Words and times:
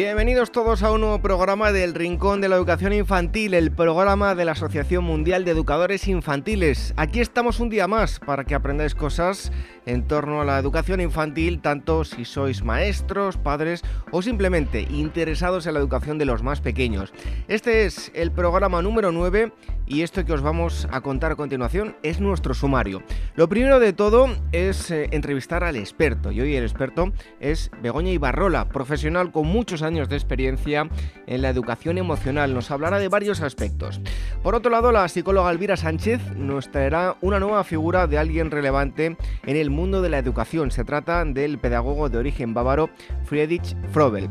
Bienvenidos 0.00 0.52
todos 0.52 0.84
a 0.84 0.92
un 0.92 1.00
nuevo 1.00 1.20
programa 1.20 1.72
del 1.72 1.92
Rincón 1.92 2.40
de 2.40 2.48
la 2.48 2.54
Educación 2.54 2.92
Infantil, 2.92 3.52
el 3.52 3.72
programa 3.72 4.36
de 4.36 4.44
la 4.44 4.52
Asociación 4.52 5.02
Mundial 5.02 5.44
de 5.44 5.50
Educadores 5.50 6.06
Infantiles. 6.06 6.94
Aquí 6.96 7.18
estamos 7.18 7.58
un 7.58 7.68
día 7.68 7.88
más 7.88 8.20
para 8.20 8.44
que 8.44 8.54
aprendáis 8.54 8.94
cosas 8.94 9.50
en 9.86 10.06
torno 10.06 10.40
a 10.40 10.44
la 10.44 10.60
educación 10.60 11.00
infantil, 11.00 11.60
tanto 11.60 12.04
si 12.04 12.24
sois 12.24 12.62
maestros, 12.62 13.38
padres 13.38 13.82
o 14.12 14.22
simplemente 14.22 14.82
interesados 14.82 15.66
en 15.66 15.74
la 15.74 15.80
educación 15.80 16.16
de 16.16 16.26
los 16.26 16.44
más 16.44 16.60
pequeños. 16.60 17.12
Este 17.48 17.84
es 17.84 18.12
el 18.14 18.30
programa 18.30 18.80
número 18.82 19.10
9 19.10 19.52
y 19.88 20.02
esto 20.02 20.24
que 20.24 20.32
os 20.32 20.42
vamos 20.42 20.86
a 20.92 21.00
contar 21.00 21.32
a 21.32 21.36
continuación 21.36 21.96
es 22.02 22.20
nuestro 22.20 22.54
sumario. 22.54 23.02
Lo 23.34 23.48
primero 23.48 23.80
de 23.80 23.92
todo 23.92 24.28
es 24.52 24.90
eh, 24.90 25.08
entrevistar 25.12 25.64
al 25.64 25.76
experto 25.76 26.30
y 26.30 26.40
hoy 26.40 26.54
el 26.54 26.64
experto 26.64 27.12
es 27.40 27.70
Begoña 27.82 28.10
Ibarrola, 28.10 28.68
profesional 28.68 29.32
con 29.32 29.46
muchos 29.46 29.82
años 29.82 30.08
de 30.08 30.16
experiencia 30.16 30.88
en 31.26 31.42
la 31.42 31.48
educación 31.48 31.98
emocional. 31.98 32.54
Nos 32.54 32.70
hablará 32.70 32.98
de 32.98 33.08
varios 33.08 33.40
aspectos. 33.40 34.00
Por 34.42 34.54
otro 34.54 34.70
lado, 34.70 34.92
la 34.92 35.08
psicóloga 35.08 35.50
Elvira 35.50 35.76
Sánchez 35.76 36.20
nos 36.36 36.70
traerá 36.70 37.16
una 37.20 37.40
nueva 37.40 37.64
figura 37.64 38.06
de 38.06 38.18
alguien 38.18 38.50
relevante 38.50 39.16
en 39.46 39.56
el 39.56 39.70
mundo 39.70 40.02
de 40.02 40.10
la 40.10 40.18
educación. 40.18 40.70
Se 40.70 40.84
trata 40.84 41.24
del 41.24 41.58
pedagogo 41.58 42.08
de 42.08 42.18
origen 42.18 42.54
bávaro 42.54 42.90
Friedrich 43.24 43.76
Frobel. 43.90 44.28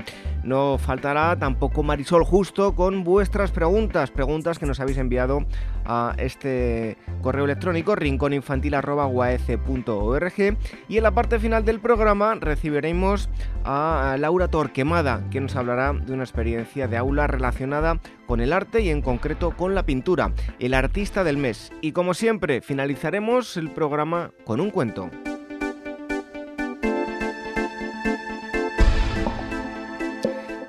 No 0.47 0.77
faltará 0.77 1.37
tampoco 1.37 1.83
Marisol 1.83 2.23
Justo 2.23 2.73
con 2.73 3.03
vuestras 3.03 3.51
preguntas, 3.51 4.11
preguntas 4.11 4.57
que 4.57 4.65
nos 4.65 4.79
habéis 4.79 4.97
enviado 4.97 5.45
a 5.83 6.15
este 6.17 6.95
correo 7.21 7.43
electrónico 7.43 7.97
rincóninfantil.org 7.97 10.57
y 10.87 10.95
en 10.95 11.03
la 11.03 11.11
parte 11.11 11.39
final 11.39 11.65
del 11.65 11.81
programa 11.81 12.35
recibiremos 12.35 13.27
a 13.65 14.15
Laura 14.17 14.47
Torquemada 14.47 15.29
que 15.31 15.41
nos 15.41 15.57
hablará 15.57 15.91
de 15.91 16.13
una 16.13 16.23
experiencia 16.23 16.87
de 16.87 16.95
aula 16.95 17.27
relacionada 17.27 17.99
con 18.25 18.39
el 18.39 18.53
arte 18.53 18.79
y 18.79 18.89
en 18.89 19.01
concreto 19.01 19.51
con 19.51 19.75
la 19.75 19.85
pintura, 19.85 20.31
el 20.59 20.73
artista 20.73 21.25
del 21.25 21.35
mes. 21.35 21.73
Y 21.81 21.91
como 21.91 22.13
siempre 22.13 22.61
finalizaremos 22.61 23.57
el 23.57 23.69
programa 23.71 24.31
con 24.45 24.61
un 24.61 24.71
cuento. 24.71 25.11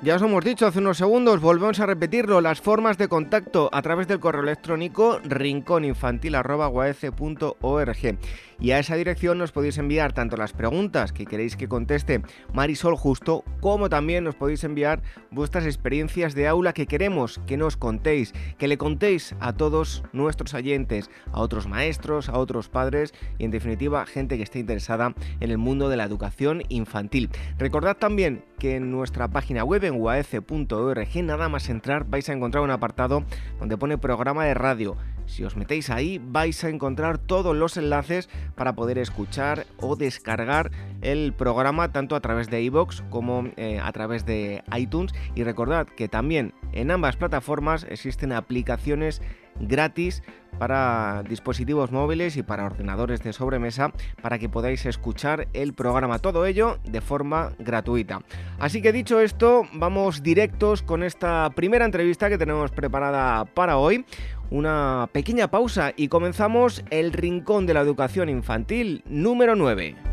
Ya 0.01 0.15
os 0.15 0.21
hemos 0.21 0.45
dicho 0.45 0.65
hace 0.65 0.79
unos 0.79 0.97
segundos, 0.97 1.41
volvemos 1.41 1.81
a 1.81 1.85
repetirlo, 1.85 2.39
las 2.39 2.61
formas 2.61 2.97
de 2.97 3.09
contacto 3.09 3.69
a 3.73 3.81
través 3.81 4.07
del 4.07 4.21
correo 4.21 4.43
electrónico 4.43 5.19
rincóninfantil.org 5.25 8.17
y 8.61 8.71
a 8.71 8.79
esa 8.79 8.95
dirección 8.95 9.37
nos 9.37 9.51
podéis 9.51 9.77
enviar 9.77 10.13
tanto 10.13 10.37
las 10.37 10.53
preguntas 10.53 11.11
que 11.11 11.25
queréis 11.25 11.57
que 11.57 11.67
conteste 11.67 12.21
Marisol 12.53 12.95
Justo, 12.95 13.43
como 13.59 13.89
también 13.89 14.23
nos 14.23 14.35
podéis 14.35 14.63
enviar 14.63 15.01
vuestras 15.31 15.65
experiencias 15.65 16.33
de 16.33 16.47
aula 16.47 16.71
que 16.71 16.87
queremos 16.87 17.41
que 17.45 17.57
nos 17.57 17.75
contéis, 17.75 18.31
que 18.57 18.69
le 18.69 18.77
contéis 18.77 19.35
a 19.41 19.51
todos 19.53 20.03
nuestros 20.13 20.53
oyentes, 20.53 21.09
a 21.33 21.41
otros 21.41 21.67
maestros, 21.67 22.29
a 22.29 22.37
otros 22.37 22.69
padres 22.69 23.13
y 23.37 23.43
en 23.43 23.51
definitiva 23.51 24.05
gente 24.05 24.37
que 24.37 24.43
esté 24.43 24.59
interesada 24.59 25.13
en 25.41 25.51
el 25.51 25.57
mundo 25.57 25.89
de 25.89 25.97
la 25.97 26.05
educación 26.05 26.63
infantil. 26.69 27.29
Recordad 27.57 27.97
también 27.97 28.45
que 28.59 28.75
en 28.75 28.91
nuestra 28.91 29.29
página 29.29 29.63
web 29.63 29.88
en 29.89 30.01
uaf.org 30.01 31.23
nada 31.23 31.49
más 31.49 31.69
entrar 31.69 32.05
vais 32.09 32.29
a 32.29 32.33
encontrar 32.33 32.63
un 32.63 32.71
apartado 32.71 33.23
donde 33.59 33.77
pone 33.77 33.97
programa 33.97 34.45
de 34.45 34.53
radio 34.53 34.95
si 35.29 35.43
os 35.43 35.55
metéis 35.55 35.89
ahí 35.89 36.19
vais 36.21 36.63
a 36.63 36.69
encontrar 36.69 37.17
todos 37.17 37.55
los 37.55 37.77
enlaces 37.77 38.29
para 38.55 38.73
poder 38.73 38.97
escuchar 38.97 39.65
o 39.77 39.95
descargar 39.95 40.71
el 41.01 41.33
programa 41.33 41.91
tanto 41.91 42.15
a 42.15 42.19
través 42.19 42.49
de 42.49 42.61
iVoox 42.63 43.01
como 43.09 43.49
eh, 43.55 43.79
a 43.81 43.91
través 43.91 44.25
de 44.25 44.63
iTunes 44.75 45.13
y 45.35 45.43
recordad 45.43 45.87
que 45.87 46.07
también 46.07 46.53
en 46.73 46.91
ambas 46.91 47.15
plataformas 47.15 47.85
existen 47.89 48.31
aplicaciones 48.31 49.21
gratis 49.59 50.23
para 50.57 51.23
dispositivos 51.27 51.91
móviles 51.91 52.35
y 52.35 52.43
para 52.43 52.65
ordenadores 52.65 53.23
de 53.23 53.33
sobremesa 53.33 53.93
para 54.21 54.39
que 54.39 54.49
podáis 54.49 54.85
escuchar 54.85 55.47
el 55.53 55.73
programa. 55.73 56.19
Todo 56.19 56.45
ello 56.45 56.79
de 56.83 57.01
forma 57.01 57.53
gratuita. 57.59 58.21
Así 58.57 58.81
que 58.81 58.91
dicho 58.91 59.21
esto, 59.21 59.63
vamos 59.73 60.21
directos 60.21 60.81
con 60.81 61.03
esta 61.03 61.49
primera 61.51 61.85
entrevista 61.85 62.29
que 62.29 62.37
tenemos 62.37 62.71
preparada 62.71 63.45
para 63.45 63.77
hoy. 63.77 64.05
Una 64.51 65.07
pequeña 65.11 65.51
pausa 65.51 65.93
y 65.95 66.07
comenzamos 66.07 66.83
el 66.89 67.13
Rincón 67.13 67.67
de 67.67 67.75
la 67.75 67.81
Educación 67.81 68.29
Infantil 68.29 69.03
número 69.05 69.55
9. 69.55 70.08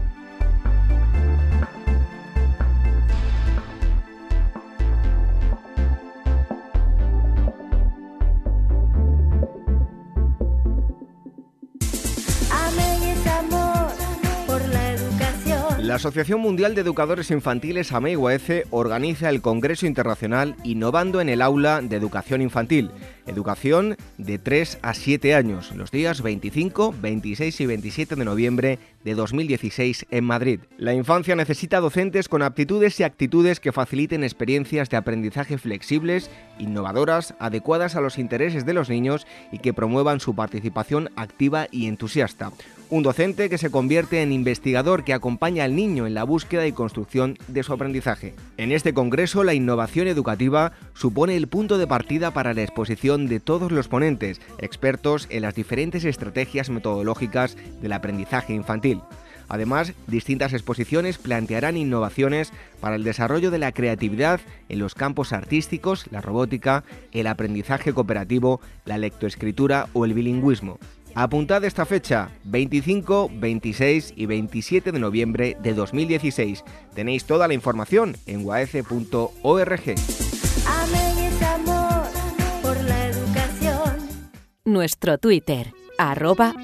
La 15.87 15.95
Asociación 15.95 16.41
Mundial 16.41 16.75
de 16.75 16.81
Educadores 16.81 17.31
Infantiles 17.31 17.93
AMEIUAECE 17.93 18.65
organiza 18.71 19.29
el 19.29 19.41
Congreso 19.41 19.87
Internacional 19.87 20.57
Innovando 20.65 21.21
en 21.21 21.29
el 21.29 21.41
Aula 21.41 21.81
de 21.81 21.95
Educación 21.95 22.43
Infantil, 22.43 22.91
educación 23.29 23.97
de 24.19 24.41
3 24.41 24.81
a 24.83 24.95
7 24.95 25.37
años, 25.37 25.71
los 25.77 25.93
días 25.93 26.23
25, 26.23 26.93
26 27.01 27.61
y 27.61 27.67
27 27.67 28.17
de 28.17 28.25
noviembre 28.25 28.79
de 29.05 29.15
2016 29.15 30.07
en 30.11 30.25
Madrid. 30.25 30.59
La 30.77 30.93
infancia 30.93 31.37
necesita 31.37 31.79
docentes 31.79 32.29
con 32.29 32.43
aptitudes 32.43 32.99
y 32.99 33.05
actitudes 33.05 33.61
que 33.61 33.71
faciliten 33.71 34.25
experiencias 34.25 34.91
de 34.91 34.97
aprendizaje 34.97 35.57
flexibles, 35.57 36.33
innovadoras, 36.59 37.35
adecuadas 37.39 37.95
a 37.95 38.01
los 38.01 38.19
intereses 38.19 38.67
de 38.67 38.75
los 38.75 38.91
niños 38.91 39.25
y 39.53 39.61
que 39.61 39.73
promuevan 39.73 40.19
su 40.19 40.35
participación 40.35 41.11
activa 41.15 41.69
y 41.71 41.87
entusiasta. 41.87 42.51
Un 42.89 43.03
docente 43.03 43.51
que 43.51 43.59
se 43.59 43.69
convierte 43.69 44.23
en 44.23 44.31
investigador 44.31 45.03
que 45.03 45.13
acompaña 45.13 45.65
al 45.65 45.75
niño 45.75 46.07
en 46.07 46.15
la 46.15 46.23
búsqueda 46.23 46.69
y 46.69 46.73
construcción 46.73 47.37
de 47.49 47.65
su 47.65 47.73
aprendizaje. 47.73 48.37
En 48.59 48.71
este 48.71 48.95
congreso, 48.95 49.43
la 49.43 49.55
innovación 49.55 50.07
educativa 50.07 50.71
supone 50.95 51.37
el 51.37 51.49
punto 51.49 51.79
de 51.79 51.89
partida 51.89 52.31
para 52.31 52.55
la 52.55 52.63
exposición 52.63 53.27
de 53.27 53.41
todos 53.41 53.73
los 53.73 53.89
ponentes, 53.89 54.41
expertos 54.59 55.27
en 55.31 55.43
las 55.43 55.57
diferentes 55.57 56.05
estrategias 56.05 56.71
metodológicas 56.71 57.57
del 57.83 57.93
aprendizaje 57.93 58.55
infantil. 58.55 59.01
Además, 59.49 59.93
distintas 60.07 60.53
exposiciones 60.53 61.19
plantearán 61.19 61.77
innovaciones 61.77 62.53
para 62.81 62.95
el 62.95 63.03
desarrollo 63.03 63.51
de 63.51 63.59
la 63.59 63.73
creatividad 63.73 64.41
en 64.69 64.79
los 64.79 64.95
campos 64.95 65.33
artísticos, 65.33 66.07
la 66.13 66.21
robótica, 66.21 66.85
el 67.11 67.27
aprendizaje 67.27 67.93
cooperativo, 67.93 68.61
la 68.85 68.97
lectoescritura 68.97 69.89
o 69.93 70.05
el 70.05 70.15
bilingüismo. 70.15 70.79
Apuntad 71.19 71.65
esta 71.65 71.87
fecha, 71.87 72.29
25, 72.45 73.31
26 73.33 74.13
y 74.17 74.27
27 74.27 74.93
de 74.93 74.99
noviembre 74.99 75.57
de 75.63 75.73
2016. 75.73 76.63
Tenéis 76.95 77.25
toda 77.25 77.49
la 77.49 77.55
información 77.55 78.19
en 78.27 78.45
waece.org. 78.45 79.95
Nuestro 84.67 85.17
Twitter, 85.17 85.73
arroba 85.97 86.55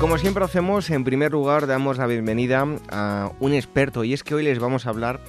como 0.00 0.16
siempre 0.16 0.42
hacemos, 0.42 0.88
en 0.88 1.04
primer 1.04 1.32
lugar 1.32 1.66
damos 1.66 1.98
la 1.98 2.06
bienvenida 2.06 2.66
a 2.90 3.32
un 3.38 3.52
experto 3.52 4.02
y 4.02 4.14
es 4.14 4.24
que 4.24 4.34
hoy 4.34 4.42
les 4.42 4.58
vamos 4.58 4.86
a 4.86 4.90
hablar 4.90 5.20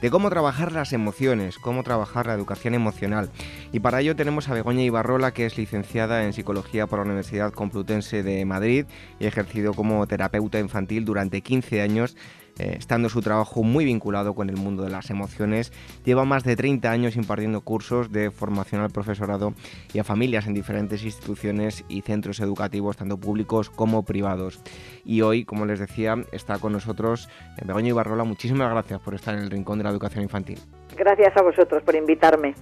de 0.00 0.08
cómo 0.08 0.30
trabajar 0.30 0.70
las 0.70 0.92
emociones, 0.92 1.58
cómo 1.58 1.82
trabajar 1.82 2.26
la 2.26 2.34
educación 2.34 2.74
emocional. 2.74 3.30
Y 3.72 3.80
para 3.80 4.00
ello 4.00 4.14
tenemos 4.14 4.48
a 4.48 4.54
Begoña 4.54 4.82
Ibarrola, 4.82 5.32
que 5.32 5.46
es 5.46 5.58
licenciada 5.58 6.24
en 6.24 6.32
Psicología 6.32 6.86
por 6.86 7.00
la 7.00 7.06
Universidad 7.06 7.52
Complutense 7.52 8.22
de 8.22 8.44
Madrid 8.44 8.86
y 9.18 9.24
ha 9.24 9.28
ejercido 9.28 9.74
como 9.74 10.06
terapeuta 10.06 10.60
infantil 10.60 11.04
durante 11.04 11.40
15 11.40 11.82
años 11.82 12.16
eh, 12.60 12.76
estando 12.78 13.08
su 13.08 13.22
trabajo 13.22 13.62
muy 13.62 13.86
vinculado 13.86 14.34
con 14.34 14.50
el 14.50 14.56
mundo 14.58 14.82
de 14.82 14.90
las 14.90 15.08
emociones. 15.08 15.72
Lleva 16.04 16.26
más 16.26 16.44
de 16.44 16.56
30 16.56 16.90
años 16.90 17.16
impartiendo 17.16 17.62
cursos 17.62 18.12
de 18.12 18.30
formación 18.30 18.82
al 18.82 18.90
profesorado 18.90 19.54
y 19.94 19.98
a 19.98 20.04
familias 20.04 20.46
en 20.46 20.52
diferentes 20.52 21.02
instituciones 21.02 21.86
y 21.88 22.02
centros 22.02 22.38
educativos, 22.38 22.98
tanto 22.98 23.16
públicos 23.16 23.70
como 23.70 24.04
privados. 24.04 24.62
Y 25.06 25.22
hoy, 25.22 25.46
como 25.46 25.64
les 25.64 25.78
decía, 25.78 26.16
está 26.32 26.58
con 26.58 26.72
nosotros 26.72 27.30
eh, 27.56 27.62
Begoña 27.64 27.88
Ibarrola. 27.88 28.24
Muchísimas 28.24 28.70
gracias 28.70 29.00
por 29.00 29.14
estar 29.14 29.34
en 29.34 29.40
el 29.40 29.50
Rincón 29.50 29.78
de 29.78 29.84
la 29.84 29.90
Educación 29.90 30.22
Infantil. 30.22 30.58
Gracias 30.94 31.34
a 31.34 31.42
vosotros 31.42 31.82
por 31.82 31.94
invitarme. 31.94 32.54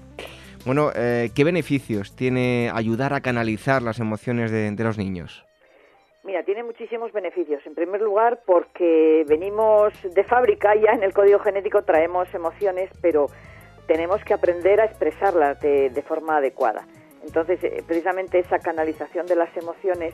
Bueno, 0.65 0.93
eh, 0.94 1.31
¿qué 1.35 1.43
beneficios 1.43 2.15
tiene 2.15 2.71
ayudar 2.73 3.15
a 3.15 3.21
canalizar 3.21 3.83
las 3.83 3.99
emociones 3.99 4.53
de, 4.53 4.71
de 4.71 4.85
los 4.85 4.97
niños? 4.97 5.48
Mira, 6.29 6.43
tiene 6.43 6.63
muchísimos 6.63 7.11
beneficios. 7.11 7.67
En 7.67 7.75
primer 7.75 8.03
lugar, 8.03 8.43
porque 8.45 9.25
venimos 9.27 9.95
de 10.03 10.25
fábrica, 10.25 10.75
ya 10.75 10.93
en 10.93 11.03
el 11.03 11.15
código 11.15 11.39
genético 11.39 11.85
traemos 11.85 12.29
emociones, 12.35 12.91
pero 13.01 13.29
tenemos 13.87 14.23
que 14.25 14.35
aprender 14.35 14.79
a 14.79 14.85
expresarlas 14.85 15.59
de, 15.61 16.05
forma 16.07 16.37
adecuada. 16.37 16.87
Entonces, 17.25 17.65
eh, 17.65 17.83
precisamente 17.87 18.41
esa 18.41 18.59
canalización 18.59 19.25
de 19.25 19.37
las 19.37 19.57
emociones 19.57 20.13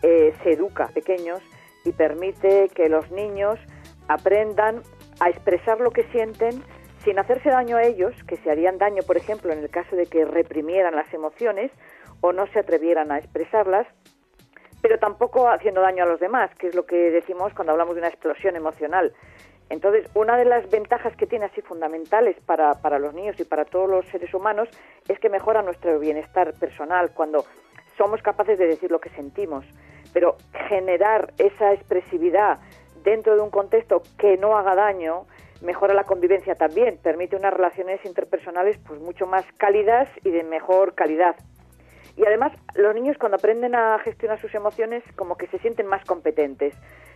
eh, 0.00 0.32
se 0.42 0.52
educa 0.52 0.84
a 0.84 0.88
pequeños 0.88 1.42
y 1.84 1.92
permite 1.92 2.70
que 2.74 2.88
los 2.88 3.10
niños 3.10 3.58
aprendan 4.08 4.80
a 5.20 5.28
expresar 5.28 5.80
lo 5.80 5.90
que 5.90 6.04
sienten 6.04 6.62
sin 7.04 7.18
hacerse 7.18 7.50
daño 7.50 7.76
a 7.76 7.82
ellos, 7.82 8.14
que 8.26 8.38
se 8.38 8.50
harían 8.50 8.78
daño, 8.78 9.02
por 9.06 9.18
ejemplo, 9.18 9.52
en 9.52 9.58
el 9.58 9.68
caso 9.68 9.96
de 9.96 10.06
que 10.06 10.24
reprimieran 10.24 10.96
las 10.96 11.12
emociones 11.12 11.70
o 12.22 12.32
no 12.32 12.46
se 12.46 12.60
atrevieran 12.60 13.12
a 13.12 13.18
expresarlas, 13.18 13.86
pero 14.82 14.98
tampoco 14.98 15.48
haciendo 15.48 15.80
daño 15.80 16.02
a 16.02 16.06
los 16.06 16.20
demás, 16.20 16.50
que 16.56 16.66
es 16.66 16.74
lo 16.74 16.84
que 16.84 17.10
decimos 17.10 17.54
cuando 17.54 17.72
hablamos 17.72 17.94
de 17.94 18.00
una 18.00 18.08
explosión 18.08 18.56
emocional. 18.56 19.14
Entonces, 19.70 20.10
una 20.14 20.36
de 20.36 20.44
las 20.44 20.68
ventajas 20.70 21.16
que 21.16 21.26
tiene 21.26 21.46
así 21.46 21.62
fundamentales 21.62 22.36
para, 22.44 22.74
para 22.82 22.98
los 22.98 23.14
niños 23.14 23.38
y 23.38 23.44
para 23.44 23.64
todos 23.64 23.88
los 23.88 24.04
seres 24.06 24.34
humanos 24.34 24.68
es 25.08 25.18
que 25.18 25.30
mejora 25.30 25.62
nuestro 25.62 25.98
bienestar 25.98 26.52
personal 26.58 27.12
cuando 27.14 27.46
somos 27.96 28.20
capaces 28.20 28.58
de 28.58 28.66
decir 28.66 28.90
lo 28.90 29.00
que 29.00 29.08
sentimos. 29.10 29.64
Pero 30.12 30.36
generar 30.68 31.32
esa 31.38 31.72
expresividad 31.72 32.58
dentro 33.02 33.34
de 33.34 33.40
un 33.40 33.50
contexto 33.50 34.02
que 34.18 34.36
no 34.36 34.58
haga 34.58 34.74
daño 34.74 35.26
mejora 35.62 35.94
la 35.94 36.04
convivencia 36.04 36.54
también, 36.56 36.98
permite 37.02 37.36
unas 37.36 37.54
relaciones 37.54 38.04
interpersonales 38.04 38.78
pues 38.86 39.00
mucho 39.00 39.26
más 39.26 39.44
cálidas 39.56 40.08
y 40.24 40.30
de 40.30 40.42
mejor 40.42 40.94
calidad. 40.94 41.36
Y 42.16 42.26
además, 42.26 42.52
los 42.74 42.94
niños 42.94 43.16
cuando 43.18 43.36
aprenden 43.36 43.74
a 43.74 43.98
gestionar 44.00 44.40
sus 44.40 44.54
emociones 44.54 45.02
como 45.16 45.36
que 45.36 45.46
se 45.46 45.58
sienten 45.58 45.86
más 45.86 46.04
competentes 46.04 46.74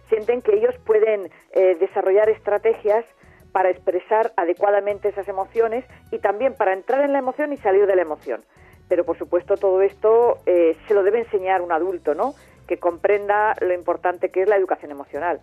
sienten 0.08 0.43
que 0.43 0.54
ellos 0.54 0.75
pueden 0.84 1.31
eh, 1.52 1.76
desarrollar 1.78 2.28
estrategias 2.28 3.04
para 3.52 3.70
expresar 3.70 4.32
adecuadamente 4.37 5.08
esas 5.08 5.28
emociones 5.28 5.84
y 6.10 6.19
también 6.19 6.54
para 6.54 6.72
entrar 6.72 7.04
en 7.04 7.12
la 7.12 7.19
emoción 7.19 7.52
y 7.52 7.56
salir 7.56 7.87
de 7.87 7.96
la 7.96 8.02
emoción. 8.02 8.44
Pero 8.88 9.04
por 9.04 9.19
supuesto 9.19 9.56
todo 9.56 9.82
esto 9.82 10.38
eh, 10.46 10.76
se 10.87 10.94
lo 10.94 11.02
debe 11.02 11.20
enseñar 11.20 11.62
un 11.62 11.72
adulto, 11.72 12.14
¿no? 12.14 12.34
Que 12.69 12.78
comprenda 12.78 13.54
lo 13.60 13.72
importante 13.72 14.31
que 14.31 14.42
es 14.42 14.49
la 14.49 14.56
educación 14.56 14.90
emocional. 14.90 15.40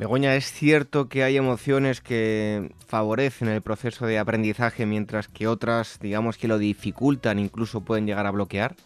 Begoña, 0.00 0.34
¿es 0.34 0.50
cierto 0.50 1.10
que 1.10 1.24
hay 1.24 1.36
emociones 1.36 2.00
que 2.00 2.70
favorecen 2.86 3.48
el 3.48 3.60
proceso 3.60 4.06
de 4.06 4.18
aprendizaje 4.18 4.86
mientras 4.86 5.28
que 5.28 5.46
otras, 5.46 5.98
digamos, 6.00 6.38
que 6.38 6.48
lo 6.48 6.56
dificultan, 6.56 7.38
incluso 7.38 7.84
pueden 7.84 8.06
llegar 8.06 8.24
a 8.24 8.30
bloquear? 8.30 8.76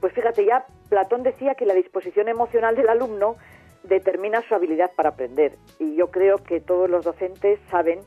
Pues 0.00 0.14
fíjate, 0.14 0.46
ya 0.46 0.64
Platón 0.88 1.24
decía 1.24 1.56
que 1.56 1.66
la 1.66 1.74
disposición 1.74 2.30
emocional 2.30 2.74
del 2.74 2.88
alumno 2.88 3.36
determina 3.82 4.40
su 4.48 4.54
habilidad 4.54 4.92
para 4.96 5.10
aprender. 5.10 5.58
Y 5.78 5.94
yo 5.94 6.10
creo 6.10 6.38
que 6.38 6.58
todos 6.58 6.88
los 6.88 7.04
docentes 7.04 7.60
saben 7.70 7.98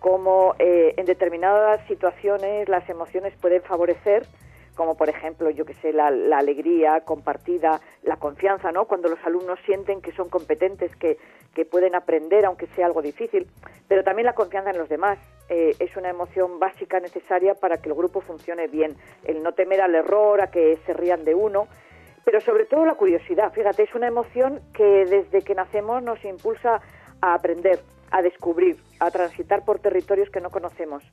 cómo 0.00 0.56
eh, 0.58 0.94
en 0.96 1.06
determinadas 1.06 1.86
situaciones 1.86 2.68
las 2.68 2.90
emociones 2.90 3.34
pueden 3.40 3.62
favorecer, 3.62 4.26
como 4.74 4.96
por 4.96 5.08
ejemplo, 5.08 5.50
yo 5.50 5.64
que 5.64 5.74
sé, 5.74 5.92
la, 5.92 6.08
alegría 6.08 7.00
compartida, 7.00 7.80
la 8.02 8.16
confianza, 8.16 8.72
¿no? 8.72 8.86
Cuando 8.86 9.08
los 9.08 9.18
alumnos 9.24 9.58
sienten 9.66 10.00
que 10.00 10.12
son 10.12 10.28
competentes, 10.28 10.94
que, 10.96 11.18
que 11.54 11.64
pueden 11.64 11.94
aprender, 11.94 12.44
aunque 12.46 12.66
sea 12.68 12.86
algo 12.86 13.02
difícil, 13.02 13.46
pero 13.88 14.02
también 14.02 14.26
la 14.26 14.34
confianza 14.34 14.70
en 14.70 14.78
los 14.78 14.88
demás. 14.88 15.18
Eh, 15.48 15.76
es 15.78 15.94
una 15.96 16.08
emoción 16.08 16.58
básica 16.58 16.98
necesaria 17.00 17.54
para 17.54 17.76
que 17.76 17.88
el 17.88 17.94
grupo 17.94 18.20
funcione 18.22 18.68
bien. 18.68 18.96
El 19.24 19.42
no 19.42 19.52
temer 19.52 19.82
al 19.82 19.94
error, 19.94 20.40
a 20.40 20.50
que 20.50 20.78
se 20.86 20.94
rían 20.94 21.24
de 21.24 21.34
uno, 21.34 21.68
pero 22.24 22.40
sobre 22.40 22.64
todo 22.64 22.86
la 22.86 22.94
curiosidad. 22.94 23.52
Fíjate, 23.52 23.82
es 23.82 23.94
una 23.94 24.06
emoción 24.06 24.60
que 24.72 25.04
desde 25.04 25.42
que 25.42 25.54
nacemos 25.54 26.02
nos 26.02 26.24
impulsa 26.24 26.80
a 27.20 27.34
aprender, 27.34 27.80
a 28.10 28.22
descubrir, 28.22 28.76
a 29.00 29.10
transitar 29.10 29.64
por 29.64 29.80
territorios 29.80 30.30
que 30.30 30.40
no 30.40 30.50
conocemos. 30.50 31.04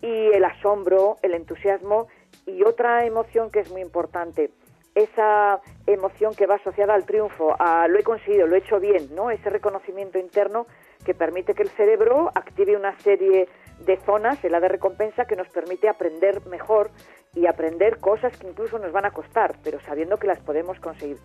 Y 0.00 0.32
el 0.32 0.44
asombro, 0.44 1.16
el 1.22 1.34
entusiasmo 1.34 2.08
y 2.46 2.62
otra 2.64 3.04
emoción 3.06 3.50
que 3.50 3.60
es 3.60 3.70
muy 3.70 3.80
importante, 3.80 4.50
esa 4.94 5.60
emoción 5.86 6.34
que 6.34 6.46
va 6.46 6.56
asociada 6.56 6.94
al 6.94 7.04
triunfo, 7.04 7.56
a 7.58 7.88
lo 7.88 7.98
he 7.98 8.04
conseguido, 8.04 8.46
lo 8.46 8.54
he 8.54 8.58
hecho 8.58 8.78
bien, 8.78 9.14
¿no? 9.14 9.30
Ese 9.30 9.50
reconocimiento 9.50 10.18
interno 10.18 10.66
que 11.04 11.14
permite 11.14 11.54
que 11.54 11.62
el 11.62 11.70
cerebro 11.70 12.30
active 12.34 12.76
una 12.76 12.96
serie 13.00 13.48
de 13.80 13.96
zonas, 13.98 14.42
el 14.44 14.52
de 14.52 14.68
recompensa, 14.68 15.24
que 15.24 15.36
nos 15.36 15.48
permite 15.48 15.88
aprender 15.88 16.46
mejor 16.46 16.90
y 17.34 17.46
aprender 17.46 17.98
cosas 17.98 18.36
que 18.38 18.46
incluso 18.46 18.78
nos 18.78 18.92
van 18.92 19.04
a 19.04 19.10
costar, 19.10 19.56
pero 19.64 19.80
sabiendo 19.80 20.16
que 20.16 20.28
las 20.28 20.38
podemos 20.38 20.78
conseguir. 20.78 21.18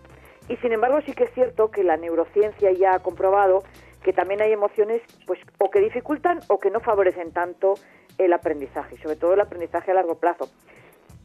Y 0.48 0.56
sin 0.56 0.72
embargo 0.72 1.00
sí 1.06 1.12
que 1.12 1.24
es 1.24 1.32
cierto 1.32 1.70
que 1.70 1.84
la 1.84 1.96
neurociencia 1.96 2.72
ya 2.72 2.94
ha 2.94 2.98
comprobado 2.98 3.62
que 4.02 4.12
también 4.12 4.42
hay 4.42 4.52
emociones 4.52 5.02
pues 5.26 5.38
o 5.58 5.70
que 5.70 5.80
dificultan 5.80 6.40
o 6.48 6.58
que 6.58 6.70
no 6.70 6.80
favorecen 6.80 7.32
tanto 7.32 7.74
el 8.18 8.32
aprendizaje, 8.32 8.96
sobre 8.98 9.16
todo 9.16 9.34
el 9.34 9.40
aprendizaje 9.40 9.92
a 9.92 9.94
largo 9.94 10.16
plazo. 10.16 10.48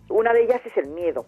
Una 0.09 0.33
de 0.33 0.43
ellas 0.43 0.61
es 0.65 0.77
el 0.77 0.87
miedo. 0.87 1.25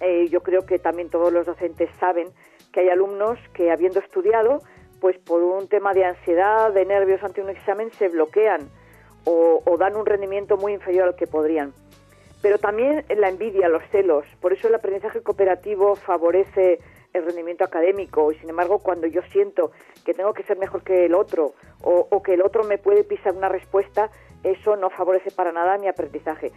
Eh, 0.00 0.28
yo 0.28 0.42
creo 0.42 0.66
que 0.66 0.78
también 0.78 1.10
todos 1.10 1.32
los 1.32 1.46
docentes 1.46 1.90
saben 1.98 2.28
que 2.72 2.80
hay 2.80 2.88
alumnos 2.88 3.38
que 3.52 3.70
habiendo 3.70 4.00
estudiado, 4.00 4.60
pues 5.00 5.18
por 5.18 5.42
un 5.42 5.68
tema 5.68 5.92
de 5.92 6.04
ansiedad, 6.04 6.72
de 6.72 6.84
nervios 6.84 7.22
ante 7.22 7.40
un 7.40 7.50
examen, 7.50 7.92
se 7.92 8.08
bloquean 8.08 8.68
o 9.26 9.76
dan 9.78 9.96
un 9.96 10.04
rendimiento 10.04 10.58
muy 10.58 10.74
inferior 10.74 11.08
al 11.08 11.16
que 11.16 11.26
podrían 11.26 11.72
pero 12.44 12.58
también 12.58 13.06
la 13.16 13.30
envidia, 13.30 13.70
los 13.70 13.82
celos. 13.90 14.26
Por 14.38 14.52
eso 14.52 14.68
el 14.68 14.74
aprendizaje 14.74 15.22
cooperativo 15.22 15.96
favorece 15.96 16.78
el 17.14 17.24
rendimiento 17.24 17.64
académico 17.64 18.30
y 18.32 18.34
sin 18.34 18.50
embargo 18.50 18.80
cuando 18.80 19.06
yo 19.06 19.22
siento 19.32 19.72
que 20.04 20.12
tengo 20.12 20.34
que 20.34 20.42
ser 20.42 20.58
mejor 20.58 20.82
que 20.82 21.06
el 21.06 21.14
otro 21.14 21.54
o, 21.80 22.22
que 22.22 22.34
el 22.34 22.42
otro 22.42 22.62
me 22.64 22.76
puede 22.76 23.02
pisar 23.02 23.32
una 23.34 23.48
respuesta, 23.48 24.10
eso 24.42 24.76
no 24.76 24.90
favorece 24.90 25.30
para 25.30 25.52
nada 25.52 25.78
mi 25.78 25.88
aprendizaje. 25.88 26.52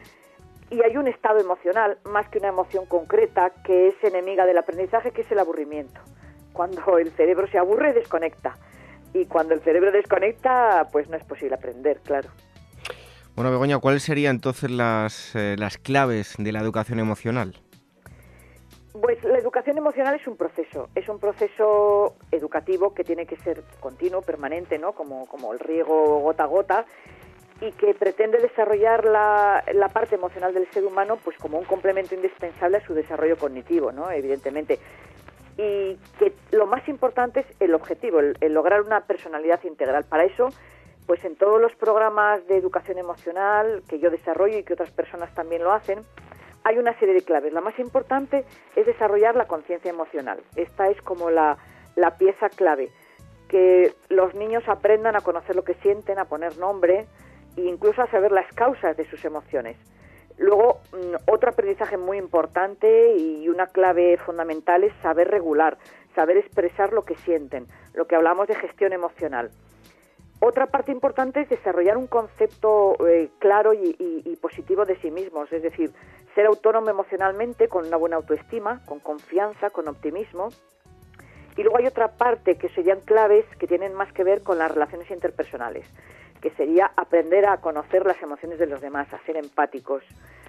Y 0.70 0.82
hay 0.82 0.98
un 0.98 1.08
estado 1.08 1.40
emocional, 1.40 1.98
más 2.06 2.28
que 2.30 2.40
una 2.40 2.50
emoción 2.50 2.86
concreta, 2.86 3.52
que 3.64 3.90
es 3.90 3.96
enemiga 4.04 4.46
del 4.46 4.58
aprendizaje, 4.58 5.12
que 5.12 5.22
es 5.22 5.32
el 5.32 5.40
aburrimiento. 5.40 6.02
Cuando 6.52 6.98
el 6.98 7.12
cerebro 7.12 7.48
se 7.48 7.58
aburre, 7.58 7.94
desconecta. 7.94 8.56
Y 9.14 9.26
cuando 9.26 9.54
el 9.54 9.62
cerebro 9.62 9.92
desconecta, 9.92 10.88
pues 10.92 11.10
no 11.10 11.16
es 11.16 11.24
posible 11.24 11.56
aprender, 11.56 12.02
claro. 12.02 12.30
Bueno, 13.36 13.52
Begoña, 13.52 13.80
¿cuáles 13.80 14.04
serían 14.04 14.36
entonces 14.36 14.70
las, 14.70 15.36
eh, 15.36 15.56
las 15.58 15.78
claves 15.78 16.36
de 16.38 16.52
la 16.52 16.60
educación 16.60 17.00
emocional? 17.00 17.56
Pues 19.00 19.24
la 19.24 19.38
educación 19.38 19.78
emocional 19.78 20.16
es 20.16 20.28
un 20.28 20.36
proceso, 20.36 20.90
es 20.96 21.08
un 21.08 21.20
proceso 21.20 22.16
educativo 22.32 22.96
que 22.96 23.04
tiene 23.04 23.28
que 23.28 23.38
ser 23.38 23.64
continuo, 23.80 24.24
permanente, 24.24 24.80
¿no? 24.80 24.94
Como, 24.94 25.28
como 25.28 25.54
el 25.54 25.60
riego 25.60 26.20
gota 26.20 26.44
a 26.44 26.48
gota 26.48 26.86
y 27.62 27.72
que 27.72 27.94
pretende 27.94 28.38
desarrollar 28.38 29.06
la, 29.06 29.64
la, 29.74 29.90
parte 29.90 30.16
emocional 30.16 30.54
del 30.54 30.70
ser 30.72 30.86
humano 30.86 31.18
pues 31.24 31.38
como 31.38 31.58
un 31.58 31.66
complemento 31.66 32.14
indispensable 32.14 32.78
a 32.78 32.86
su 32.86 32.94
desarrollo 32.94 33.38
cognitivo, 33.38 33.92
¿no? 33.92 34.12
Evidentemente. 34.12 34.80
Y 35.58 35.98
que 36.20 36.34
lo 36.52 36.68
más 36.68 36.88
importante 36.88 37.40
es 37.40 37.48
el 37.60 37.74
objetivo, 37.74 38.20
el 38.20 38.54
lograr 38.54 38.82
una 38.82 39.02
personalidad 39.02 39.64
integral. 39.64 40.06
Para 40.06 40.26
eso 40.26 40.50
pues 41.08 41.24
en 41.24 41.38
todos 41.38 41.60
los 41.60 41.74
programas 41.76 42.46
de 42.48 42.58
educación 42.58 43.00
emocional 43.00 43.82
que 43.88 43.98
yo 43.98 44.12
desarrollo 44.12 44.58
y 44.58 44.64
que 44.64 44.74
otras 44.74 44.92
personas 44.92 45.34
también 45.34 45.64
lo 45.64 45.72
hacen, 45.72 46.02
hay 46.66 46.78
una 46.78 47.00
serie 47.00 47.16
de 47.16 47.22
claves. 47.22 47.54
La 47.54 47.62
más 47.62 47.80
importante 47.80 48.44
es 48.76 48.86
desarrollar 48.86 49.38
la 49.38 49.48
conciencia 49.48 49.90
emocional. 49.90 50.40
Esta 50.58 50.90
es 50.90 51.02
como 51.02 51.32
la, 51.32 51.58
pieza 52.20 52.50
clave, 52.50 52.92
que 53.48 53.94
los 54.10 54.36
niños 54.36 54.64
aprendan 54.68 55.16
a 55.16 55.22
conocer 55.22 55.56
lo 55.56 55.64
que 55.64 55.76
sienten, 55.76 56.20
a 56.20 56.26
poner 56.26 56.58
nombre 56.58 57.08
e 57.58 57.62
incluso 57.62 58.02
a 58.02 58.12
saber 58.12 58.32
las 58.32 58.48
causas 58.54 58.96
de 58.96 59.10
sus 59.10 59.26
emociones. 59.26 59.78
Luego, 60.38 60.82
mm, 60.94 61.32
otro 61.32 61.50
aprendizaje 61.50 61.98
muy 61.98 62.18
importante 62.18 63.18
y 63.18 63.50
una 63.50 63.68
clave 63.68 64.18
fundamental 64.18 64.84
es 64.84 64.94
saber 65.02 65.30
regular, 65.30 65.78
saber 66.16 66.38
expresar 66.38 66.94
lo 66.94 67.04
que 67.04 67.16
sienten, 67.16 67.66
lo 67.94 68.08
que 68.08 68.16
hablamos 68.16 68.48
de 68.48 68.56
gestión 68.56 68.94
emocional. 68.94 69.52
Otra 70.40 70.68
parte 70.68 70.92
importante 70.92 71.42
es 71.42 71.50
desarrollar 71.50 71.98
un 71.98 72.06
concepto 72.06 72.96
eh, 73.08 73.30
claro 73.40 73.74
y, 73.74 74.38
positivo 74.40 74.86
de 74.86 74.96
sí 74.98 75.10
mismos, 75.10 75.52
es 75.52 75.64
decir, 75.64 75.92
ser 76.36 76.46
autónomo 76.46 76.92
emocionalmente 76.92 77.68
con 77.68 77.88
una 77.88 77.98
buena 77.98 78.18
autoestima, 78.18 78.82
con 78.86 79.00
confianza, 79.00 79.72
con 79.72 79.88
optimismo. 79.88 80.50
Y 81.56 81.64
luego 81.64 81.80
hay 81.80 81.88
otra 81.88 82.10
parte 82.10 82.56
que 82.56 82.70
serían 82.70 83.02
claves 83.02 83.46
que 83.58 83.66
tienen 83.66 83.96
más 83.96 84.14
que 84.14 84.24
ver 84.24 84.44
con 84.44 84.60
las 84.60 84.72
relaciones 84.72 85.10
interpersonales, 85.10 85.88
que 86.48 86.56
sería 86.56 86.92
aprender 86.96 87.46
a 87.46 87.58
conocer 87.58 88.06
las 88.06 88.22
emociones 88.22 88.58
de 88.58 88.68
los 88.68 88.80
demás, 88.80 89.12
a 89.14 89.20
ser 89.26 89.36
empáticos, 89.36 90.04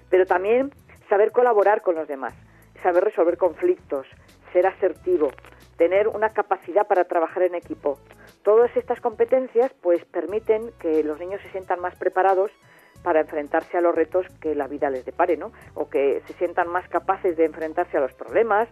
pero 0.09 0.25
también 0.25 0.71
saber 1.09 1.31
colaborar 1.31 1.81
con 1.81 1.95
los 1.95 2.07
demás, 2.07 2.33
saber 2.81 3.03
resolver 3.03 3.37
conflictos, 3.37 4.07
ser 4.53 4.65
asertivo, 4.65 5.29
tener 5.77 6.07
una 6.07 6.29
capacidad 6.29 6.87
para 6.87 7.03
trabajar 7.03 7.43
en 7.43 7.55
equipo, 7.55 7.99
Todas 8.43 8.75
estas 8.77 9.01
competencias 9.01 9.71
pues 9.81 10.03
permiten 10.05 10.71
que 10.79 11.03
los 11.03 11.19
niños 11.19 11.41
se 11.41 11.51
sientan 11.51 11.81
más 11.81 11.95
preparados 11.97 12.51
para 13.03 13.21
enfrentarse 13.21 13.77
a 13.77 13.81
los 13.81 13.93
retos 13.93 14.25
que 14.41 14.55
la 14.55 14.67
vida 14.67 14.89
les 14.89 15.05
depare, 15.05 15.37
¿no? 15.37 15.51
O 15.73 15.89
que 15.89 16.21
se 16.25 16.33
sientan 16.33 16.67
más 16.69 16.87
capaces 16.89 17.35
de 17.37 17.45
enfrentarse 17.45 17.97
a 17.97 17.99
los 17.99 18.13
problemas, 18.13 18.69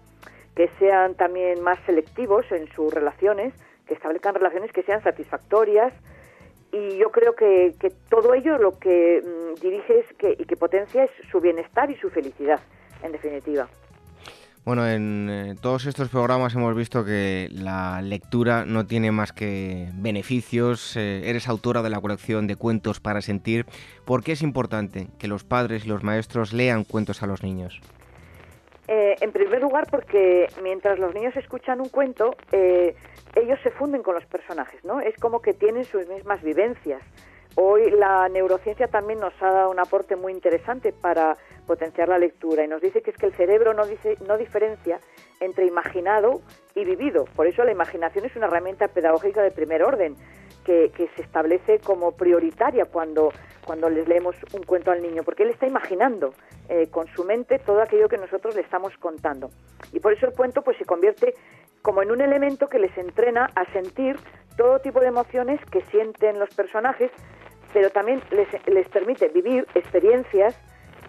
que 0.55 0.69
sean 0.79 1.15
también 1.15 1.61
más 1.61 1.79
selectivos 1.85 2.49
en 2.51 2.67
sus 2.73 2.93
relaciones, 2.93 3.53
que 3.85 3.93
establezcan 3.93 4.35
relaciones 4.35 4.71
que 4.71 4.83
sean 4.83 5.03
satisfactorias. 5.03 5.93
Y 6.77 6.97
yo 6.97 7.09
creo 7.11 7.35
que, 7.35 7.73
todo 8.09 8.33
ello 8.33 8.57
lo 8.57 8.77
que 8.77 9.21
mm, 9.23 9.61
dirige 9.61 9.99
es 9.99 10.13
que, 10.17 10.35
y 10.37 10.45
que 10.45 10.55
potencia 10.55 11.05
es 11.05 11.11
su 11.31 11.39
bienestar 11.39 11.89
y 11.89 11.95
su 11.95 12.09
felicidad, 12.09 12.59
en 13.01 13.11
definitiva. 13.11 13.67
Bueno, 14.63 14.85
en 14.85 15.29
eh, 15.29 15.55
todos 15.61 15.85
estos 15.85 16.09
programas 16.09 16.53
hemos 16.53 16.75
visto 16.75 17.05
que 17.05 17.47
la 17.51 18.01
lectura 18.01 18.65
no 18.65 18.85
tiene 18.85 19.11
más 19.11 19.31
que 19.31 19.89
beneficios. 19.93 20.97
Eh, 20.97 21.29
eres 21.29 21.47
autora 21.47 21.81
de 21.81 21.89
la 21.89 22.01
colección 22.01 22.47
de 22.47 22.57
cuentos 22.57 22.99
para 22.99 23.21
sentir. 23.21 23.65
¿Por 24.03 24.23
qué 24.23 24.33
es 24.33 24.41
importante 24.41 25.07
que 25.19 25.29
los 25.29 25.45
padres 25.45 25.85
y 25.85 25.87
los 25.87 26.03
maestros 26.03 26.51
lean 26.51 26.83
cuentos 26.83 27.23
a 27.23 27.27
los 27.27 27.43
niños? 27.43 27.79
Eh, 28.87 29.15
en 29.19 29.31
primer 29.31 29.61
lugar, 29.61 29.87
porque 29.91 30.47
mientras 30.61 30.97
los 30.97 31.13
niños 31.13 31.35
escuchan 31.35 31.81
un 31.81 31.89
cuento, 31.89 32.35
ellos 32.51 33.59
se 33.61 33.71
funden 33.71 34.01
con 34.01 34.15
los 34.15 34.25
personajes, 34.25 34.83
¿no? 34.85 35.01
Es 35.01 35.15
como 35.17 35.41
que 35.41 35.53
tienen 35.53 35.83
sus 35.83 36.07
mismas 36.07 36.41
vivencias. 36.41 37.01
Hoy 37.59 37.89
la 37.89 38.29
neurociencia 38.29 38.87
también 38.87 39.19
nos 39.19 39.33
ha 39.41 39.51
dado 39.51 39.71
un 39.71 39.79
aporte 39.79 40.15
muy 40.15 40.31
interesante 40.31 40.93
para 40.93 41.35
potenciar 41.65 42.07
la 42.07 42.19
lectura 42.19 42.63
y 42.63 42.67
nos 42.67 42.81
dice 42.81 43.01
que 43.01 43.09
es 43.09 43.17
que 43.17 43.25
el 43.25 43.33
cerebro 43.33 43.73
no, 43.73 43.85
dice, 43.87 44.15
no 44.27 44.37
diferencia 44.37 44.99
entre 45.39 45.65
imaginado 45.65 46.41
y 46.75 46.85
vivido. 46.85 47.25
Por 47.35 47.47
eso 47.47 47.63
la 47.63 47.71
imaginación 47.71 48.25
es 48.25 48.35
una 48.35 48.45
herramienta 48.45 48.87
pedagógica 48.87 49.41
de 49.41 49.49
primer 49.49 49.81
orden 49.81 50.15
que, 50.63 50.91
se 51.15 51.21
establece 51.21 51.79
como 51.79 52.11
prioritaria 52.11 52.85
cuando, 52.85 53.31
cuando 53.67 53.89
les 53.89 54.07
leemos 54.07 54.35
un 54.53 54.63
cuento 54.63 54.89
al 54.89 55.01
niño, 55.03 55.21
porque 55.23 55.43
él 55.43 55.51
está 55.51 55.67
imaginando 55.67 56.33
eh, 56.69 56.87
con 56.89 57.05
su 57.07 57.23
mente 57.23 57.59
todo 57.59 57.81
aquello 57.81 58.09
que 58.09 58.17
nosotros 58.17 58.55
le 58.55 58.61
estamos 58.61 58.97
contando. 58.97 59.51
Y 59.93 59.99
por 59.99 60.13
eso 60.13 60.25
el 60.25 60.33
cuento 60.33 60.63
pues 60.63 60.77
se 60.77 60.85
convierte 60.85 61.35
como 61.83 62.01
en 62.01 62.09
un 62.09 62.21
elemento 62.21 62.67
que 62.67 62.79
les 62.79 62.97
entrena 62.97 63.49
a 63.53 63.71
sentir 63.73 64.17
todo 64.55 64.79
tipo 64.79 64.99
de 64.99 65.07
emociones 65.07 65.59
que 65.69 65.81
sienten 65.91 66.39
los 66.39 66.49
personajes 66.55 67.11
pero 67.73 67.89
también 67.89 68.21
les, 68.31 68.47
les 68.67 68.87
permite 68.89 69.27
vivir 69.29 69.67
experiencias 69.75 70.59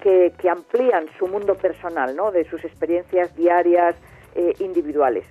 que, 0.02 0.32
que, 0.38 0.48
amplían 0.48 1.06
su 1.18 1.26
mundo 1.26 1.54
personal, 1.54 2.14
¿no? 2.14 2.30
de 2.30 2.44
sus 2.44 2.64
experiencias 2.64 3.34
diarias, 3.34 3.96
eh, 4.34 4.52
individuales. 4.60 5.24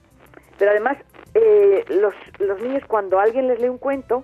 Pero 0.57 0.71
además, 0.71 0.97
eh, 1.33 1.85
los, 1.89 2.13
los 2.39 2.59
niños 2.61 2.83
cuando 2.87 3.19
alguien 3.19 3.47
les 3.47 3.59
lee 3.59 3.69
un 3.69 3.77
cuento, 3.77 4.23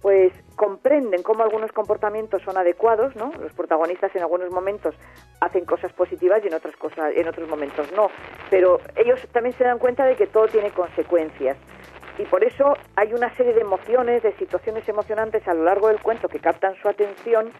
pues 0.00 0.32
comprenden 0.56 1.22
cómo 1.22 1.42
algunos 1.42 1.72
comportamientos 1.72 2.42
son 2.42 2.56
adecuados, 2.56 3.14
¿no? 3.16 3.32
Los 3.40 3.52
protagonistas 3.52 4.14
en 4.14 4.22
algunos 4.22 4.50
momentos 4.50 4.94
hacen 5.40 5.64
cosas 5.64 5.92
positivas 5.92 6.40
y 6.44 6.48
en 6.48 6.54
otras 6.54 6.76
cosas, 6.76 7.12
en 7.14 7.28
otros 7.28 7.48
momentos 7.48 7.90
no. 7.92 8.08
Pero 8.50 8.80
ellos 8.96 9.20
también 9.32 9.56
se 9.56 9.64
dan 9.64 9.78
cuenta 9.78 10.04
de 10.04 10.16
que 10.16 10.26
todo 10.26 10.46
tiene 10.48 10.70
consecuencias 10.70 11.56
y 12.18 12.24
por 12.24 12.44
eso 12.44 12.74
hay 12.94 13.14
una 13.14 13.34
serie 13.36 13.54
de 13.54 13.62
emociones, 13.62 14.22
de 14.22 14.32
situaciones 14.36 14.86
emocionantes 14.88 15.46
a 15.48 15.54
lo 15.54 15.64
largo 15.64 15.88
del 15.88 16.00
cuento 16.00 16.28
que 16.28 16.40
captan 16.40 16.74
su 16.76 16.88
atención 16.88 17.50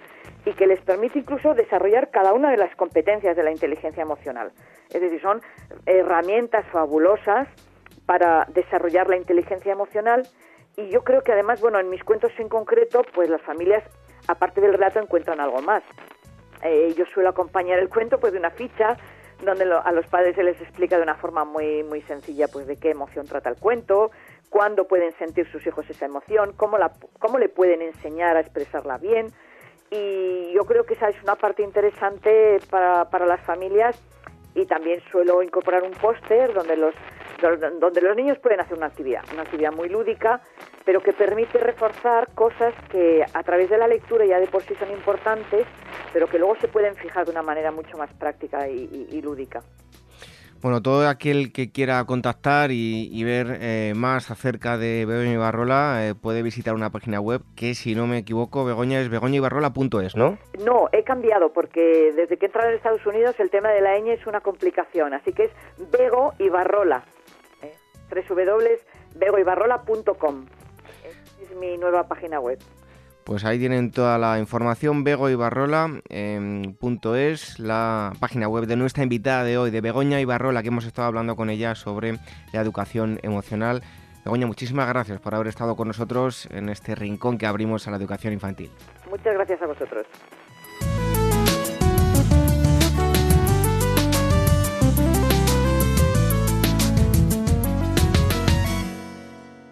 y 0.44 0.52
que 0.52 0.66
les 0.66 0.80
permite 0.80 1.18
incluso 1.18 1.54
desarrollar 1.54 2.10
cada 2.10 2.32
una 2.32 2.50
de 2.50 2.58
las 2.58 2.74
competencias 2.76 3.36
de 3.36 3.42
la 3.42 3.50
inteligencia 3.50 4.02
emocional. 4.02 4.52
Es 4.90 5.00
decir, 5.00 5.20
son 5.22 5.40
herramientas 5.86 6.66
fabulosas 6.70 7.48
para 8.04 8.46
desarrollar 8.52 9.08
la 9.08 9.16
inteligencia 9.16 9.72
emocional 9.72 10.24
y 10.76 10.88
yo 10.88 11.04
creo 11.04 11.22
que 11.22 11.32
además, 11.32 11.60
bueno, 11.60 11.78
en 11.78 11.90
mis 11.90 12.02
cuentos 12.02 12.32
en 12.38 12.48
concreto, 12.48 13.02
pues 13.14 13.28
las 13.28 13.42
familias, 13.42 13.84
aparte 14.26 14.60
del 14.60 14.72
relato, 14.72 15.00
encuentran 15.00 15.40
algo 15.40 15.60
más. 15.60 15.82
Eh, 16.62 16.94
yo 16.96 17.04
suelo 17.06 17.30
acompañar 17.30 17.78
el 17.78 17.88
cuento 17.88 18.20
pues 18.20 18.32
de 18.32 18.38
una 18.38 18.50
ficha 18.50 18.96
donde 19.44 19.64
a 19.64 19.90
los 19.90 20.06
padres 20.06 20.36
se 20.36 20.44
les 20.44 20.60
explica 20.60 20.96
de 20.96 21.02
una 21.02 21.16
forma 21.16 21.44
muy 21.44 21.82
muy 21.82 22.00
sencilla 22.02 22.46
pues 22.46 22.68
de 22.68 22.76
qué 22.76 22.90
emoción 22.90 23.26
trata 23.26 23.50
el 23.50 23.56
cuento, 23.56 24.12
cuándo 24.48 24.86
pueden 24.86 25.12
sentir 25.14 25.50
sus 25.50 25.66
hijos 25.66 25.88
esa 25.90 26.06
emoción, 26.06 26.52
cómo, 26.56 26.78
la, 26.78 26.92
cómo 27.18 27.38
le 27.38 27.48
pueden 27.48 27.82
enseñar 27.82 28.36
a 28.36 28.40
expresarla 28.40 28.98
bien. 28.98 29.32
Y 29.90 30.52
yo 30.54 30.64
creo 30.64 30.84
que 30.84 30.94
esa 30.94 31.08
es 31.08 31.20
una 31.22 31.34
parte 31.34 31.62
interesante 31.62 32.60
para, 32.70 33.10
para 33.10 33.26
las 33.26 33.40
familias 33.44 34.00
y 34.54 34.66
también 34.66 35.00
suelo 35.10 35.42
incorporar 35.42 35.82
un 35.82 35.92
póster 35.92 36.52
donde 36.54 36.76
los, 36.76 36.94
donde 37.42 38.00
los 38.00 38.16
niños 38.16 38.38
pueden 38.38 38.60
hacer 38.60 38.76
una 38.76 38.86
actividad, 38.86 39.22
una 39.32 39.42
actividad 39.42 39.72
muy 39.72 39.88
lúdica, 39.88 40.40
pero 40.84 41.02
que 41.02 41.12
permite 41.12 41.58
reforzar 41.58 42.32
cosas 42.34 42.74
que 42.90 43.24
a 43.32 43.42
través 43.42 43.68
de 43.70 43.78
la 43.78 43.88
lectura 43.88 44.24
ya 44.24 44.38
de 44.38 44.46
por 44.46 44.62
sí 44.62 44.74
son 44.76 44.90
importantes, 44.90 45.66
pero 46.12 46.26
que 46.28 46.38
luego 46.38 46.56
se 46.60 46.68
pueden 46.68 46.94
fijar 46.96 47.24
de 47.24 47.32
una 47.32 47.42
manera 47.42 47.70
mucho 47.70 47.96
más 47.98 48.12
práctica 48.14 48.68
y 48.68 49.20
lúdica. 49.20 49.62
Bueno, 50.62 50.80
todo 50.80 51.08
aquel 51.08 51.52
que 51.52 51.72
quiera 51.72 52.04
contactar 52.04 52.70
y, 52.70 53.24
ver 53.24 53.58
eh, 53.60 53.94
más 53.96 54.30
acerca 54.30 54.78
de 54.78 55.04
Begoña 55.04 55.32
Ibarrola 55.32 56.06
eh, 56.06 56.14
puede 56.14 56.44
visitar 56.44 56.74
una 56.74 56.90
página 56.90 57.20
web 57.20 57.40
que, 57.56 57.74
si 57.74 57.96
no 57.96 58.06
me 58.06 58.18
equivoco, 58.18 58.64
Begoña 58.64 59.00
es 59.00 59.08
begoñaibarrola.es, 59.08 60.14
¿no? 60.14 60.38
No, 60.64 60.88
he 60.92 61.02
cambiado 61.02 61.52
porque 61.52 62.12
desde 62.14 62.36
que 62.36 62.46
he 62.46 62.48
entrado 62.48 62.68
en 62.68 62.76
Estados 62.76 63.04
Unidos 63.04 63.34
el 63.40 63.50
tema 63.50 63.70
de 63.70 63.80
la 63.80 63.98
ñ 63.98 64.12
es 64.12 64.24
una 64.28 64.40
complicación, 64.40 65.14
así 65.14 65.32
que 65.32 65.46
es 65.46 65.50
Bego 65.90 66.34
Ibarrola. 66.38 67.02
www.begoibarrola.com. 68.12 70.46
Es 71.40 71.56
mi 71.56 71.78
nueva 71.78 72.08
página 72.08 72.40
web. 72.40 72.58
Pues 73.24 73.44
ahí 73.44 73.58
tienen 73.58 73.90
toda 73.92 74.18
la 74.18 74.40
información, 74.40 75.04
Bego 75.04 75.30
Ibarrola, 75.30 75.88
punto 76.80 77.14
es 77.14 77.60
la 77.60 78.12
página 78.18 78.48
web 78.48 78.66
de 78.66 78.74
nuestra 78.74 79.04
invitada 79.04 79.44
de 79.44 79.58
hoy, 79.58 79.70
de 79.70 79.80
Begoña 79.80 80.20
Ibarrola, 80.20 80.62
que 80.62 80.68
hemos 80.68 80.86
estado 80.86 81.06
hablando 81.06 81.36
con 81.36 81.48
ella 81.48 81.76
sobre 81.76 82.18
la 82.52 82.60
educación 82.60 83.20
emocional. 83.22 83.84
Begoña, 84.24 84.48
muchísimas 84.48 84.88
gracias 84.88 85.20
por 85.20 85.36
haber 85.36 85.46
estado 85.46 85.76
con 85.76 85.86
nosotros 85.86 86.48
en 86.50 86.68
este 86.68 86.96
rincón 86.96 87.38
que 87.38 87.46
abrimos 87.46 87.86
a 87.86 87.92
la 87.92 87.96
educación 87.96 88.32
infantil. 88.32 88.72
Muchas 89.08 89.34
gracias 89.34 89.62
a 89.62 89.66
vosotros. 89.66 90.04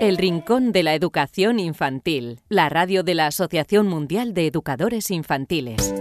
El 0.00 0.16
Rincón 0.16 0.72
de 0.72 0.82
la 0.82 0.94
Educación 0.94 1.60
Infantil, 1.60 2.40
la 2.48 2.70
radio 2.70 3.02
de 3.02 3.14
la 3.14 3.26
Asociación 3.26 3.86
Mundial 3.86 4.32
de 4.32 4.46
Educadores 4.46 5.10
Infantiles. 5.10 5.92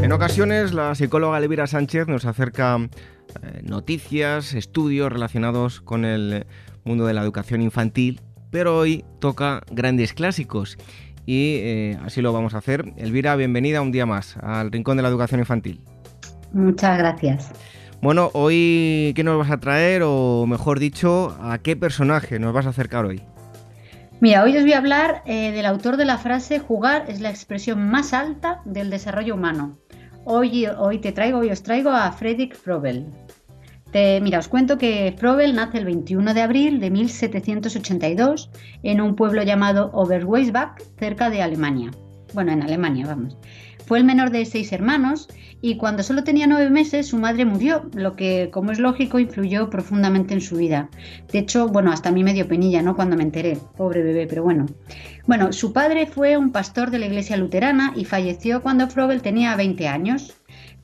En 0.00 0.12
ocasiones 0.12 0.72
la 0.72 0.94
psicóloga 0.94 1.38
Elvira 1.38 1.66
Sánchez 1.66 2.06
nos 2.06 2.26
acerca 2.26 2.76
eh, 2.76 3.60
noticias, 3.64 4.54
estudios 4.54 5.12
relacionados 5.12 5.80
con 5.80 6.04
el 6.04 6.46
mundo 6.84 7.06
de 7.06 7.14
la 7.14 7.22
educación 7.22 7.60
infantil, 7.60 8.20
pero 8.52 8.78
hoy 8.78 9.04
toca 9.18 9.62
grandes 9.72 10.12
clásicos 10.12 10.78
y 11.26 11.56
eh, 11.62 11.98
así 12.04 12.20
lo 12.22 12.32
vamos 12.32 12.54
a 12.54 12.58
hacer. 12.58 12.92
Elvira, 12.96 13.36
bienvenida 13.36 13.80
un 13.80 13.92
día 13.92 14.06
más 14.06 14.36
al 14.38 14.70
Rincón 14.70 14.96
de 14.96 15.02
la 15.02 15.08
Educación 15.08 15.40
Infantil. 15.40 15.80
Muchas 16.52 16.98
gracias. 16.98 17.50
Bueno, 18.00 18.30
hoy, 18.34 19.12
¿qué 19.16 19.24
nos 19.24 19.38
vas 19.38 19.50
a 19.50 19.58
traer? 19.58 20.02
O 20.04 20.46
mejor 20.46 20.78
dicho, 20.78 21.36
¿a 21.40 21.58
qué 21.58 21.74
personaje 21.74 22.38
nos 22.38 22.52
vas 22.52 22.66
a 22.66 22.70
acercar 22.70 23.06
hoy? 23.06 23.22
Mira, 24.20 24.42
hoy 24.42 24.56
os 24.56 24.62
voy 24.62 24.72
a 24.72 24.78
hablar 24.78 25.22
eh, 25.26 25.52
del 25.52 25.66
autor 25.66 25.96
de 25.96 26.04
la 26.04 26.18
frase 26.18 26.58
jugar 26.58 27.06
es 27.08 27.20
la 27.20 27.30
expresión 27.30 27.88
más 27.88 28.12
alta 28.12 28.60
del 28.64 28.90
desarrollo 28.90 29.34
humano. 29.34 29.78
Hoy, 30.24 30.66
hoy 30.66 30.98
te 30.98 31.12
traigo, 31.12 31.38
hoy 31.38 31.50
os 31.50 31.62
traigo 31.62 31.90
a 31.90 32.10
Friedrich 32.12 32.54
Frobel. 33.94 34.22
mira, 34.22 34.40
os 34.40 34.48
cuento 34.48 34.76
que 34.76 35.14
Frobel 35.16 35.54
nace 35.54 35.78
el 35.78 35.84
21 35.84 36.34
de 36.34 36.42
abril 36.42 36.80
de 36.80 36.90
1782 36.90 38.50
en 38.82 39.00
un 39.00 39.14
pueblo 39.14 39.42
llamado 39.44 39.90
Oberweisbach, 39.92 40.82
cerca 40.98 41.30
de 41.30 41.42
Alemania. 41.42 41.92
Bueno, 42.32 42.50
en 42.50 42.62
Alemania, 42.62 43.06
vamos. 43.06 43.36
Fue 43.86 43.98
el 43.98 44.04
menor 44.04 44.30
de 44.30 44.46
seis 44.46 44.72
hermanos 44.72 45.28
y 45.60 45.76
cuando 45.76 46.02
solo 46.02 46.24
tenía 46.24 46.46
nueve 46.48 46.70
meses 46.70 47.06
su 47.06 47.18
madre 47.18 47.44
murió, 47.44 47.88
lo 47.94 48.16
que, 48.16 48.50
como 48.50 48.72
es 48.72 48.80
lógico, 48.80 49.20
influyó 49.20 49.70
profundamente 49.70 50.34
en 50.34 50.40
su 50.40 50.56
vida. 50.56 50.88
De 51.30 51.38
hecho, 51.38 51.68
bueno, 51.68 51.92
hasta 51.92 52.08
a 52.08 52.12
mí 52.12 52.24
me 52.24 52.32
dio 52.32 52.48
penilla, 52.48 52.82
¿no? 52.82 52.96
Cuando 52.96 53.16
me 53.16 53.22
enteré, 53.22 53.58
pobre 53.76 54.02
bebé, 54.02 54.26
pero 54.26 54.42
bueno. 54.42 54.66
Bueno, 55.26 55.52
su 55.52 55.72
padre 55.72 56.06
fue 56.06 56.36
un 56.36 56.50
pastor 56.50 56.90
de 56.90 56.98
la 56.98 57.06
iglesia 57.06 57.36
luterana 57.36 57.92
y 57.94 58.06
falleció 58.06 58.60
cuando 58.62 58.88
Frobel 58.88 59.22
tenía 59.22 59.54
20 59.54 59.86
años. 59.86 60.34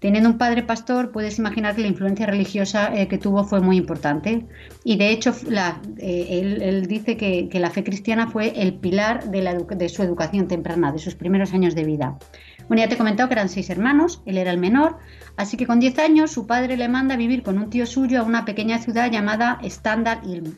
Teniendo 0.00 0.30
un 0.30 0.38
padre 0.38 0.62
pastor, 0.62 1.12
puedes 1.12 1.38
imaginar 1.38 1.76
que 1.76 1.82
la 1.82 1.88
influencia 1.88 2.24
religiosa 2.24 2.90
eh, 2.94 3.06
que 3.06 3.18
tuvo 3.18 3.44
fue 3.44 3.60
muy 3.60 3.76
importante. 3.76 4.46
Y 4.82 4.96
de 4.96 5.10
hecho, 5.10 5.34
eh, 5.98 6.60
él, 6.62 6.86
dice 6.86 7.18
que, 7.18 7.48
la 7.60 7.68
fe 7.68 7.84
cristiana 7.84 8.26
fue 8.26 8.62
el 8.62 8.74
pilar 8.74 9.30
de 9.30 9.88
su 9.90 10.02
educación 10.02 10.48
temprana, 10.48 10.90
de 10.90 10.98
sus 10.98 11.14
primeros 11.14 11.52
años 11.52 11.74
de 11.74 11.84
vida. 11.84 12.18
Bueno, 12.66 12.82
ya 12.82 12.88
te 12.88 12.94
he 12.94 12.98
comentado 12.98 13.28
que 13.28 13.34
eran 13.34 13.50
seis 13.50 13.68
hermanos, 13.68 14.22
él 14.24 14.38
era 14.38 14.52
el 14.52 14.58
menor, 14.58 14.96
así 15.36 15.58
que 15.58 15.66
con 15.66 15.80
10 15.80 15.98
años 15.98 16.30
su 16.30 16.46
padre 16.46 16.76
le 16.76 16.88
manda 16.88 17.14
a 17.14 17.18
vivir 17.18 17.42
con 17.42 17.58
un 17.58 17.68
tío 17.68 17.84
suyo 17.84 18.20
a 18.20 18.22
una 18.22 18.44
pequeña 18.44 18.78
ciudad 18.78 19.10
llamada 19.10 19.58
Standard 19.62 20.24
Ilm. 20.24 20.54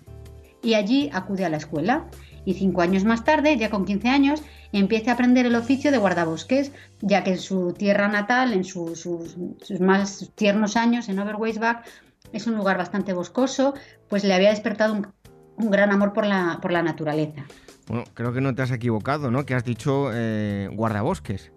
Y 0.62 0.74
allí 0.74 1.10
acude 1.12 1.44
a 1.44 1.48
la 1.48 1.56
escuela. 1.56 2.06
Y 2.44 2.54
cinco 2.54 2.82
años 2.82 3.04
más 3.04 3.24
tarde, 3.24 3.56
ya 3.56 3.70
con 3.70 3.84
15 3.84 4.08
años, 4.08 4.42
empieza 4.78 5.10
a 5.10 5.14
aprender 5.14 5.46
el 5.46 5.54
oficio 5.54 5.90
de 5.90 5.98
guardabosques, 5.98 6.72
ya 7.00 7.22
que 7.24 7.32
en 7.32 7.38
su 7.38 7.72
tierra 7.72 8.08
natal, 8.08 8.52
en 8.52 8.64
sus, 8.64 9.06
más 9.80 10.30
tiernos 10.34 10.76
años, 10.76 11.08
en 11.08 11.18
Overweisbach, 11.18 11.84
es 12.32 12.46
un 12.46 12.56
lugar 12.56 12.78
bastante 12.78 13.12
boscoso, 13.12 13.74
pues 14.08 14.24
le 14.24 14.34
había 14.34 14.50
despertado 14.50 14.94
un, 14.94 15.70
gran 15.70 15.90
amor 15.92 16.12
por 16.12 16.26
la, 16.26 16.58
por 16.62 16.72
la 16.72 16.82
naturaleza. 16.82 17.44
Bueno, 17.86 18.04
creo 18.14 18.32
que 18.32 18.40
no 18.40 18.54
te 18.54 18.62
has 18.62 18.70
equivocado, 18.70 19.30
¿no? 19.30 19.44
Que 19.44 19.54
has 19.54 19.64
dicho 19.64 20.10
eh, 20.12 20.68
guardabosques. 20.72 21.52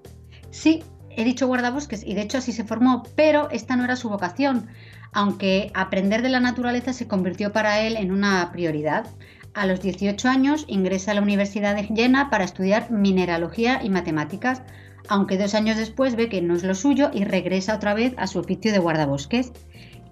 Sí, 0.52 0.84
he 1.10 1.24
dicho 1.24 1.48
guardabosques 1.48 2.04
y 2.06 2.14
de 2.14 2.22
hecho 2.22 2.38
así 2.38 2.52
se 2.52 2.64
formó, 2.64 3.04
pero 3.16 3.50
esta 3.52 3.76
no 3.76 3.86
era 3.86 3.96
su 3.96 4.10
vocación, 4.10 4.68
aunque 5.14 5.72
aprender 5.74 6.22
de 6.22 6.30
la 6.30 6.40
naturaleza 6.40 6.94
se 6.94 7.08
convirtió 7.08 7.54
para 7.54 7.82
él 7.82 7.96
en 7.96 8.12
una 8.12 8.52
prioridad. 8.52 9.08
A 9.56 9.66
los 9.66 9.80
18 9.80 10.28
años 10.28 10.66
ingresa 10.68 11.12
a 11.12 11.14
la 11.14 11.22
Universidad 11.22 11.78
de 11.78 11.86
Jena 11.86 12.30
para 12.30 12.44
estudiar 12.44 12.92
mineralogía 12.92 13.82
y 13.82 13.90
matemáticas, 13.90 14.62
aunque 15.08 15.38
dos 15.38 15.56
años 15.56 15.78
después 15.78 16.18
ve 16.18 16.28
que 16.28 16.42
no 16.42 16.56
es 16.56 16.64
lo 16.64 16.76
suyo 16.76 17.10
y 17.14 17.24
regresa 17.24 17.74
otra 17.74 17.94
vez 17.94 18.14
a 18.18 18.28
su 18.28 18.40
oficio 18.40 18.74
de 18.74 18.80
guardabosques. 18.80 19.54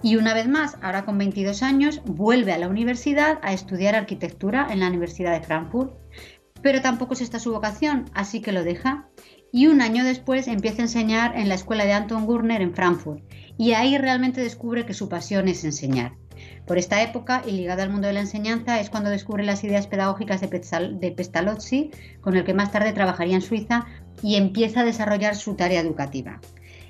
Y 0.01 0.15
una 0.15 0.33
vez 0.33 0.47
más, 0.47 0.77
ahora 0.81 1.03
con 1.03 1.17
22 1.17 1.62
años, 1.62 2.01
vuelve 2.05 2.53
a 2.53 2.57
la 2.57 2.69
universidad 2.69 3.39
a 3.41 3.51
estudiar 3.51 3.95
arquitectura 3.95 4.65
en 4.69 4.79
la 4.79 4.88
Universidad 4.88 5.33
de 5.33 5.45
Frankfurt. 5.45 5.91
Pero 6.62 6.81
tampoco 6.81 7.13
es 7.13 7.19
esta 7.19 7.38
su 7.38 7.51
vocación, 7.51 8.05
así 8.13 8.41
que 8.41 8.53
lo 8.53 8.63
deja 8.63 9.09
y 9.51 9.67
un 9.67 9.81
año 9.81 10.03
después 10.03 10.47
empieza 10.47 10.81
a 10.81 10.85
enseñar 10.85 11.38
en 11.38 11.47
la 11.47 11.55
escuela 11.55 11.85
de 11.85 11.93
Anton 11.93 12.25
Gurner 12.25 12.62
en 12.62 12.73
Frankfurt 12.73 13.23
y 13.55 13.73
ahí 13.73 13.97
realmente 14.00 14.41
descubre 14.41 14.85
que 14.85 14.95
su 14.95 15.09
pasión 15.09 15.47
es 15.47 15.63
enseñar. 15.63 16.13
Por 16.65 16.77
esta 16.77 17.01
época 17.01 17.41
y 17.45 17.51
ligada 17.51 17.83
al 17.83 17.89
mundo 17.89 18.07
de 18.07 18.13
la 18.13 18.21
enseñanza 18.21 18.79
es 18.79 18.89
cuando 18.89 19.09
descubre 19.09 19.43
las 19.43 19.63
ideas 19.63 19.88
pedagógicas 19.88 20.41
de, 20.41 21.12
Pestalozzi, 21.12 21.91
con 22.21 22.35
el 22.35 22.43
que 22.43 22.53
más 22.53 22.71
tarde 22.71 22.93
trabajaría 22.93 23.35
en 23.35 23.41
Suiza 23.41 23.85
y 24.21 24.35
empieza 24.35 24.81
a 24.81 24.85
desarrollar 24.85 25.35
su 25.35 25.55
tarea 25.55 25.81
educativa. 25.81 26.39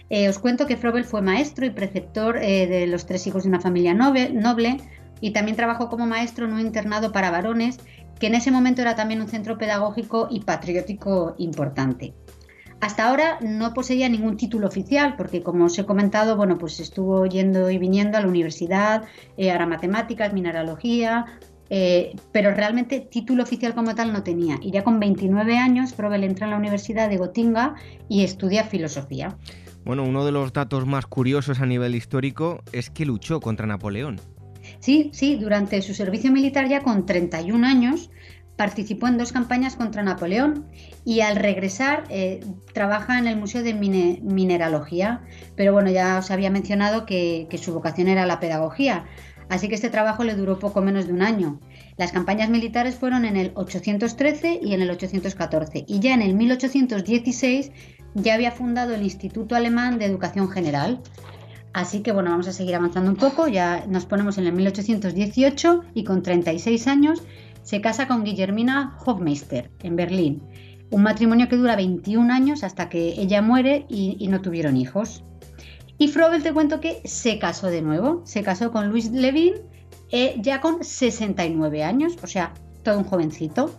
Eh, 0.10 0.30
os 0.30 0.38
cuento 0.38 0.68
que 0.68 0.78
Frobel 0.78 1.06
fue 1.06 1.22
maestro 1.22 1.66
y 1.66 1.72
preceptor 1.72 2.38
eh, 2.38 2.68
de 2.68 2.88
los 2.88 3.06
tres 3.06 3.26
hijos 3.26 3.44
de 3.44 3.50
una 3.50 3.62
familia 3.62 3.94
noble 3.94 4.78
y 5.22 5.32
también 5.32 5.58
trabajó 5.58 5.90
como 5.90 6.06
maestro 6.06 6.46
en 6.46 6.54
un 6.54 6.60
internado 6.60 7.12
para 7.12 7.32
varones 7.32 7.80
que 8.20 8.28
en 8.28 8.36
ese 8.36 8.52
momento 8.52 8.82
era 8.82 8.96
también 8.96 9.22
un 9.22 9.28
centro 9.28 9.58
pedagógico 9.58 10.28
y 10.30 10.42
patriótico 10.42 11.36
importante. 11.38 12.14
Hasta 12.84 13.08
ahora 13.08 13.40
no 13.40 13.74
poseía 13.74 14.10
ningún 14.10 14.36
título 14.36 14.68
oficial, 14.68 15.16
porque 15.16 15.42
como 15.42 15.64
os 15.64 15.80
he 15.80 15.86
comentado, 15.86 16.36
bueno, 16.36 16.58
pues 16.58 16.82
estuvo 16.82 17.26
yendo 17.26 17.70
y 17.70 17.78
viniendo 17.78 18.18
a 18.18 18.22
la 18.22 18.28
universidad, 18.28 19.06
eh, 19.38 19.52
a 19.52 19.66
matemáticas, 19.66 20.34
mineralogía, 20.34 21.40
eh, 21.70 22.14
pero 22.34 22.54
realmente 22.54 23.00
título 23.00 23.44
oficial 23.44 23.74
como 23.74 23.96
tal 23.96 24.12
no 24.12 24.22
tenía. 24.22 24.60
Y 24.62 24.72
ya 24.72 24.84
con 24.84 25.00
29 25.00 25.58
años, 25.58 25.94
Probel 25.94 26.26
entra 26.26 26.46
en 26.46 26.52
la 26.52 26.58
Universidad 26.58 27.08
de 27.08 27.16
Gotinga 27.16 27.76
y 28.10 28.26
estudia 28.26 28.66
filosofía. 28.66 29.38
Bueno, 29.86 30.04
uno 30.04 30.26
de 30.26 30.34
los 30.34 30.52
datos 30.52 30.86
más 30.86 31.06
curiosos 31.06 31.62
a 31.62 31.66
nivel 31.66 31.96
histórico 31.96 32.64
es 32.74 32.90
que 32.90 33.06
luchó 33.06 33.40
contra 33.40 33.66
Napoleón. 33.66 34.20
Sí, 34.80 35.10
sí, 35.14 35.38
durante 35.38 35.82
su 35.82 35.94
servicio 35.94 36.34
militar 36.34 36.68
ya 36.68 36.82
con 36.82 37.06
31 37.06 37.66
años 37.66 38.10
Participó 38.56 39.08
en 39.08 39.18
dos 39.18 39.32
campañas 39.32 39.76
contra 39.76 40.04
Napoleón 40.04 40.66
y 41.04 41.22
al 41.22 41.38
regresar 41.38 42.04
eh, 42.10 42.46
trabaja 42.74 43.18
en 43.18 43.28
el 43.28 43.36
Museo 43.36 43.64
de 43.64 43.74
Mineralogía, 43.74 45.22
pero 45.56 45.74
bueno, 45.74 45.90
ya 45.90 46.20
os 46.20 46.30
había 46.30 46.52
mencionado 46.52 47.06
que, 47.06 47.48
su 47.60 47.74
vocación 47.74 48.08
era 48.10 48.28
la 48.28 48.40
pedagogía, 48.40 49.06
así 49.50 49.70
que 49.70 49.76
este 49.76 49.90
trabajo 49.90 50.24
le 50.24 50.36
duró 50.36 50.60
poco 50.60 50.82
menos 50.82 51.08
de 51.08 51.14
un 51.14 51.24
año. 51.24 51.60
Las 51.98 52.12
campañas 52.12 52.50
militares 52.50 52.96
fueron 52.96 53.26
en 53.26 53.38
el 53.38 53.52
813 53.56 54.60
y 54.62 54.74
en 54.74 54.82
el 54.84 54.90
814 54.92 55.86
y 55.88 56.00
ya 56.00 56.14
en 56.14 56.22
el 56.22 56.36
1816 56.36 57.72
ya 58.14 58.36
había 58.36 58.52
fundado 58.52 58.94
el 58.94 59.02
Instituto 59.02 59.56
Alemán 59.56 59.98
de 59.98 60.06
Educación 60.06 60.50
General. 60.50 61.02
Así 61.74 62.02
que 62.02 62.12
bueno, 62.12 62.30
vamos 62.30 62.48
a 62.48 62.54
seguir 62.54 62.76
avanzando 62.76 63.10
un 63.10 63.18
poco, 63.18 63.48
ya 63.48 63.86
nos 63.88 64.06
ponemos 64.06 64.38
en 64.38 64.46
el 64.46 64.54
1818 64.54 65.84
y 65.96 66.04
con 66.04 66.22
36 66.22 66.88
años 66.88 67.24
se 67.64 67.82
casa 67.82 68.08
con 68.08 68.24
Guillermina 68.24 68.98
Hofmeister 69.04 69.72
en 69.82 69.96
Berlín. 69.96 70.44
Un 70.92 71.02
matrimonio 71.02 71.50
que 71.50 71.56
dura 71.56 71.76
21 71.76 72.32
años 72.32 72.64
hasta 72.64 72.90
que 72.90 73.20
ella 73.20 73.42
muere 73.42 73.86
y, 73.90 74.28
no 74.28 74.42
tuvieron 74.42 74.78
hijos. 74.78 75.24
Y 75.98 76.10
Frobel 76.10 76.44
te 76.44 76.54
cuento 76.54 76.80
que 76.80 77.02
se 77.06 77.40
casó 77.40 77.68
de 77.68 77.82
nuevo, 77.82 78.22
se 78.26 78.44
casó 78.44 78.72
con 78.72 78.90
Luis 78.90 79.12
Levin 79.12 79.54
eh, 80.12 80.36
ya 80.40 80.62
con 80.62 80.84
69 80.84 81.84
años, 81.84 82.18
o 82.22 82.28
sea, 82.28 82.54
todo 82.84 83.00
un 83.00 83.06
jovencito. 83.06 83.74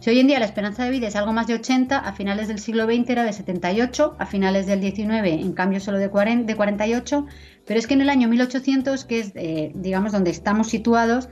Si 0.00 0.10
hoy 0.10 0.20
en 0.20 0.28
día 0.28 0.38
la 0.38 0.44
esperanza 0.44 0.84
de 0.84 0.90
vida 0.90 1.08
es 1.08 1.16
algo 1.16 1.32
más 1.32 1.46
de 1.46 1.54
80, 1.54 1.98
a 1.98 2.12
finales 2.12 2.48
del 2.48 2.58
siglo 2.58 2.84
XX 2.84 3.10
era 3.10 3.24
de 3.24 3.32
78, 3.32 4.16
a 4.18 4.26
finales 4.26 4.66
del 4.66 4.80
XIX 4.80 5.24
en 5.24 5.52
cambio 5.52 5.80
solo 5.80 5.98
de, 5.98 6.08
40, 6.08 6.46
de 6.46 6.56
48, 6.56 7.26
pero 7.66 7.78
es 7.80 7.86
que 7.86 7.94
en 7.94 8.02
el 8.02 8.10
año 8.10 8.28
1800, 8.28 9.04
que 9.04 9.20
es 9.20 9.32
eh, 9.34 9.72
digamos 9.74 10.12
donde 10.12 10.30
estamos 10.30 10.68
situados, 10.68 11.28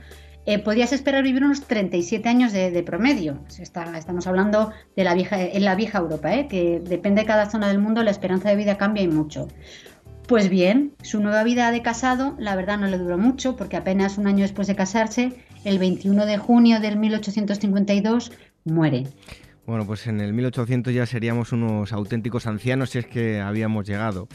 eh, 0.47 0.59
podías 0.59 0.93
esperar 0.93 1.23
vivir 1.23 1.43
unos 1.43 1.63
37 1.67 2.29
años 2.29 2.53
de, 2.53 2.81
promedio. 2.83 3.37
estamos 3.59 4.27
hablando 4.27 4.71
de 4.95 5.03
la 5.03 5.13
vieja, 5.13 5.41
en 5.41 5.65
la 5.65 5.75
vieja 5.75 5.99
Europa, 5.99 6.33
¿eh? 6.33 6.47
que 6.47 6.79
depende 6.79 7.21
de 7.21 7.27
cada 7.27 7.49
zona 7.49 7.67
del 7.67 7.79
mundo, 7.79 8.01
la 8.01 8.11
esperanza 8.11 8.49
de 8.49 8.55
vida 8.55 8.77
cambia 8.77 9.03
y 9.03 9.09
mucho. 9.09 9.49
Pues 10.25 10.47
bien, 10.47 10.93
su 11.01 11.19
nueva 11.19 11.43
vida 11.43 11.69
de 11.71 11.81
casado, 11.81 12.33
la 12.39 12.55
verdad 12.55 12.77
no 12.77 12.87
le 12.87 12.97
duró 12.97 13.17
mucho, 13.17 13.57
porque 13.57 13.75
apenas 13.75 14.17
un 14.17 14.25
año 14.25 14.43
después 14.43 14.67
de 14.67 14.75
casarse, 14.75 15.33
el 15.65 15.79
21 15.79 16.25
de 16.25 16.37
junio 16.37 16.79
del 16.79 16.95
1852, 16.95 18.31
muere. 18.63 19.03
Bueno, 19.67 19.85
pues 19.85 20.07
en 20.07 20.21
el 20.21 20.31
1800 20.31 20.93
ya 20.93 21.05
seríamos 21.05 21.51
unos 21.51 21.91
auténticos 21.91 22.47
ancianos 22.47 22.91
si 22.91 22.99
es 22.99 23.05
que 23.05 23.41
habíamos 23.41 23.85
llegado. 23.85 24.29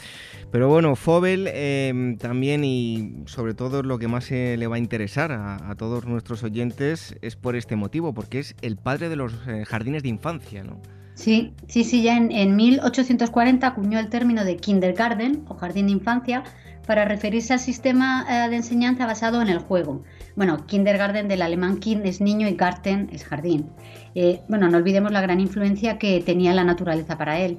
Pero 0.50 0.68
bueno, 0.68 0.94
Fobel 0.94 1.48
em, 1.48 2.18
también 2.18 2.64
y 2.64 3.22
sobre 3.24 3.54
todo 3.54 3.82
lo 3.82 3.98
que 3.98 4.08
más 4.08 4.30
le 4.30 4.66
va 4.66 4.76
a 4.76 4.78
interesar 4.78 5.32
a, 5.32 5.74
todos 5.78 6.04
nuestros 6.04 6.42
oyentes 6.42 7.16
es 7.22 7.36
por 7.36 7.56
este 7.56 7.76
motivo, 7.76 8.12
porque 8.12 8.40
es 8.40 8.54
el 8.60 8.76
padre 8.76 9.08
de 9.08 9.16
los 9.16 9.32
eh, 9.48 9.64
jardines 9.64 10.02
de 10.02 10.10
infancia, 10.10 10.64
¿no? 10.64 10.82
Sí, 11.14 11.54
sí, 11.66 11.84
sí, 11.84 12.02
ya 12.02 12.18
en, 12.18 12.30
en 12.30 12.54
1840 12.54 13.66
acuñó 13.66 13.98
el 13.98 14.10
término 14.10 14.44
de 14.44 14.58
kindergarten 14.58 15.44
o 15.48 15.54
jardín 15.54 15.86
de 15.86 15.92
infancia 15.92 16.42
para 16.86 17.04
referirse 17.04 17.52
al 17.52 17.60
sistema 17.60 18.26
eh, 18.28 18.50
de 18.50 18.56
enseñanza 18.56 19.06
basado 19.06 19.40
en 19.42 19.48
el 19.48 19.58
juego. 19.58 20.02
Bueno, 20.36 20.66
kindergarten 20.66 21.28
del 21.28 21.42
alemán 21.42 21.78
kind 21.78 22.04
es 22.06 22.20
niño 22.20 22.48
y 22.48 22.54
garten 22.54 23.08
es 23.12 23.24
jardín. 23.24 23.70
Eh, 24.14 24.40
bueno, 24.48 24.68
no 24.68 24.78
olvidemos 24.78 25.12
la 25.12 25.20
gran 25.20 25.40
influencia 25.40 25.98
que 25.98 26.20
tenía 26.20 26.52
la 26.54 26.64
naturaleza 26.64 27.16
para 27.16 27.40
él. 27.40 27.58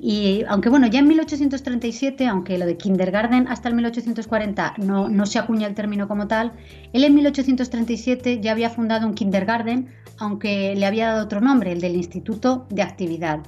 Y 0.00 0.44
aunque 0.48 0.68
bueno, 0.68 0.86
ya 0.86 1.00
en 1.00 1.08
1837, 1.08 2.26
aunque 2.26 2.56
lo 2.56 2.66
de 2.66 2.76
kindergarten 2.76 3.48
hasta 3.48 3.68
el 3.68 3.74
1840 3.74 4.74
no, 4.78 5.08
no 5.08 5.26
se 5.26 5.40
acuña 5.40 5.66
el 5.66 5.74
término 5.74 6.06
como 6.06 6.28
tal, 6.28 6.52
él 6.92 7.02
en 7.02 7.14
1837 7.14 8.40
ya 8.40 8.52
había 8.52 8.70
fundado 8.70 9.08
un 9.08 9.14
kindergarten, 9.14 9.88
aunque 10.18 10.74
le 10.76 10.86
había 10.86 11.08
dado 11.08 11.24
otro 11.24 11.40
nombre, 11.40 11.72
el 11.72 11.80
del 11.80 11.96
Instituto 11.96 12.66
de 12.70 12.82
Actividad 12.82 13.40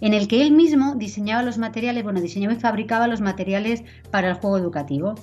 en 0.00 0.14
el 0.14 0.28
que 0.28 0.42
él 0.42 0.52
mismo 0.52 0.94
diseñaba 0.94 1.42
los 1.42 1.58
materiales, 1.58 2.04
bueno, 2.04 2.20
diseñaba 2.20 2.54
y 2.54 2.60
fabricaba 2.60 3.08
los 3.08 3.20
materiales 3.20 3.82
para 4.10 4.28
el 4.28 4.34
juego 4.34 4.58
educativo. 4.58 5.14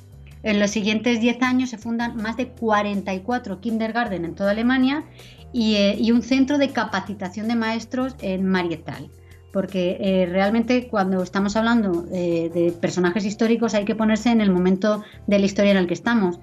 En 0.46 0.60
los 0.60 0.70
siguientes 0.70 1.22
10 1.22 1.42
años 1.42 1.72
se 1.72 1.80
fundan 1.80 2.18
más 2.18 2.38
de 2.38 2.50
44 2.50 3.62
kindergarten 3.62 4.26
en 4.26 4.36
toda 4.36 4.52
Alemania 4.52 5.04
eh, 5.54 5.96
y, 5.98 6.12
un 6.12 6.22
centro 6.22 6.60
de 6.60 6.70
capacitación 6.70 7.48
de 7.48 7.56
maestros 7.56 8.16
en 8.22 8.46
Marietal. 8.46 9.10
Porque 9.52 9.98
eh, 10.00 10.28
realmente 10.30 10.88
cuando 10.88 11.24
estamos 11.24 11.56
hablando 11.56 12.06
eh, 12.12 12.52
de 12.54 12.74
personajes 12.74 13.26
históricos 13.26 13.74
hay 13.74 13.86
que 13.86 13.96
ponerse 13.96 14.30
en 14.30 14.40
el 14.40 14.52
momento 14.52 15.02
de 15.26 15.40
la 15.40 15.46
historia 15.46 15.72
en 15.72 15.78
el 15.78 15.88
que 15.88 15.94
estamos. 15.96 16.40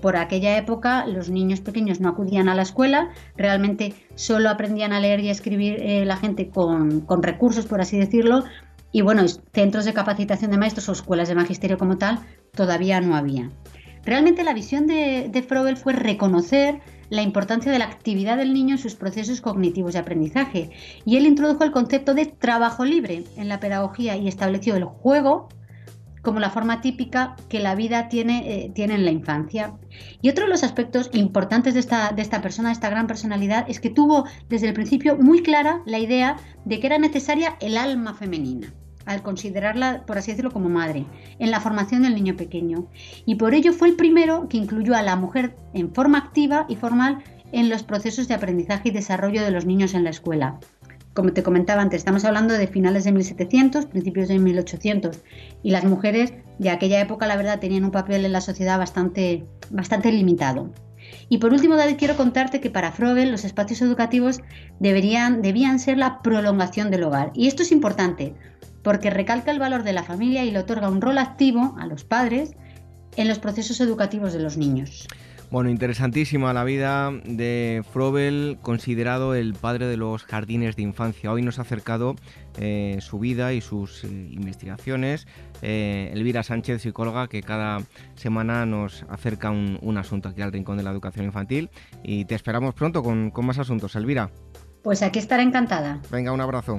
Por 0.00 0.16
aquella 0.16 0.56
época 0.58 1.06
los 1.06 1.30
niños 1.30 1.60
pequeños 1.60 2.00
no 2.00 2.08
acudían 2.08 2.48
a 2.48 2.54
la 2.54 2.62
escuela, 2.62 3.10
realmente 3.36 3.94
solo 4.14 4.50
aprendían 4.50 4.92
a 4.92 5.00
leer 5.00 5.20
y 5.20 5.28
a 5.28 5.32
escribir 5.32 6.06
la 6.06 6.16
gente 6.16 6.48
con, 6.48 7.00
con 7.00 7.22
recursos, 7.22 7.66
por 7.66 7.80
así 7.80 7.96
decirlo, 7.96 8.44
y 8.92 9.00
bueno, 9.00 9.24
centros 9.52 9.86
de 9.86 9.94
capacitación 9.94 10.50
de 10.50 10.58
maestros 10.58 10.88
o 10.88 10.92
escuelas 10.92 11.28
de 11.28 11.34
magisterio 11.34 11.78
como 11.78 11.96
tal 11.96 12.20
todavía 12.54 13.00
no 13.00 13.16
había. 13.16 13.50
Realmente 14.04 14.44
la 14.44 14.52
visión 14.52 14.86
de, 14.86 15.28
de 15.30 15.42
Frobel 15.42 15.76
fue 15.76 15.94
reconocer 15.94 16.80
la 17.08 17.22
importancia 17.22 17.70
de 17.70 17.78
la 17.78 17.84
actividad 17.86 18.36
del 18.36 18.52
niño 18.52 18.74
en 18.74 18.78
sus 18.78 18.94
procesos 18.94 19.40
cognitivos 19.40 19.92
de 19.92 19.98
aprendizaje 20.00 20.70
y 21.04 21.16
él 21.16 21.26
introdujo 21.26 21.62
el 21.62 21.70
concepto 21.70 22.14
de 22.14 22.26
trabajo 22.26 22.84
libre 22.84 23.24
en 23.36 23.48
la 23.48 23.60
pedagogía 23.60 24.16
y 24.16 24.28
estableció 24.28 24.76
el 24.76 24.84
juego 24.84 25.48
como 26.22 26.40
la 26.40 26.50
forma 26.50 26.80
típica 26.80 27.36
que 27.48 27.60
la 27.60 27.74
vida 27.74 28.08
tiene, 28.08 28.44
eh, 28.46 28.72
tiene 28.74 28.94
en 28.94 29.04
la 29.04 29.10
infancia. 29.10 29.74
Y 30.20 30.30
otro 30.30 30.44
de 30.44 30.50
los 30.50 30.62
aspectos 30.62 31.10
importantes 31.12 31.74
de 31.74 31.80
esta, 31.80 32.12
de 32.12 32.22
esta 32.22 32.40
persona, 32.40 32.68
de 32.68 32.74
esta 32.74 32.90
gran 32.90 33.06
personalidad, 33.06 33.66
es 33.68 33.80
que 33.80 33.90
tuvo 33.90 34.24
desde 34.48 34.68
el 34.68 34.74
principio 34.74 35.16
muy 35.16 35.42
clara 35.42 35.82
la 35.84 35.98
idea 35.98 36.36
de 36.64 36.80
que 36.80 36.86
era 36.86 36.98
necesaria 36.98 37.56
el 37.60 37.76
alma 37.76 38.14
femenina 38.14 38.72
al 39.04 39.22
considerarla, 39.22 40.04
por 40.06 40.18
así 40.18 40.30
decirlo, 40.30 40.52
como 40.52 40.68
madre, 40.68 41.06
en 41.40 41.50
la 41.50 41.60
formación 41.60 42.02
del 42.02 42.14
niño 42.14 42.36
pequeño. 42.36 42.86
Y 43.26 43.34
por 43.34 43.52
ello 43.52 43.72
fue 43.72 43.88
el 43.88 43.96
primero 43.96 44.48
que 44.48 44.56
incluyó 44.56 44.94
a 44.94 45.02
la 45.02 45.16
mujer 45.16 45.56
en 45.74 45.92
forma 45.92 46.18
activa 46.18 46.66
y 46.68 46.76
formal 46.76 47.18
en 47.50 47.68
los 47.68 47.82
procesos 47.82 48.28
de 48.28 48.34
aprendizaje 48.34 48.88
y 48.88 48.92
desarrollo 48.92 49.42
de 49.42 49.50
los 49.50 49.66
niños 49.66 49.94
en 49.94 50.04
la 50.04 50.10
escuela. 50.10 50.58
Como 51.14 51.34
te 51.34 51.42
comentaba 51.42 51.82
antes, 51.82 51.98
estamos 51.98 52.24
hablando 52.24 52.54
de 52.54 52.66
finales 52.66 53.04
de 53.04 53.12
1700, 53.12 53.84
principios 53.86 54.28
de 54.28 54.38
1800, 54.38 55.20
y 55.62 55.70
las 55.70 55.84
mujeres 55.84 56.32
de 56.58 56.70
aquella 56.70 57.00
época, 57.00 57.26
la 57.26 57.36
verdad, 57.36 57.60
tenían 57.60 57.84
un 57.84 57.90
papel 57.90 58.24
en 58.24 58.32
la 58.32 58.40
sociedad 58.40 58.78
bastante, 58.78 59.44
bastante 59.70 60.10
limitado. 60.10 60.70
Y 61.28 61.38
por 61.38 61.52
último, 61.52 61.76
David, 61.76 61.96
quiero 61.98 62.16
contarte 62.16 62.60
que 62.60 62.70
para 62.70 62.92
Frobel 62.92 63.30
los 63.30 63.44
espacios 63.44 63.82
educativos 63.82 64.40
deberían, 64.80 65.42
debían 65.42 65.78
ser 65.78 65.98
la 65.98 66.22
prolongación 66.22 66.90
del 66.90 67.04
hogar. 67.04 67.30
Y 67.34 67.46
esto 67.46 67.62
es 67.62 67.72
importante, 67.72 68.34
porque 68.82 69.10
recalca 69.10 69.50
el 69.50 69.58
valor 69.58 69.82
de 69.82 69.92
la 69.92 70.04
familia 70.04 70.44
y 70.44 70.50
le 70.50 70.60
otorga 70.60 70.88
un 70.88 71.02
rol 71.02 71.18
activo 71.18 71.76
a 71.78 71.86
los 71.86 72.04
padres 72.04 72.54
en 73.16 73.28
los 73.28 73.38
procesos 73.38 73.80
educativos 73.80 74.32
de 74.32 74.40
los 74.40 74.56
niños. 74.56 75.06
Bueno, 75.52 75.68
interesantísima 75.68 76.54
la 76.54 76.64
vida 76.64 77.12
de 77.26 77.84
Frobel, 77.92 78.56
considerado 78.62 79.34
el 79.34 79.52
padre 79.52 79.86
de 79.86 79.98
los 79.98 80.24
jardines 80.24 80.76
de 80.76 80.82
infancia. 80.82 81.30
Hoy 81.30 81.42
nos 81.42 81.58
ha 81.58 81.62
acercado 81.62 82.16
eh, 82.56 82.96
su 83.02 83.18
vida 83.18 83.52
y 83.52 83.60
sus 83.60 84.02
eh, 84.04 84.08
investigaciones. 84.30 85.26
Eh, 85.60 86.10
Elvira 86.14 86.42
Sánchez, 86.42 86.80
psicóloga, 86.80 87.28
que 87.28 87.42
cada 87.42 87.80
semana 88.14 88.64
nos 88.64 89.04
acerca 89.10 89.50
un, 89.50 89.98
asunto 89.98 90.30
aquí 90.30 90.40
al 90.40 90.52
Rincón 90.52 90.78
de 90.78 90.84
la 90.84 90.90
Educación 90.90 91.26
Infantil. 91.26 91.68
Y 92.02 92.24
te 92.24 92.34
esperamos 92.34 92.72
pronto 92.72 93.02
con, 93.02 93.30
con 93.30 93.44
más 93.44 93.58
asuntos. 93.58 93.94
Elvira. 93.94 94.30
Pues 94.82 95.02
aquí 95.02 95.18
estaré 95.18 95.42
encantada. 95.42 96.00
Venga, 96.10 96.32
un 96.32 96.40
abrazo. 96.40 96.78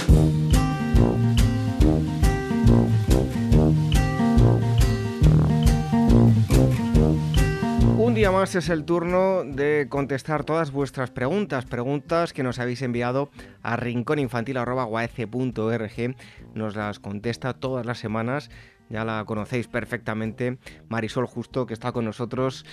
Un 7.98 8.14
día 8.14 8.30
más 8.30 8.54
es 8.54 8.68
el 8.68 8.84
turno 8.84 9.42
de 9.44 9.88
contestar 9.90 10.44
todas 10.44 10.70
vuestras 10.70 11.10
preguntas, 11.10 11.66
preguntas 11.66 12.32
que 12.32 12.42
nos 12.42 12.58
habéis 12.58 12.80
enviado 12.82 13.30
a 13.62 13.76
rincóninfantil.org. 13.76 16.16
Nos 16.54 16.76
las 16.76 17.00
contesta 17.00 17.54
todas 17.54 17.84
las 17.84 17.98
semanas 17.98 18.50
ya 18.88 19.04
la 19.04 19.24
conocéis 19.24 19.68
perfectamente, 19.68 20.58
Marisol 20.88 21.26
Justo, 21.26 21.66
que 21.66 21.74
está 21.74 21.92
con 21.92 22.04
nosotros. 22.04 22.64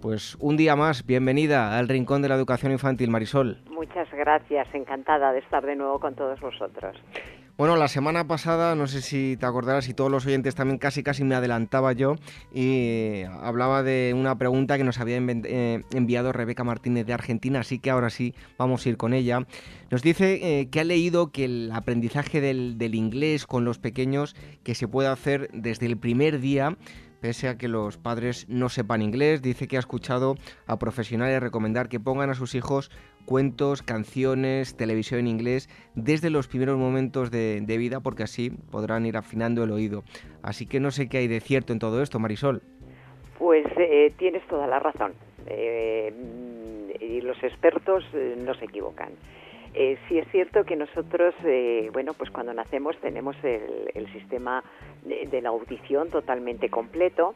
Pues 0.00 0.36
un 0.40 0.56
día 0.56 0.76
más, 0.76 1.04
bienvenida 1.04 1.76
al 1.76 1.86
Rincón 1.86 2.22
de 2.22 2.28
la 2.30 2.34
Educación 2.34 2.72
Infantil, 2.72 3.10
Marisol. 3.10 3.58
Muchas 3.70 4.08
gracias, 4.12 4.66
encantada 4.72 5.30
de 5.32 5.40
estar 5.40 5.64
de 5.64 5.76
nuevo 5.76 6.00
con 6.00 6.14
todos 6.14 6.40
vosotros. 6.40 6.96
Bueno, 7.58 7.76
la 7.76 7.88
semana 7.88 8.26
pasada, 8.26 8.74
no 8.74 8.86
sé 8.86 9.02
si 9.02 9.36
te 9.36 9.44
acordarás 9.44 9.90
y 9.90 9.92
todos 9.92 10.10
los 10.10 10.24
oyentes 10.24 10.54
también 10.54 10.78
casi 10.78 11.02
casi 11.02 11.24
me 11.24 11.34
adelantaba 11.34 11.92
yo 11.92 12.14
y 12.54 13.24
hablaba 13.42 13.82
de 13.82 14.14
una 14.16 14.38
pregunta 14.38 14.78
que 14.78 14.84
nos 14.84 14.98
había 14.98 15.18
eh, 15.18 15.82
enviado 15.92 16.32
Rebeca 16.32 16.64
Martínez 16.64 17.04
de 17.04 17.12
Argentina, 17.12 17.60
así 17.60 17.78
que 17.78 17.90
ahora 17.90 18.08
sí 18.08 18.34
vamos 18.56 18.86
a 18.86 18.88
ir 18.88 18.96
con 18.96 19.12
ella. 19.12 19.40
Nos 19.90 20.00
dice 20.00 20.60
eh, 20.60 20.70
que 20.70 20.80
ha 20.80 20.84
leído 20.84 21.30
que 21.30 21.44
el 21.44 21.70
aprendizaje 21.74 22.40
del, 22.40 22.78
del 22.78 22.94
inglés 22.94 23.46
con 23.46 23.66
los 23.66 23.78
pequeños 23.78 24.34
que 24.64 24.74
se 24.74 24.88
puede 24.88 25.08
hacer 25.10 25.50
desde 25.52 25.84
el 25.84 25.98
primer 25.98 26.40
día 26.40 26.78
pese 27.20 27.48
a 27.48 27.58
que 27.58 27.68
los 27.68 27.98
padres 27.98 28.48
no 28.48 28.68
sepan 28.68 29.02
inglés, 29.02 29.42
dice 29.42 29.68
que 29.68 29.76
ha 29.76 29.80
escuchado 29.80 30.34
a 30.66 30.78
profesionales 30.78 31.40
recomendar 31.40 31.88
que 31.88 32.00
pongan 32.00 32.30
a 32.30 32.34
sus 32.34 32.54
hijos 32.54 32.90
cuentos, 33.26 33.82
canciones, 33.82 34.76
televisión 34.76 35.20
en 35.20 35.26
inglés 35.28 35.68
desde 35.94 36.30
los 36.30 36.48
primeros 36.48 36.78
momentos 36.78 37.30
de, 37.30 37.60
vida 37.78 38.00
porque 38.00 38.24
así 38.24 38.50
podrán 38.50 39.06
ir 39.06 39.16
afinando 39.16 39.62
el 39.62 39.70
oído. 39.70 40.02
Así 40.42 40.66
que 40.66 40.80
no 40.80 40.90
sé 40.90 41.08
qué 41.08 41.18
hay 41.18 41.28
de 41.28 41.40
cierto 41.40 41.72
en 41.72 41.78
todo 41.78 42.02
esto, 42.02 42.18
Marisol. 42.18 42.62
Pues 43.38 43.64
eh, 43.78 44.12
tienes 44.18 44.46
toda 44.48 44.66
la 44.66 44.80
razón. 44.80 45.14
Eh, 45.46 46.12
y 47.00 47.20
los 47.20 47.42
expertos 47.42 48.04
eh, 48.12 48.36
no 48.38 48.54
se 48.54 48.66
equivocan. 48.66 49.10
Eh, 49.72 49.98
sí 50.08 50.18
es 50.18 50.28
cierto 50.32 50.64
que 50.64 50.74
nosotros, 50.74 51.32
eh, 51.44 51.90
bueno, 51.92 52.12
pues 52.14 52.30
cuando 52.30 52.52
nacemos 52.52 52.96
tenemos 52.98 53.36
el, 53.44 54.12
sistema 54.12 54.64
de, 55.04 55.40
la 55.40 55.50
audición 55.50 56.10
totalmente 56.10 56.68
completo, 56.68 57.34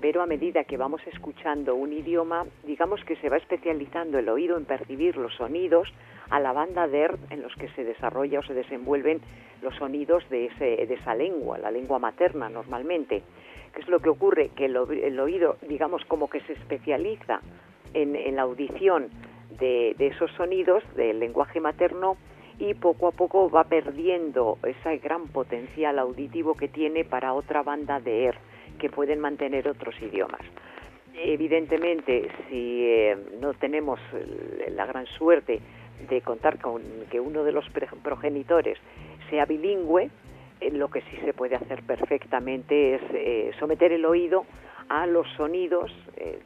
pero 0.00 0.22
a 0.22 0.26
medida 0.26 0.64
que 0.64 0.76
vamos 0.76 1.00
escuchando 1.06 1.74
un 1.74 1.92
idioma, 1.92 2.44
digamos 2.64 3.02
que 3.04 3.16
se 3.16 3.28
va 3.28 3.38
especializando 3.38 4.18
el 4.18 4.28
oído 4.28 4.56
en 4.56 4.66
percibir 4.66 5.16
los 5.16 5.34
sonidos 5.34 5.92
a 6.30 6.38
la 6.38 6.52
banda 6.52 6.86
DER 6.86 7.16
en 7.30 7.42
los 7.42 7.52
que 7.56 7.68
se 7.70 7.82
desarrolla 7.82 8.38
o 8.38 8.42
se 8.44 8.54
desenvuelven 8.54 9.20
los 9.60 9.74
sonidos 9.76 10.28
de, 10.30 10.46
ese, 10.46 10.86
de 10.86 10.94
esa 10.94 11.14
lengua, 11.14 11.58
la 11.58 11.72
lengua 11.72 11.98
materna 11.98 12.48
normalmente. 12.48 13.22
¿Qué 13.74 13.80
es 13.80 13.88
lo 13.88 13.98
que 13.98 14.10
ocurre? 14.10 14.50
Que 14.54 14.66
el, 14.66 14.76
oído, 15.18 15.56
digamos, 15.66 16.04
como 16.04 16.30
que 16.30 16.40
se 16.42 16.52
especializa 16.52 17.40
en 17.94 18.36
la 18.36 18.42
audición 18.42 19.10
de, 19.58 19.94
esos 19.98 20.30
sonidos 20.32 20.82
del 20.96 21.20
lenguaje 21.20 21.60
materno 21.60 22.16
y 22.58 22.74
poco 22.74 23.08
a 23.08 23.12
poco 23.12 23.50
va 23.50 23.64
perdiendo 23.64 24.58
ese 24.64 24.98
gran 24.98 25.28
potencial 25.28 25.98
auditivo 25.98 26.54
que 26.54 26.68
tiene 26.68 27.04
para 27.04 27.34
otra 27.34 27.62
banda 27.62 28.00
de 28.00 28.26
ER 28.26 28.36
que 28.78 28.90
pueden 28.90 29.20
mantener 29.20 29.68
otros 29.68 29.94
idiomas. 30.00 30.40
Evidentemente, 31.14 32.28
si 32.48 32.84
eh, 32.84 33.16
no 33.40 33.54
tenemos 33.54 34.00
la 34.70 34.86
gran 34.86 35.06
suerte 35.06 35.60
de 36.08 36.20
contar 36.20 36.58
con 36.58 36.82
que 37.10 37.20
uno 37.20 37.44
de 37.44 37.52
los 37.52 37.64
progenitores 38.02 38.78
sea 39.30 39.46
bilingüe, 39.46 40.10
eh, 40.60 40.70
lo 40.70 40.88
que 40.88 41.00
sí 41.02 41.16
se 41.24 41.32
puede 41.32 41.56
hacer 41.56 41.82
perfectamente 41.82 42.96
es 42.96 43.02
eh, 43.12 43.50
someter 43.58 43.92
el 43.92 44.04
oído 44.04 44.44
a 44.88 45.06
los 45.06 45.26
sonidos 45.36 45.90
eh, 46.16 46.40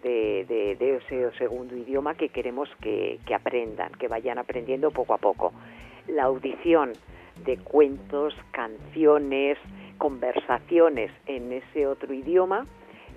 de, 0.79 0.97
ese 0.97 1.37
segundo 1.39 1.77
idioma 1.77 2.15
que 2.15 2.29
queremos 2.29 2.69
que, 2.81 3.19
aprendan, 3.35 3.93
que 3.93 4.09
vayan 4.09 4.39
aprendiendo 4.39 4.91
poco 4.91 5.15
a 5.15 5.19
poco. 5.19 5.53
La 6.07 6.25
audición 6.25 6.93
de 7.45 7.57
cuentos, 7.59 8.35
canciones, 8.51 9.59
conversaciones 9.99 11.11
en 11.27 11.53
ese 11.53 11.87
otro 11.87 12.13
idioma 12.13 12.67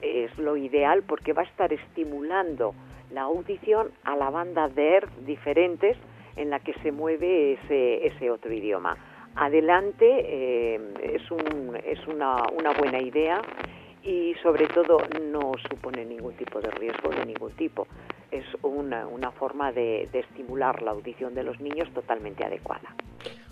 es 0.01 0.35
lo 0.37 0.57
ideal 0.57 1.03
porque 1.03 1.33
va 1.33 1.43
a 1.43 1.45
estar 1.45 1.71
estimulando 1.71 2.73
la 3.11 3.21
audición 3.21 3.91
a 4.03 4.15
la 4.15 4.29
banda 4.29 4.67
de 4.67 4.95
ERF 4.95 5.09
diferentes 5.25 5.97
en 6.35 6.49
la 6.49 6.59
que 6.59 6.73
se 6.81 6.91
mueve 6.91 7.53
ese, 7.53 8.07
ese 8.07 8.31
otro 8.31 8.51
idioma. 8.53 8.97
Adelante, 9.35 10.05
eh, 10.07 10.79
es, 11.03 11.31
un, 11.31 11.77
es 11.85 12.05
una, 12.07 12.43
una 12.57 12.71
buena 12.73 13.01
idea 13.01 13.41
y 14.03 14.33
sobre 14.41 14.67
todo 14.67 14.97
no 15.31 15.51
supone 15.69 16.05
ningún 16.05 16.33
tipo 16.35 16.59
de 16.59 16.71
riesgo 16.71 17.09
de 17.09 17.25
ningún 17.25 17.51
tipo. 17.51 17.87
Es 18.31 18.45
una, 18.63 19.07
una 19.07 19.31
forma 19.31 19.71
de, 19.71 20.09
estimular 20.13 20.81
la 20.81 20.91
audición 20.91 21.35
de 21.35 21.43
los 21.43 21.59
niños 21.59 21.89
totalmente 21.93 22.43
adecuada. 22.43 22.95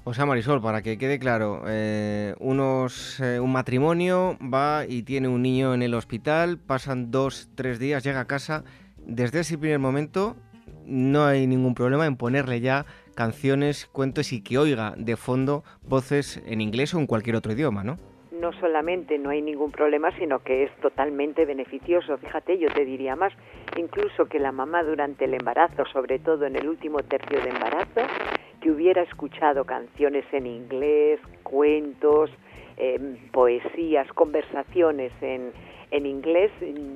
O 0.06 0.14
sea, 0.14 0.26
Marisol, 0.26 0.62
para 0.62 0.82
que 0.82 0.98
quede 0.98 1.20
claro, 1.20 1.64
eh, 1.68 2.34
unos, 2.40 3.20
un 3.20 3.52
matrimonio 3.52 4.38
va 4.42 4.86
y 4.88 5.04
tiene 5.04 5.28
un 5.28 5.42
niño 5.42 5.74
en 5.74 5.84
el 5.84 5.94
hospital, 5.94 6.58
pasan 6.58 7.12
dos, 7.12 7.50
tres 7.56 7.78
días, 7.78 8.04
llega 8.04 8.22
a 8.22 8.26
casa, 8.26 8.64
desde 8.98 9.42
ese 9.42 9.58
primer 9.58 9.80
momento 9.80 10.36
no 10.86 11.26
hay 11.26 11.46
ningún 11.48 11.76
problema 11.76 12.06
en 12.08 12.16
ponerle 12.16 12.62
ya 12.62 12.86
canciones, 13.16 13.86
cuentos 13.92 14.34
y 14.34 14.42
que 14.42 14.58
oiga 14.58 14.96
de 14.98 15.16
fondo 15.16 15.64
voces 15.84 16.42
en 16.46 16.62
inglés 16.62 16.94
o 16.94 17.00
en 17.00 17.06
cualquier 17.06 17.36
otro 17.36 17.52
idioma, 17.52 17.84
¿no? 17.84 17.98
No 18.39 18.54
solamente 18.54 19.17
no 19.17 19.32
hay 19.32 19.41
ningún 19.41 19.71
problema, 19.71 20.12
sino 20.17 20.39
que 20.39 20.63
es 20.63 20.71
totalmente 20.78 21.45
beneficioso. 21.45 22.17
Fíjate, 22.17 22.58
yo 22.58 22.69
te 22.69 22.86
diría 22.86 23.15
más, 23.15 23.34
incluso 23.75 24.28
que 24.28 24.39
la 24.39 24.54
mamá 24.54 24.82
durante 24.84 25.25
el 25.25 25.34
embarazo, 25.34 25.86
sobre 25.91 26.19
todo 26.19 26.45
en 26.45 26.56
el 26.56 26.69
último 26.69 26.99
tercio 26.99 27.41
de 27.41 27.49
embarazo, 27.49 28.02
que 28.62 28.71
hubiera 28.71 29.02
escuchado 29.02 29.65
canciones 29.65 30.25
en 30.32 30.47
inglés, 30.47 31.19
cuentos, 31.43 32.32
eh, 32.78 33.17
poesías, 33.34 34.08
conversaciones 34.13 35.12
en, 35.21 35.52
en 35.91 36.06
inglés, 36.06 36.52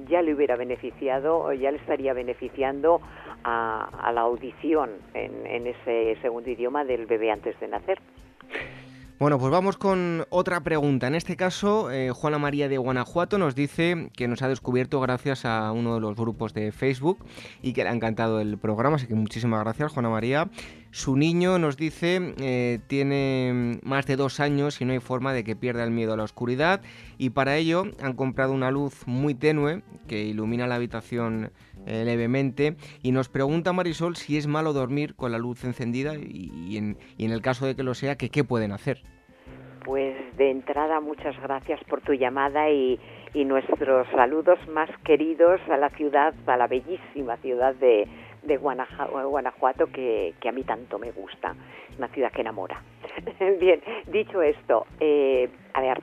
ya 0.08 0.22
le 0.22 0.34
hubiera 0.34 0.56
beneficiado, 0.56 1.40
o 1.40 1.52
ya 1.52 1.72
le 1.72 1.78
estaría 1.78 2.14
beneficiando 2.14 3.02
a, 3.44 3.90
a 4.02 4.14
la 4.14 4.22
audición 4.22 4.92
en, 5.14 5.46
en 5.46 5.68
ese 5.68 6.18
segundo 6.22 6.50
idioma 6.50 6.86
del 6.86 7.06
bebé 7.06 7.32
antes 7.32 7.60
de 7.60 7.68
nacer. 7.68 8.00
Bueno, 9.20 9.40
pues 9.40 9.52
vamos 9.52 9.78
con 9.78 10.26
otra 10.30 10.62
pregunta. 10.64 11.08
En 11.08 11.16
este 11.16 11.38
caso, 11.38 11.92
eh, 11.92 12.10
Juana 12.12 12.40
María 12.40 12.68
de 12.68 12.78
Guanajuato 12.78 13.38
nos 13.38 13.56
dice 13.56 14.10
que 14.18 14.28
nos 14.28 14.42
ha 14.42 14.50
descubierto 14.50 15.00
gracias 15.00 15.46
a 15.46 15.72
uno 15.72 15.94
de 15.94 16.02
los 16.02 16.16
grupos 16.16 16.54
de 16.54 16.72
Facebook 16.72 17.24
y 17.62 17.74
que 17.74 17.84
le 17.84 17.90
ha 17.90 17.94
encantado 17.94 18.42
el 18.42 18.58
programa, 18.58 18.98
así 18.98 19.08
que 19.08 19.16
muchísimas 19.16 19.62
gracias, 19.62 19.94
Juana 19.94 20.10
María. 20.10 20.50
Su 20.94 21.18
niño 21.18 21.58
nos 21.58 21.76
dice 21.76 22.36
eh, 22.40 22.78
tiene 22.86 23.80
más 23.82 24.06
de 24.06 24.16
dos 24.16 24.40
años 24.40 24.80
y 24.80 24.86
no 24.86 24.94
hay 24.94 25.00
forma 25.00 25.34
de 25.34 25.44
que 25.44 25.56
pierda 25.56 25.84
el 25.84 25.90
miedo 25.90 26.14
a 26.14 26.18
la 26.18 26.24
oscuridad 26.24 26.82
y 27.18 27.32
para 27.32 27.58
ello 27.58 27.86
han 28.00 28.14
comprado 28.14 28.54
una 28.54 28.70
luz 28.70 29.08
muy 29.08 29.34
tenue 29.34 29.82
que 30.08 30.22
ilumina 30.22 30.68
la 30.68 30.76
habitación 30.76 31.50
eh, 31.88 32.04
levemente 32.06 32.76
y 33.02 33.12
nos 33.12 33.28
pregunta 33.28 33.74
Marisol 33.74 34.16
si 34.16 34.38
es 34.38 34.46
malo 34.46 34.72
dormir 34.72 35.16
con 35.16 35.32
la 35.32 35.40
luz 35.40 35.64
encendida 35.64 36.14
y, 36.14 36.78
en, 36.78 36.98
y 37.18 37.26
en 37.26 37.32
el 37.32 37.42
caso 37.42 37.66
de 37.66 37.76
que 37.76 37.82
lo 37.82 37.96
sea, 37.96 38.16
que 38.16 38.30
qué 38.30 38.44
pueden 38.44 38.72
hacer. 38.72 39.02
Pues 39.86 40.16
de 40.38 40.52
entrada 40.52 41.00
muchas 41.00 41.36
gracias 41.42 41.84
por 41.86 42.02
tu 42.02 42.14
llamada 42.14 42.70
y, 42.70 43.00
y 43.34 43.46
nuestros 43.46 44.08
saludos 44.12 44.60
más 44.70 44.92
queridos 45.04 45.60
a 45.72 45.78
la 45.78 45.90
ciudad, 45.90 46.36
a 46.46 46.56
la 46.56 46.68
bellísima 46.68 47.38
ciudad 47.38 47.74
de, 47.76 48.08
de 48.44 48.58
Guanajuato 48.58 49.88
que, 49.88 50.34
que, 50.40 50.50
a 50.50 50.52
mí 50.52 50.64
tanto 50.64 51.00
me 51.00 51.12
gusta. 51.12 51.56
Es 51.90 51.98
una 51.98 52.08
ciudad 52.10 52.32
que 52.32 52.42
enamora. 52.42 52.82
Bien, 53.60 53.82
dicho 54.08 54.42
esto, 54.42 54.86
eh, 55.00 55.50
a 55.74 55.82
ver, 55.82 56.02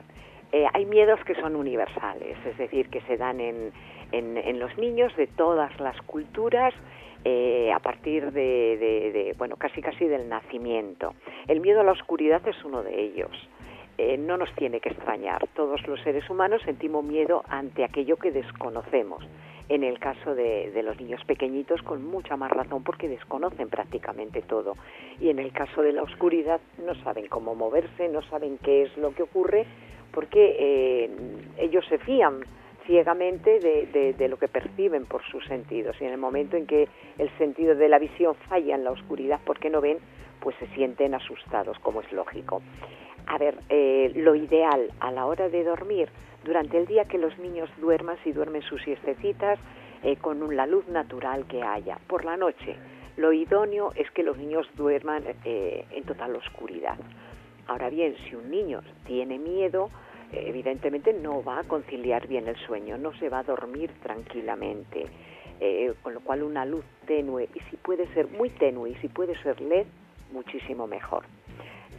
eh, 0.51 0.65
hay 0.73 0.85
miedos 0.85 1.19
que 1.25 1.35
son 1.35 1.55
universales, 1.55 2.37
es 2.45 2.57
decir, 2.57 2.89
que 2.89 3.01
se 3.01 3.17
dan 3.17 3.39
en, 3.39 3.71
en, 4.11 4.59
los 4.59 4.77
niños 4.77 5.15
de 5.15 5.27
todas 5.27 5.79
las 5.79 5.99
culturas. 6.03 6.73
Eh, 7.23 7.71
a 7.71 7.77
partir 7.77 8.31
de, 8.31 9.35
bueno, 9.37 9.55
casi 9.55 9.79
casi 9.79 10.05
del 10.05 10.27
nacimiento. 10.27 11.13
El 11.47 11.59
miedo 11.59 11.81
a 11.81 11.83
la 11.83 11.91
oscuridad 11.91 12.41
es 12.47 12.65
uno 12.65 12.81
de 12.81 12.99
ellos. 12.99 13.29
Eh, 13.99 14.17
no 14.17 14.37
nos 14.37 14.51
tiene 14.55 14.79
que 14.79 14.89
extrañar. 14.89 15.47
Todos 15.55 15.85
los 15.85 16.01
seres 16.01 16.27
humanos 16.31 16.63
sentimos 16.65 17.05
miedo 17.05 17.43
ante 17.47 17.83
aquello 17.83 18.17
que 18.17 18.31
desconocemos. 18.31 19.23
En 19.73 19.85
el 19.85 19.99
caso 19.99 20.35
de, 20.35 20.69
de, 20.71 20.83
los 20.83 20.99
niños 20.99 21.23
pequeñitos, 21.23 21.81
con 21.83 22.05
mucha 22.05 22.35
más 22.35 22.51
razón, 22.51 22.83
porque 22.83 23.07
desconocen 23.07 23.69
prácticamente 23.69 24.41
todo. 24.41 24.75
Y 25.21 25.29
en 25.29 25.39
el 25.39 25.53
caso 25.53 25.81
de 25.81 25.93
la 25.93 26.03
oscuridad, 26.03 26.59
no 26.85 26.93
saben 27.03 27.27
cómo 27.27 27.55
moverse, 27.55 28.09
no 28.09 28.21
saben 28.23 28.57
qué 28.57 28.81
es 28.81 28.97
lo 28.97 29.15
que 29.15 29.23
ocurre, 29.23 29.65
porque 30.11 30.57
eh, 30.59 31.09
ellos 31.57 31.85
se 31.87 31.99
fían 31.99 32.41
ciegamente 32.85 33.61
de, 33.61 34.13
de, 34.17 34.27
lo 34.27 34.35
que 34.37 34.49
perciben 34.49 35.05
por 35.05 35.23
sus 35.23 35.45
sentidos. 35.45 35.95
Y 36.01 36.03
en 36.03 36.11
el 36.11 36.17
momento 36.17 36.57
en 36.57 36.67
que 36.67 36.89
el 37.17 37.29
sentido 37.37 37.73
de 37.73 37.87
la 37.87 37.97
visión 37.97 38.35
falla 38.49 38.75
en 38.75 38.83
la 38.83 38.91
oscuridad 38.91 39.39
porque 39.45 39.69
no 39.69 39.79
ven, 39.79 39.99
pues 40.41 40.53
se 40.57 40.67
sienten 40.75 41.13
asustados, 41.13 41.79
como 41.79 42.01
es 42.01 42.11
lógico. 42.11 42.61
A 43.27 43.37
ver, 43.37 43.55
eh, 43.69 44.11
lo 44.15 44.35
ideal 44.35 44.91
a 44.99 45.11
la 45.13 45.27
hora 45.27 45.47
de 45.47 45.63
dormir, 45.63 46.09
durante 46.43 46.77
el 46.77 46.85
día 46.85 47.05
que 47.05 47.17
los 47.17 47.37
niños 47.39 47.69
duerman, 47.79 48.17
si 48.23 48.31
duermen 48.31 48.61
sus 48.63 48.81
siestecitas, 48.81 49.59
eh, 50.03 50.15
con 50.17 50.55
la 50.55 50.65
luz 50.65 50.87
natural 50.87 51.45
que 51.45 51.61
haya. 51.61 51.99
Por 52.07 52.25
la 52.25 52.37
noche, 52.37 52.75
lo 53.17 53.31
idóneo 53.33 53.91
es 53.95 54.09
que 54.11 54.23
los 54.23 54.37
niños 54.37 54.67
duerman 54.75 55.23
eh, 55.45 55.85
en 55.91 56.03
total 56.03 56.35
oscuridad. 56.35 56.97
Ahora 57.67 57.89
bien, 57.89 58.15
si 58.27 58.35
un 58.35 58.49
niño 58.49 58.81
tiene 59.05 59.37
miedo, 59.37 59.89
evidentemente 60.31 61.13
no 61.13 61.43
va 61.43 61.59
a 61.59 61.63
conciliar 61.63 62.27
bien 62.27 62.47
el 62.47 62.55
sueño, 62.65 62.97
no 62.97 63.13
se 63.13 63.29
va 63.29 63.39
a 63.39 63.43
dormir 63.43 63.91
tranquilamente. 64.01 65.05
Eh, 65.63 65.93
con 66.01 66.15
lo 66.15 66.21
cual 66.21 66.41
una 66.41 66.65
luz 66.65 66.83
tenue, 67.05 67.47
y 67.53 67.59
si 67.69 67.77
puede 67.77 68.11
ser 68.15 68.27
muy 68.27 68.49
tenue, 68.49 68.89
y 68.89 68.95
si 68.95 69.07
puede 69.07 69.37
ser 69.43 69.61
LED, 69.61 69.85
muchísimo 70.31 70.87
mejor. 70.87 71.25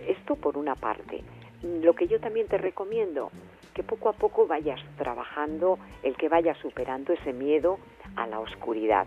Esto 0.09 0.35
por 0.35 0.59
una 0.59 0.75
parte. 0.75 1.23
Lo 1.63 1.95
que 1.95 2.09
yo 2.09 2.19
también 2.19 2.49
te 2.49 2.59
recomiendo, 2.59 3.31
que 3.75 3.83
poco 3.83 4.09
a 4.09 4.13
poco 4.13 4.47
vayas 4.47 4.81
trabajando 4.97 5.79
el 6.03 6.17
que 6.17 6.29
vayas 6.29 6.59
superando 6.59 7.13
ese 7.13 7.33
miedo 7.33 7.79
a 8.17 8.27
la 8.27 8.41
oscuridad. 8.41 9.07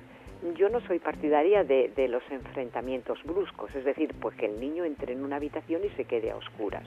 Yo 0.56 0.70
no 0.70 0.82
soy 0.82 1.00
partidaria 1.00 1.64
de, 1.64 1.92
de 1.96 2.08
los 2.08 2.24
enfrentamientos 2.30 3.24
bruscos, 3.24 3.74
es 3.76 3.86
decir, 3.86 4.14
pues 4.20 4.36
que 4.36 4.46
el 4.46 4.60
niño 4.60 4.86
entre 4.86 5.14
en 5.14 5.24
una 5.24 5.38
habitación 5.38 5.84
y 5.86 5.90
se 5.92 6.06
quede 6.06 6.32
a 6.32 6.36
oscuras 6.36 6.84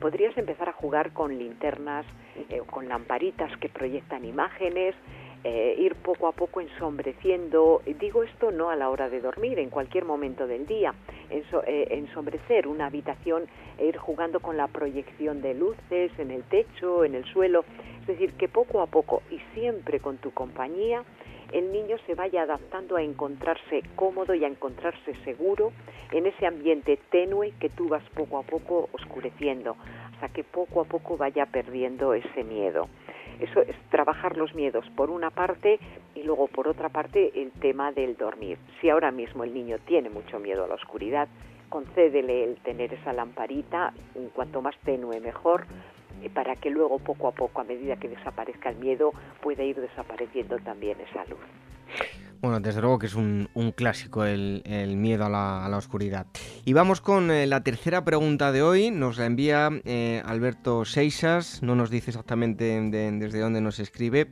podrías 0.00 0.36
empezar 0.36 0.68
a 0.68 0.72
jugar 0.72 1.12
con 1.12 1.38
linternas, 1.38 2.04
eh, 2.50 2.60
con 2.70 2.88
lamparitas 2.88 3.56
que 3.58 3.68
proyectan 3.68 4.24
imágenes, 4.24 4.94
eh, 5.44 5.76
ir 5.78 5.94
poco 5.96 6.26
a 6.26 6.32
poco 6.32 6.62
ensombreciendo, 6.62 7.82
digo 8.00 8.22
esto 8.22 8.50
no 8.50 8.70
a 8.70 8.76
la 8.76 8.88
hora 8.88 9.10
de 9.10 9.20
dormir, 9.20 9.58
en 9.58 9.68
cualquier 9.68 10.06
momento 10.06 10.46
del 10.46 10.66
día, 10.66 10.94
eh, 11.28 11.86
ensombrecer 11.90 12.66
una 12.66 12.86
habitación 12.86 13.44
e 13.76 13.84
ir 13.84 13.98
jugando 13.98 14.40
con 14.40 14.56
la 14.56 14.68
proyección 14.68 15.42
de 15.42 15.52
luces 15.52 16.10
en 16.18 16.30
el 16.30 16.44
techo, 16.44 17.04
en 17.04 17.14
el 17.14 17.26
suelo, 17.26 17.64
es 18.00 18.06
decir, 18.06 18.32
que 18.34 18.48
poco 18.48 18.80
a 18.80 18.86
poco 18.86 19.22
y 19.30 19.38
siempre 19.52 20.00
con 20.00 20.16
tu 20.16 20.32
compañía, 20.32 21.04
el 21.52 21.72
niño 21.72 21.98
se 22.06 22.14
vaya 22.14 22.42
adaptando 22.42 22.96
a 22.96 23.02
encontrarse 23.02 23.82
cómodo 23.96 24.34
y 24.34 24.44
a 24.44 24.48
encontrarse 24.48 25.14
seguro 25.24 25.72
en 26.10 26.26
ese 26.26 26.46
ambiente 26.46 26.98
tenue 27.10 27.52
que 27.60 27.68
tú 27.68 27.88
vas 27.88 28.02
poco 28.14 28.38
a 28.38 28.42
poco 28.42 28.88
oscureciendo, 28.92 29.76
hasta 30.14 30.30
que 30.30 30.42
poco 30.42 30.80
a 30.80 30.84
poco 30.84 31.16
vaya 31.16 31.46
perdiendo 31.46 32.14
ese 32.14 32.44
miedo. 32.44 32.88
Eso 33.40 33.60
es 33.62 33.76
trabajar 33.90 34.36
los 34.36 34.54
miedos 34.54 34.84
por 34.96 35.10
una 35.10 35.30
parte 35.30 35.78
y 36.14 36.22
luego 36.22 36.48
por 36.48 36.68
otra 36.68 36.88
parte 36.88 37.32
el 37.34 37.50
tema 37.52 37.92
del 37.92 38.16
dormir. 38.16 38.58
Si 38.80 38.88
ahora 38.88 39.10
mismo 39.10 39.44
el 39.44 39.52
niño 39.52 39.78
tiene 39.86 40.10
mucho 40.10 40.38
miedo 40.38 40.64
a 40.64 40.68
la 40.68 40.74
oscuridad, 40.74 41.28
concédele 41.68 42.44
el 42.44 42.56
tener 42.56 42.94
esa 42.94 43.12
lamparita, 43.12 43.92
cuanto 44.34 44.62
más 44.62 44.76
tenue 44.84 45.20
mejor, 45.20 45.66
eh, 46.22 46.30
para 46.30 46.56
que 46.56 46.70
luego 46.70 46.98
poco 46.98 47.28
a 47.28 47.32
poco, 47.32 47.60
a 47.60 47.64
medida 47.64 47.96
que 47.96 48.08
desaparezca 48.08 48.70
el 48.70 48.76
miedo, 48.76 49.12
pueda 49.42 49.62
ir 49.62 49.80
desapareciendo 49.80 50.58
también 50.58 50.98
esa 51.00 51.24
luz. 51.24 51.40
Bueno, 52.44 52.60
desde 52.60 52.82
luego 52.82 52.98
que 52.98 53.06
es 53.06 53.14
un, 53.14 53.48
clásico 53.74 54.26
el, 54.26 54.62
miedo 54.98 55.24
a 55.24 55.30
la, 55.30 55.76
oscuridad. 55.78 56.26
Y 56.66 56.74
vamos 56.74 57.00
con 57.00 57.30
eh, 57.30 57.46
la 57.46 57.62
tercera 57.62 58.04
pregunta 58.04 58.52
de 58.52 58.60
hoy. 58.60 58.90
Nos 58.90 59.16
la 59.16 59.24
envía 59.24 59.70
eh, 59.86 60.20
Alberto 60.26 60.84
Seixas. 60.84 61.62
No 61.62 61.74
nos 61.74 61.88
dice 61.88 62.10
exactamente 62.10 62.64
de, 62.64 63.12
desde 63.12 63.40
dónde 63.40 63.62
nos 63.62 63.78
escribe. 63.78 64.28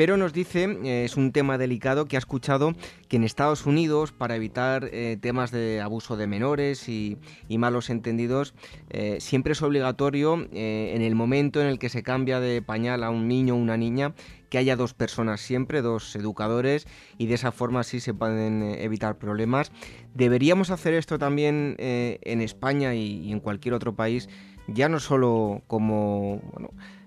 Pero 0.00 0.16
nos 0.16 0.32
dice, 0.32 0.64
eh, 0.64 1.04
es 1.04 1.18
un 1.18 1.30
tema 1.30 1.58
delicado, 1.58 2.06
que 2.06 2.16
ha 2.16 2.18
escuchado 2.18 2.72
que 3.08 3.16
en 3.18 3.22
Estados 3.22 3.66
Unidos, 3.66 4.12
para 4.12 4.34
evitar 4.34 4.88
eh, 4.92 5.18
temas 5.20 5.50
de 5.50 5.82
abuso 5.82 6.16
de 6.16 6.26
menores 6.26 6.88
y, 6.88 7.18
malos 7.50 7.90
entendidos, 7.90 8.54
eh, 8.88 9.18
siempre 9.20 9.52
es 9.52 9.60
obligatorio, 9.60 10.48
en 10.52 11.02
el 11.02 11.14
momento 11.14 11.60
en 11.60 11.66
el 11.66 11.78
que 11.78 11.90
se 11.90 12.02
cambia 12.02 12.40
de 12.40 12.62
pañal 12.62 13.04
a 13.04 13.10
un 13.10 13.28
niño 13.28 13.52
o 13.52 13.58
una 13.58 13.76
niña, 13.76 14.14
que 14.48 14.56
haya 14.56 14.74
dos 14.74 14.94
personas 14.94 15.42
siempre, 15.42 15.82
dos 15.82 16.16
educadores, 16.16 16.86
y 17.18 17.26
de 17.26 17.34
esa 17.34 17.52
forma 17.52 17.82
sí 17.82 18.00
se 18.00 18.14
pueden 18.14 18.62
evitar 18.62 19.18
problemas. 19.18 19.70
Deberíamos 20.14 20.70
hacer 20.70 20.94
esto 20.94 21.18
también 21.18 21.76
en 21.78 22.40
España 22.40 22.94
y, 22.94 23.30
en 23.30 23.40
cualquier 23.40 23.74
otro 23.74 23.94
país, 23.94 24.30
ya 24.66 24.88
no 24.88 24.98
solo 24.98 25.60
como... 25.66 26.40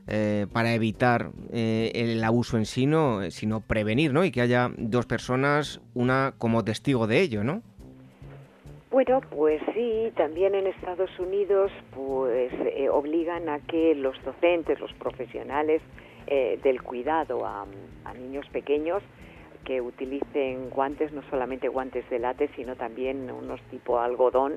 eh, 0.06 0.48
para 0.52 0.74
evitar 0.74 1.30
eh, 1.54 1.92
el 1.96 2.22
abuso 2.26 2.58
en 2.58 2.66
sí, 2.66 2.86
no, 2.86 3.32
sino 3.32 3.62
prevenir, 3.62 4.12
¿no? 4.12 4.26
Y 4.26 4.32
que 4.32 4.42
haya 4.42 4.70
dos 4.78 5.06
personas, 5.06 5.80
una 5.94 6.34
como 6.38 6.66
testigo 6.66 7.08
de 7.08 7.22
ello, 7.22 7.46
¿no? 7.46 7.62
Bueno, 8.92 9.22
pues 9.30 9.62
sí, 9.74 10.12
también 10.18 10.56
en 10.56 10.68
Estados 10.68 11.10
Unidos 11.20 11.72
pues 11.96 12.52
eh, 12.76 12.90
obligan 12.90 13.48
a 13.48 13.60
que 13.60 13.96
los 13.96 14.22
docentes, 14.24 14.80
los 14.80 14.94
profesionales 14.94 15.82
del 16.64 16.82
cuidado 16.82 17.46
a, 17.46 17.66
a, 18.06 18.14
niños 18.14 18.48
pequeños 18.48 19.04
que 19.66 19.82
utilicen 19.82 20.70
guantes, 20.70 21.12
no 21.12 21.22
solamente 21.30 21.68
guantes 21.68 22.10
de 22.10 22.18
látex, 22.18 22.56
sino 22.56 22.76
también 22.76 23.30
unos 23.30 23.62
tipo 23.70 24.00
algodón 24.00 24.54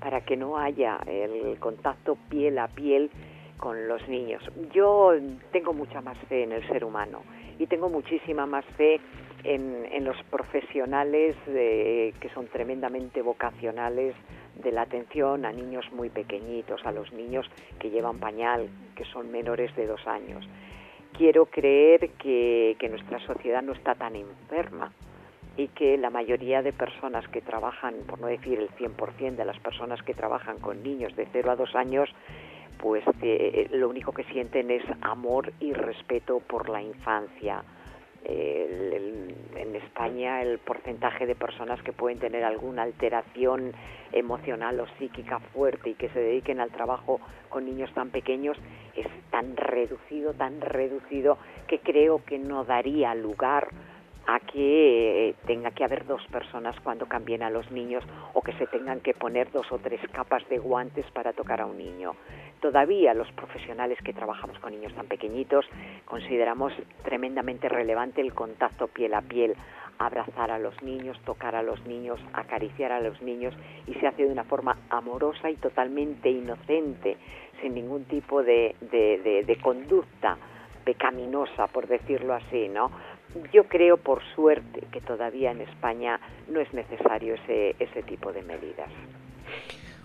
para 0.00 0.20
que 0.22 0.36
no 0.36 0.58
haya 0.58 1.00
el 1.06 1.58
contacto 1.58 2.16
piel 2.30 2.58
a 2.58 2.68
piel 2.68 3.10
con 3.58 3.88
los 3.88 4.06
niños. 4.08 4.42
Yo 4.72 5.12
tengo 5.52 5.72
mucha 5.72 6.00
más 6.00 6.16
fe 6.28 6.44
en 6.44 6.52
el 6.52 6.66
ser 6.68 6.84
humano 6.84 7.22
y 7.58 7.66
tengo 7.66 7.88
muchísima 7.88 8.46
más 8.46 8.64
fe 8.76 9.00
en, 9.44 10.04
los 10.04 10.16
profesionales 10.30 11.36
que 11.44 12.30
son 12.32 12.46
tremendamente 12.48 13.20
vocacionales 13.20 14.14
de 14.62 14.72
la 14.72 14.82
atención 14.82 15.44
a 15.44 15.52
niños 15.52 15.84
muy 15.92 16.08
pequeñitos, 16.08 16.84
a 16.84 16.92
los 16.92 17.12
niños 17.12 17.46
que 17.78 17.90
llevan 17.90 18.18
pañal, 18.18 18.68
que 18.96 19.04
son 19.04 19.30
menores 19.30 19.74
de 19.76 19.86
dos 19.86 20.06
años. 20.06 20.48
Quiero 21.16 21.46
creer 21.46 22.10
que, 22.10 22.76
que 22.78 22.88
nuestra 22.88 23.18
sociedad 23.20 23.62
no 23.62 23.72
está 23.72 23.94
tan 23.94 24.16
enferma 24.16 24.92
y 25.56 25.68
que 25.68 25.98
la 25.98 26.10
mayoría 26.10 26.62
de 26.62 26.72
personas 26.72 27.26
que 27.28 27.40
trabajan, 27.40 27.94
por 28.06 28.20
no 28.20 28.28
decir 28.28 28.58
el 28.60 28.70
100% 28.70 29.36
de 29.36 29.44
las 29.44 29.58
personas 29.58 30.00
que 30.02 30.14
trabajan 30.14 30.58
con 30.58 30.82
niños 30.82 31.14
de 31.16 31.26
0 31.32 31.50
a 31.50 31.56
2 31.56 31.74
años, 31.74 32.08
pues 32.78 33.04
eh, 33.22 33.68
lo 33.72 33.88
único 33.88 34.12
que 34.12 34.24
sienten 34.24 34.70
es 34.70 34.84
amor 35.00 35.52
y 35.60 35.72
respeto 35.72 36.40
por 36.40 36.68
la 36.68 36.82
infancia. 36.82 37.62
en 38.24 39.74
España 39.76 40.42
el 40.42 40.58
porcentaje 40.58 41.26
de 41.26 41.34
personas 41.34 41.80
que 41.82 41.92
pueden 41.92 42.18
tener 42.18 42.44
alguna 42.44 42.82
alteración 42.82 43.72
emocional 44.12 44.80
o 44.80 44.86
psíquica 44.98 45.38
fuerte 45.38 45.90
y 45.90 45.94
que 45.94 46.08
se 46.10 46.20
dediquen 46.20 46.60
al 46.60 46.70
trabajo 46.70 47.20
con 47.48 47.64
niños 47.64 47.92
tan 47.94 48.10
pequeños 48.10 48.56
es 48.96 49.06
tan 49.30 49.56
reducido, 49.56 50.34
tan 50.34 50.60
reducido 50.60 51.38
que 51.66 51.80
creo 51.80 52.24
que 52.24 52.38
no 52.38 52.64
daría 52.64 53.14
lugar 53.14 53.68
a 54.28 54.40
que 54.40 55.30
eh, 55.30 55.34
tenga 55.46 55.70
que 55.70 55.84
haber 55.84 56.04
dos 56.04 56.22
personas 56.26 56.78
cuando 56.80 57.06
cambien 57.06 57.42
a 57.42 57.48
los 57.48 57.70
niños 57.70 58.04
o 58.34 58.42
que 58.42 58.52
se 58.52 58.66
tengan 58.66 59.00
que 59.00 59.14
poner 59.14 59.50
dos 59.50 59.72
o 59.72 59.78
tres 59.78 60.02
capas 60.12 60.46
de 60.50 60.58
guantes 60.58 61.06
para 61.12 61.32
tocar 61.32 61.62
a 61.62 61.66
un 61.66 61.78
niño. 61.78 62.14
Todavía 62.60 63.14
los 63.14 63.32
profesionales 63.32 63.98
que 64.04 64.12
trabajamos 64.12 64.58
con 64.58 64.72
niños 64.72 64.92
tan 64.92 65.06
pequeñitos 65.06 65.64
consideramos 66.04 66.74
tremendamente 67.04 67.70
relevante 67.70 68.20
el 68.20 68.34
contacto 68.34 68.88
piel 68.88 69.14
a 69.14 69.22
piel, 69.22 69.56
abrazar 69.98 70.50
a 70.50 70.58
los 70.58 70.80
niños, 70.82 71.18
tocar 71.24 71.56
a 71.56 71.62
los 71.62 71.82
niños, 71.86 72.20
acariciar 72.34 72.92
a 72.92 73.00
los 73.00 73.22
niños 73.22 73.54
y 73.86 73.94
se 73.94 74.08
hace 74.08 74.26
de 74.26 74.32
una 74.32 74.44
forma 74.44 74.76
amorosa 74.90 75.48
y 75.48 75.56
totalmente 75.56 76.28
inocente, 76.28 77.16
sin 77.62 77.72
ningún 77.72 78.04
tipo 78.04 78.42
de, 78.42 78.76
de, 78.82 79.42
de 79.46 79.56
conducta 79.56 80.36
pecaminosa, 80.88 81.66
por 81.66 81.86
decirlo 81.86 82.32
así, 82.32 82.66
¿no? 82.68 82.90
Yo 83.52 83.64
creo, 83.64 83.96
por 83.96 84.22
suerte, 84.34 84.86
que 84.92 85.00
todavía 85.00 85.50
en 85.50 85.60
España 85.60 86.20
no 86.48 86.60
es 86.60 86.72
necesario 86.72 87.34
ese, 87.34 87.76
ese 87.78 88.02
tipo 88.02 88.32
de 88.32 88.42
medidas. 88.42 88.90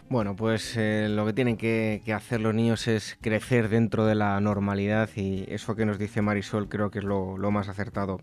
Bueno, 0.09 0.35
pues 0.35 0.77
eh, 0.77 1.07
lo 1.09 1.25
que 1.25 1.33
tienen 1.33 1.57
que, 1.57 2.01
hacer 2.13 2.41
los 2.41 2.53
niños 2.53 2.87
es 2.87 3.17
crecer 3.21 3.69
dentro 3.69 4.05
de 4.05 4.15
la 4.15 4.39
normalidad 4.41 5.09
y 5.15 5.45
eso 5.47 5.75
que 5.75 5.85
nos 5.85 5.97
dice 5.97 6.21
Marisol 6.21 6.69
creo 6.69 6.91
que 6.91 6.99
es 6.99 7.05
lo, 7.05 7.37
lo 7.37 7.51
más 7.51 7.69
acertado. 7.69 8.19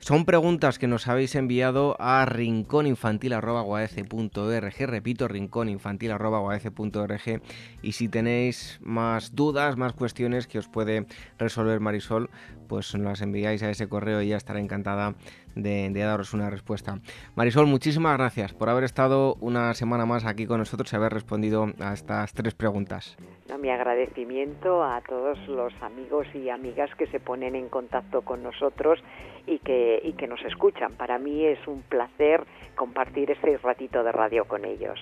Son 0.00 0.24
preguntas 0.24 0.78
que 0.78 0.86
nos 0.86 1.08
habéis 1.08 1.34
enviado 1.34 1.94
a 2.00 2.24
rincóninfantil.org, 2.24 4.86
repito, 4.86 5.28
rincóninfantil.org 5.28 7.42
y 7.82 7.92
si 7.92 8.08
tenéis 8.08 8.80
más 8.82 9.36
dudas, 9.36 9.76
más 9.76 9.92
cuestiones 9.92 10.46
que 10.46 10.58
os 10.58 10.68
puede 10.68 11.04
resolver 11.38 11.80
Marisol, 11.80 12.30
pues 12.66 12.94
nos 12.94 13.04
las 13.04 13.20
enviáis 13.20 13.62
a 13.62 13.68
ese 13.68 13.90
correo 13.90 14.22
y 14.22 14.28
ya 14.28 14.38
estará 14.38 14.58
encantada 14.58 15.16
de, 15.54 15.92
daros 15.92 16.32
una 16.32 16.48
respuesta. 16.48 16.98
Marisol, 17.34 17.66
muchísimas 17.66 18.16
gracias 18.16 18.54
por 18.54 18.70
haber 18.70 18.84
estado 18.84 19.34
una 19.40 19.74
semana 19.74 20.06
más 20.06 20.24
aquí 20.24 20.46
con 20.46 20.60
nosotros 20.60 20.90
y 20.92 20.96
haber 20.96 21.12
respondido 21.12 21.66
a 21.78 21.92
estas 21.92 22.32
tres 22.32 22.54
preguntas. 22.54 23.18
mi 23.60 23.68
agradecimiento 23.68 24.82
a 24.82 25.02
todos 25.02 25.38
los 25.46 25.74
amigos 25.82 26.26
y 26.34 26.48
amigas 26.48 26.88
que 26.96 27.06
se 27.08 27.20
ponen 27.20 27.54
en 27.54 27.68
contacto 27.68 28.22
con 28.22 28.42
nosotros 28.42 28.98
y 29.46 29.58
que, 29.58 30.00
y 30.04 30.12
que 30.12 30.26
nos 30.26 30.42
escuchan. 30.42 30.92
Para 30.92 31.18
mí 31.18 31.44
es 31.44 31.58
un 31.66 31.82
placer 31.82 32.44
compartir 32.74 33.30
este 33.30 33.56
ratito 33.58 34.02
de 34.02 34.12
radio 34.12 34.44
con 34.44 34.64
ellos. 34.64 34.98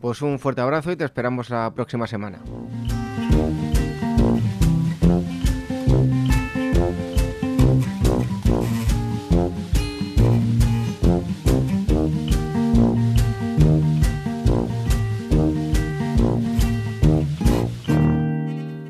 Pues 0.00 0.22
un 0.22 0.38
fuerte 0.38 0.60
abrazo 0.60 0.92
y 0.92 0.96
te 0.96 1.04
esperamos 1.04 1.50
la 1.50 1.72
próxima 1.74 2.06
semana. 2.06 2.40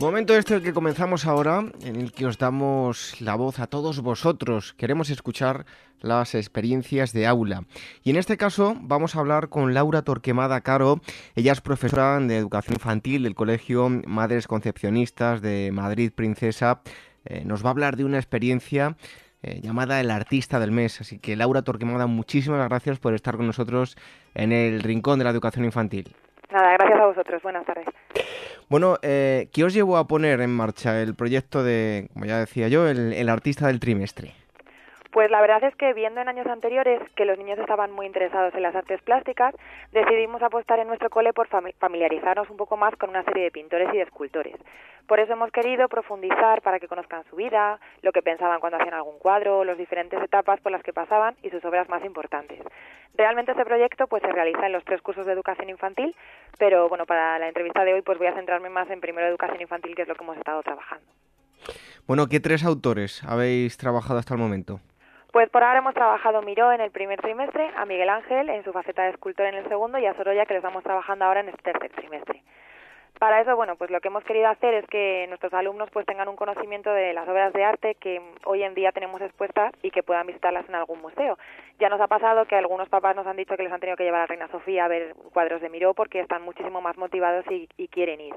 Momento 0.00 0.36
este 0.36 0.62
que 0.62 0.72
comenzamos 0.72 1.26
ahora, 1.26 1.72
en 1.82 1.96
el 1.96 2.12
que 2.12 2.24
os 2.24 2.38
damos 2.38 3.20
la 3.20 3.34
voz 3.34 3.58
a 3.58 3.66
todos 3.66 4.00
vosotros. 4.00 4.72
Queremos 4.74 5.10
escuchar 5.10 5.66
las 6.00 6.36
experiencias 6.36 7.12
de 7.12 7.26
aula. 7.26 7.64
Y 8.04 8.10
en 8.10 8.16
este 8.16 8.36
caso 8.36 8.76
vamos 8.80 9.16
a 9.16 9.18
hablar 9.18 9.48
con 9.48 9.74
Laura 9.74 10.02
Torquemada 10.02 10.60
Caro. 10.60 11.00
Ella 11.34 11.50
es 11.50 11.60
profesora 11.60 12.20
de 12.20 12.36
educación 12.36 12.74
infantil 12.74 13.24
del 13.24 13.34
Colegio 13.34 13.88
Madres 13.88 14.46
Concepcionistas 14.46 15.42
de 15.42 15.70
Madrid 15.72 16.12
Princesa. 16.14 16.80
Eh, 17.24 17.42
nos 17.44 17.64
va 17.64 17.70
a 17.70 17.72
hablar 17.72 17.96
de 17.96 18.04
una 18.04 18.18
experiencia 18.18 18.96
eh, 19.42 19.60
llamada 19.64 20.00
El 20.00 20.12
Artista 20.12 20.60
del 20.60 20.70
Mes. 20.70 21.00
Así 21.00 21.18
que 21.18 21.34
Laura 21.34 21.62
Torquemada, 21.62 22.06
muchísimas 22.06 22.68
gracias 22.68 23.00
por 23.00 23.14
estar 23.14 23.36
con 23.36 23.48
nosotros 23.48 23.96
en 24.36 24.52
el 24.52 24.80
Rincón 24.80 25.18
de 25.18 25.24
la 25.24 25.32
Educación 25.32 25.64
Infantil. 25.64 26.14
Nada, 26.50 26.72
gracias 26.74 27.00
a 27.00 27.06
vosotros. 27.06 27.42
Buenas 27.42 27.66
tardes. 27.66 27.86
Bueno, 28.68 28.98
eh, 29.02 29.48
¿qué 29.52 29.64
os 29.64 29.74
llevó 29.74 29.96
a 29.96 30.06
poner 30.06 30.40
en 30.40 30.50
marcha 30.50 31.00
el 31.00 31.14
proyecto 31.14 31.62
de, 31.62 32.08
como 32.12 32.24
ya 32.24 32.38
decía 32.38 32.68
yo, 32.68 32.86
el, 32.88 33.28
artista 33.28 33.66
del 33.66 33.80
trimestre? 33.80 34.32
Pues 35.10 35.30
la 35.30 35.40
verdad 35.40 35.64
es 35.64 35.74
que 35.76 35.94
viendo 35.94 36.20
en 36.20 36.28
años 36.28 36.46
anteriores 36.46 37.00
que 37.16 37.24
los 37.24 37.38
niños 37.38 37.58
estaban 37.58 37.92
muy 37.92 38.04
interesados 38.04 38.54
en 38.54 38.62
las 38.62 38.74
artes 38.74 39.00
plásticas, 39.02 39.54
decidimos 39.90 40.42
apostar 40.42 40.78
en 40.80 40.88
nuestro 40.88 41.08
cole 41.08 41.32
por 41.32 41.48
familiarizarnos 41.48 42.50
un 42.50 42.58
poco 42.58 42.76
más 42.76 42.94
con 42.96 43.10
una 43.10 43.24
serie 43.24 43.44
de 43.44 43.50
pintores 43.50 43.88
y 43.92 43.96
de 43.96 44.02
escultores. 44.02 44.54
Por 45.06 45.18
eso 45.18 45.32
hemos 45.32 45.50
querido 45.50 45.88
profundizar 45.88 46.60
para 46.60 46.78
que 46.78 46.86
conozcan 46.86 47.24
su 47.30 47.36
vida, 47.36 47.80
lo 48.02 48.12
que 48.12 48.20
pensaban 48.20 48.60
cuando 48.60 48.76
hacían 48.76 48.92
algún 48.92 49.18
cuadro, 49.18 49.64
las 49.64 49.78
diferentes 49.78 50.22
etapas 50.22 50.60
por 50.60 50.70
las 50.70 50.82
que 50.82 50.92
pasaban 50.92 51.34
y 51.42 51.48
sus 51.48 51.64
obras 51.64 51.88
más 51.88 52.04
importantes. 52.04 52.60
Realmente 53.14 53.52
este 53.52 53.64
proyecto 53.64 54.06
pues 54.08 54.22
se 54.22 54.30
realiza 54.30 54.66
en 54.66 54.72
los 54.72 54.84
tres 54.84 55.00
cursos 55.00 55.24
de 55.24 55.32
educación 55.32 55.70
infantil, 55.70 56.14
pero 56.58 56.90
bueno, 56.90 57.06
para 57.06 57.38
la 57.38 57.48
entrevista 57.48 57.82
de 57.84 57.94
hoy 57.94 58.02
pues 58.02 58.18
voy 58.18 58.26
a 58.26 58.34
centrarme 58.34 58.68
más 58.68 58.90
en 58.90 59.00
primero 59.00 59.26
educación 59.26 59.62
infantil, 59.62 59.94
que 59.96 60.02
es 60.02 60.08
lo 60.08 60.14
que 60.14 60.24
hemos 60.24 60.36
estado 60.36 60.62
trabajando. 60.62 61.06
Bueno, 62.06 62.26
¿qué 62.26 62.40
tres 62.40 62.62
autores 62.62 63.24
habéis 63.24 63.78
trabajado 63.78 64.18
hasta 64.18 64.34
el 64.34 64.40
momento? 64.40 64.80
Pues 65.38 65.50
por 65.50 65.62
ahora 65.62 65.78
hemos 65.78 65.94
trabajado 65.94 66.42
Miró 66.42 66.72
en 66.72 66.80
el 66.80 66.90
primer 66.90 67.20
trimestre, 67.20 67.70
a 67.76 67.84
Miguel 67.84 68.08
Ángel 68.08 68.48
en 68.48 68.64
su 68.64 68.72
faceta 68.72 69.04
de 69.04 69.10
escultor 69.10 69.46
en 69.46 69.54
el 69.54 69.68
segundo 69.68 69.96
y 69.96 70.04
a 70.04 70.12
Sorolla 70.14 70.44
que 70.46 70.54
lo 70.54 70.58
estamos 70.58 70.82
trabajando 70.82 71.24
ahora 71.24 71.38
en 71.38 71.50
este 71.50 71.62
tercer 71.62 71.92
trimestre. 71.92 72.42
Para 73.20 73.40
eso, 73.40 73.54
bueno, 73.54 73.76
pues 73.76 73.88
lo 73.92 74.00
que 74.00 74.08
hemos 74.08 74.24
querido 74.24 74.48
hacer 74.48 74.74
es 74.74 74.84
que 74.86 75.26
nuestros 75.28 75.54
alumnos 75.54 75.90
pues 75.92 76.06
tengan 76.06 76.26
un 76.28 76.34
conocimiento 76.34 76.92
de 76.92 77.12
las 77.12 77.28
obras 77.28 77.52
de 77.52 77.64
arte 77.64 77.94
que 77.94 78.20
hoy 78.46 78.64
en 78.64 78.74
día 78.74 78.90
tenemos 78.90 79.20
expuestas 79.20 79.72
y 79.80 79.92
que 79.92 80.02
puedan 80.02 80.26
visitarlas 80.26 80.68
en 80.68 80.74
algún 80.74 81.00
museo. 81.00 81.38
Ya 81.78 81.88
nos 81.88 82.00
ha 82.00 82.08
pasado 82.08 82.46
que 82.46 82.56
algunos 82.56 82.88
papás 82.88 83.14
nos 83.14 83.28
han 83.28 83.36
dicho 83.36 83.56
que 83.56 83.62
les 83.62 83.72
han 83.72 83.78
tenido 83.78 83.96
que 83.96 84.02
llevar 84.02 84.22
a 84.22 84.26
Reina 84.26 84.48
Sofía 84.48 84.86
a 84.86 84.88
ver 84.88 85.14
cuadros 85.32 85.60
de 85.60 85.68
Miró 85.68 85.94
porque 85.94 86.18
están 86.18 86.42
muchísimo 86.42 86.80
más 86.80 86.96
motivados 86.96 87.44
y, 87.48 87.68
y 87.76 87.86
quieren 87.86 88.20
ir 88.20 88.34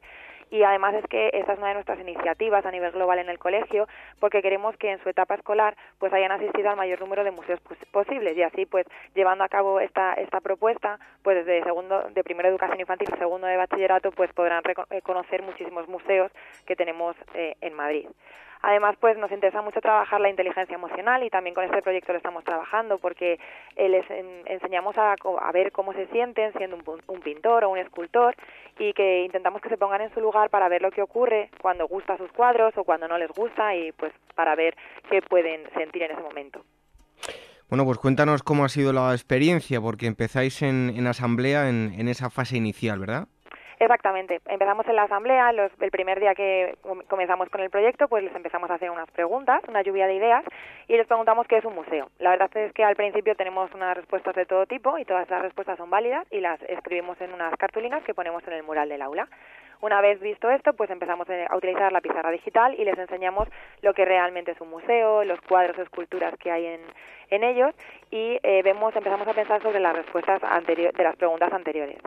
y 0.51 0.63
además 0.63 0.93
es 0.95 1.05
que 1.07 1.31
esta 1.33 1.53
es 1.53 1.57
una 1.57 1.69
de 1.69 1.75
nuestras 1.75 1.99
iniciativas 1.99 2.65
a 2.65 2.71
nivel 2.71 2.91
global 2.91 3.17
en 3.19 3.29
el 3.29 3.39
colegio 3.39 3.87
porque 4.19 4.41
queremos 4.41 4.75
que 4.77 4.91
en 4.91 5.01
su 5.01 5.09
etapa 5.09 5.35
escolar 5.35 5.75
pues 5.97 6.13
hayan 6.13 6.31
asistido 6.31 6.69
al 6.69 6.75
mayor 6.75 6.99
número 6.99 7.23
de 7.23 7.31
museos 7.31 7.59
posibles 7.91 8.37
y 8.37 8.43
así 8.43 8.65
pues 8.65 8.85
llevando 9.15 9.43
a 9.43 9.49
cabo 9.49 9.79
esta 9.79 10.13
esta 10.13 10.41
propuesta 10.41 10.99
pues 11.23 11.37
desde 11.37 11.63
segundo 11.63 12.03
de 12.13 12.23
primera 12.23 12.49
educación 12.49 12.79
infantil 12.79 13.07
segundo 13.17 13.47
de 13.47 13.57
bachillerato 13.57 14.11
pues 14.11 14.31
podrán 14.33 14.61
eh, 14.89 15.01
conocer 15.01 15.41
muchísimos 15.41 15.87
museos 15.87 16.31
que 16.65 16.75
tenemos 16.75 17.15
eh, 17.33 17.55
en 17.61 17.73
Madrid 17.73 18.07
Además, 18.63 18.95
pues 18.99 19.17
nos 19.17 19.31
interesa 19.31 19.61
mucho 19.61 19.81
trabajar 19.81 20.21
la 20.21 20.29
inteligencia 20.29 20.75
emocional 20.75 21.23
y 21.23 21.29
también 21.29 21.55
con 21.55 21.63
este 21.63 21.81
proyecto 21.81 22.11
lo 22.11 22.17
estamos 22.17 22.43
trabajando 22.43 22.99
porque 22.99 23.39
eh, 23.75 23.89
les 23.89 24.05
enseñamos 24.45 24.95
a, 24.97 25.15
ver 25.51 25.71
cómo 25.71 25.93
se 25.93 26.07
sienten 26.07 26.53
siendo 26.53 26.77
un, 27.07 27.21
pintor 27.21 27.63
o 27.63 27.69
un 27.69 27.77
escultor 27.77 28.35
y 28.77 28.93
que 28.93 29.23
intentamos 29.23 29.61
que 29.61 29.69
se 29.69 29.77
pongan 29.77 30.01
en 30.01 30.13
su 30.13 30.21
lugar 30.21 30.49
para 30.49 30.69
ver 30.69 30.81
lo 30.81 30.91
que 30.91 31.01
ocurre 31.01 31.49
cuando 31.61 31.87
gusta 31.87 32.17
sus 32.17 32.31
cuadros 32.31 32.77
o 32.77 32.83
cuando 32.83 33.07
no 33.07 33.17
les 33.17 33.31
gusta 33.31 33.75
y 33.75 33.91
pues 33.93 34.13
para 34.35 34.55
ver 34.55 34.75
qué 35.09 35.21
pueden 35.21 35.67
sentir 35.73 36.03
en 36.03 36.11
ese 36.11 36.21
momento. 36.21 36.63
Bueno, 37.69 37.85
pues 37.85 37.97
cuéntanos 37.97 38.43
cómo 38.43 38.65
ha 38.65 38.69
sido 38.69 38.91
la 38.91 39.13
experiencia, 39.13 39.79
porque 39.79 40.05
empezáis 40.05 40.61
en, 40.61 41.07
asamblea 41.07 41.69
en 41.69 42.07
esa 42.09 42.29
fase 42.29 42.57
inicial, 42.57 42.99
¿verdad? 42.99 43.27
Exactamente. 43.81 44.41
Empezamos 44.45 44.87
en 44.87 44.95
la 44.95 45.03
asamblea, 45.03 45.49
el 45.49 45.89
primer 45.89 46.19
día 46.19 46.35
que 46.35 46.77
comenzamos 47.07 47.49
con 47.49 47.61
el 47.61 47.71
proyecto, 47.71 48.07
pues 48.07 48.23
les 48.23 48.35
empezamos 48.35 48.69
a 48.69 48.75
hacer 48.75 48.91
unas 48.91 49.09
preguntas, 49.09 49.63
una 49.67 49.81
lluvia 49.81 50.05
de 50.05 50.13
ideas, 50.13 50.45
y 50.87 50.97
les 50.97 51.07
preguntamos 51.07 51.47
qué 51.47 51.57
es 51.57 51.65
un 51.65 51.73
museo. 51.73 52.11
La 52.19 52.29
verdad 52.29 52.55
es 52.57 52.71
que 52.73 52.83
al 52.83 52.95
principio 52.95 53.33
tenemos 53.33 53.73
unas 53.73 53.97
respuestas 53.97 54.35
de 54.35 54.45
todo 54.45 54.67
tipo 54.67 54.99
y 54.99 55.05
todas 55.05 55.27
las 55.31 55.41
respuestas 55.41 55.79
son 55.79 55.89
válidas 55.89 56.27
y 56.29 56.41
las 56.41 56.61
escribimos 56.61 57.19
en 57.21 57.33
unas 57.33 57.55
cartulinas 57.57 58.03
que 58.03 58.13
ponemos 58.13 58.45
en 58.45 58.53
el 58.53 58.61
mural 58.61 58.87
del 58.87 59.01
aula. 59.01 59.27
Una 59.81 59.99
vez 59.99 60.19
visto 60.19 60.51
esto, 60.51 60.73
pues 60.73 60.91
empezamos 60.91 61.27
a 61.27 61.55
utilizar 61.57 61.91
la 61.91 62.01
pizarra 62.01 62.29
digital 62.29 62.75
y 62.77 62.85
les 62.85 62.99
enseñamos 62.99 63.47
lo 63.81 63.95
que 63.95 64.05
realmente 64.05 64.51
es 64.51 64.61
un 64.61 64.69
museo, 64.69 65.23
los 65.23 65.41
cuadros 65.41 65.79
esculturas 65.79 66.35
que 66.37 66.51
hay 66.51 66.67
en, 66.67 66.81
en 67.31 67.43
ellos 67.43 67.73
y 68.11 68.37
eh, 68.43 68.61
vemos, 68.61 68.95
empezamos 68.95 69.27
a 69.27 69.33
pensar 69.33 69.59
sobre 69.63 69.79
las 69.79 69.95
respuestas 69.95 70.39
de 70.67 71.03
las 71.03 71.15
preguntas 71.15 71.51
anteriores. 71.51 71.97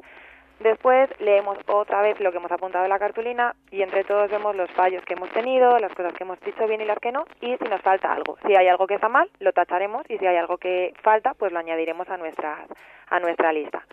Después 0.61 1.11
leemos 1.21 1.59
otra 1.67 2.01
vez 2.01 2.19
lo 2.21 2.31
que 2.31 2.39
hemos 2.39 2.53
apuntado 2.53 2.85
en 2.85 2.91
la 2.91 2.99
cartulina 2.99 3.55
y 3.71 3.83
entre 3.83 4.05
todos 4.05 4.31
vemos 4.31 4.55
los 4.55 4.71
fallos 4.71 5.05
que 5.05 5.15
hemos 5.15 5.31
tenido, 5.31 5.79
las 5.79 5.93
cosas 5.93 6.15
que 6.15 6.25
hemos 6.25 6.41
dicho 6.41 6.67
bien 6.67 6.81
y 6.81 6.85
las 6.85 6.99
que 6.99 7.13
no, 7.13 7.25
y 7.41 7.57
si 7.57 7.65
nos 7.65 7.83
falta 7.83 8.13
algo. 8.13 8.39
Si 8.47 8.55
hay 8.55 8.69
algo 8.69 8.87
que 8.87 8.95
está 8.95 9.09
mal, 9.09 9.29
lo 9.41 9.53
tacharemos 9.53 10.05
y 10.09 10.19
si 10.19 10.27
hay 10.27 10.37
algo 10.37 10.57
que 10.59 10.95
falta, 11.03 11.35
pues 11.35 11.53
lo 11.53 11.59
añadiremos 11.59 12.09
a 12.09 12.17
nuestra, 12.17 12.65
a 13.11 13.21
nuestra 13.21 13.53
lista. 13.53 13.85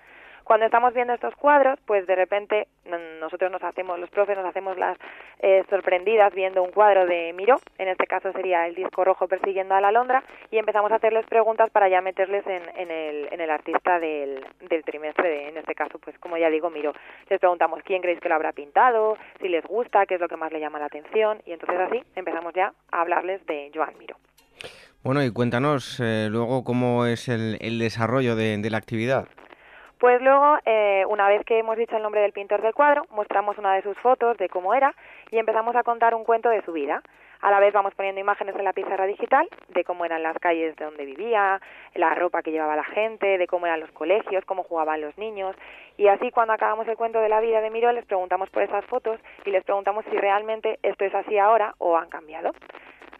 Cuando 0.52 0.66
estamos 0.66 0.94
viendo 0.94 1.14
estos 1.14 1.34
cuadros, 1.36 1.80
pues 1.86 2.06
de 2.08 2.14
repente 2.14 2.68
nosotros 3.22 3.50
nos 3.50 3.64
hacemos, 3.64 3.98
los 3.98 4.10
profes 4.10 4.36
nos 4.36 4.46
hacemos 4.46 4.78
las 4.78 4.98
eh, 5.40 5.64
sorprendidas 5.70 6.34
viendo 6.34 6.62
un 6.62 6.72
cuadro 6.72 7.06
de 7.06 7.32
Miró, 7.32 7.56
en 7.78 7.88
este 7.88 8.06
caso 8.06 8.34
sería 8.34 8.68
el 8.68 8.76
disco 8.76 9.06
rojo 9.06 9.30
persiguiendo 9.30 9.76
a 9.76 9.80
la 9.80 9.88
alondra, 9.88 10.26
y 10.52 10.58
empezamos 10.58 10.92
a 10.92 10.96
hacerles 10.96 11.26
preguntas 11.28 11.70
para 11.70 11.88
ya 11.88 12.02
meterles 12.02 12.46
en, 12.48 12.64
en, 12.76 12.92
el, 12.92 13.30
en 13.32 13.40
el 13.40 13.50
artista 13.50 13.98
del, 13.98 14.44
trimestre, 14.84 15.48
en 15.48 15.56
este 15.56 15.74
caso, 15.74 16.00
pues 16.00 16.20
como 16.20 16.36
ya 16.36 16.50
digo, 16.50 16.70
Miró. 16.70 16.92
Les 17.30 17.40
preguntamos 17.40 17.80
quién 17.86 18.02
creéis 18.02 18.20
que 18.20 18.28
lo 18.28 18.36
habrá 18.36 18.52
pintado, 18.52 19.18
si 19.40 19.48
les 19.48 19.64
gusta, 19.64 20.06
qué 20.06 20.16
es 20.16 20.20
lo 20.20 20.28
que 20.28 20.36
más 20.36 20.52
le 20.52 20.60
llama 20.60 20.80
la 20.80 20.88
atención, 20.88 21.42
y 21.46 21.54
entonces 21.54 21.80
así 21.80 22.04
empezamos 22.18 22.54
ya 22.54 22.74
a 22.92 23.00
hablarles 23.00 23.46
de 23.46 23.72
Joan 23.74 23.98
Miró. 23.98 24.18
Bueno, 25.02 25.24
y 25.24 25.32
cuéntanos 25.32 26.02
eh, 26.02 26.28
luego 26.30 26.66
cómo 26.66 27.06
es 27.06 27.30
el, 27.30 27.58
el 27.62 27.80
desarrollo 27.80 28.36
de, 28.36 28.58
de 28.58 28.70
la 28.70 28.80
actividad. 28.80 29.30
Pues 30.02 30.20
luego, 30.20 30.58
eh, 30.66 31.06
una 31.10 31.30
vez 31.30 31.46
que 31.46 31.60
hemos 31.60 31.78
dicho 31.78 31.96
el 31.96 32.02
nombre 32.02 32.22
del 32.22 32.32
pintor 32.32 32.64
del 32.64 32.74
cuadro, 32.74 33.06
mostramos 33.12 33.60
una 33.60 33.76
de 33.76 33.84
sus 33.84 33.96
fotos 34.00 34.36
de 34.38 34.50
cómo 34.50 34.74
era 34.74 34.96
y 35.30 35.38
empezamos 35.38 35.76
a 35.76 35.84
contar 35.84 36.16
un 36.16 36.24
cuento 36.24 36.50
de 36.50 36.64
su 36.64 36.74
vida. 36.74 37.04
A 37.40 37.52
la 37.52 37.60
vez 37.60 37.72
vamos 37.72 37.94
poniendo 37.94 38.20
imágenes 38.20 38.56
en 38.56 38.64
la 38.64 38.74
pizarra 38.74 39.06
digital 39.06 39.48
de 39.68 39.84
cómo 39.84 40.04
eran 40.04 40.24
las 40.24 40.36
calles 40.40 40.76
de 40.76 40.86
donde 40.86 41.06
vivía, 41.06 41.62
la 41.94 42.16
ropa 42.16 42.42
que 42.42 42.50
llevaba 42.50 42.76
la 42.76 42.84
gente, 42.84 43.38
de 43.38 43.46
cómo 43.46 43.68
eran 43.68 43.80
los 43.80 43.92
colegios, 43.92 44.44
cómo 44.46 44.64
jugaban 44.64 45.02
los 45.02 45.16
niños. 45.20 45.56
Y 45.98 46.08
así 46.08 46.32
cuando 46.32 46.54
acabamos 46.54 46.88
el 46.88 46.98
cuento 46.98 47.20
de 47.20 47.30
la 47.30 47.40
vida 47.40 47.62
de 47.62 47.70
Miró 47.70 47.92
les 47.92 48.06
preguntamos 48.06 48.50
por 48.50 48.64
esas 48.64 48.84
fotos 48.86 49.20
y 49.46 49.52
les 49.52 49.64
preguntamos 49.64 50.04
si 50.10 50.18
realmente 50.18 50.80
esto 50.82 51.06
es 51.06 51.14
así 51.14 51.38
ahora 51.38 51.76
o 51.78 51.96
han 51.96 52.10
cambiado. 52.10 52.54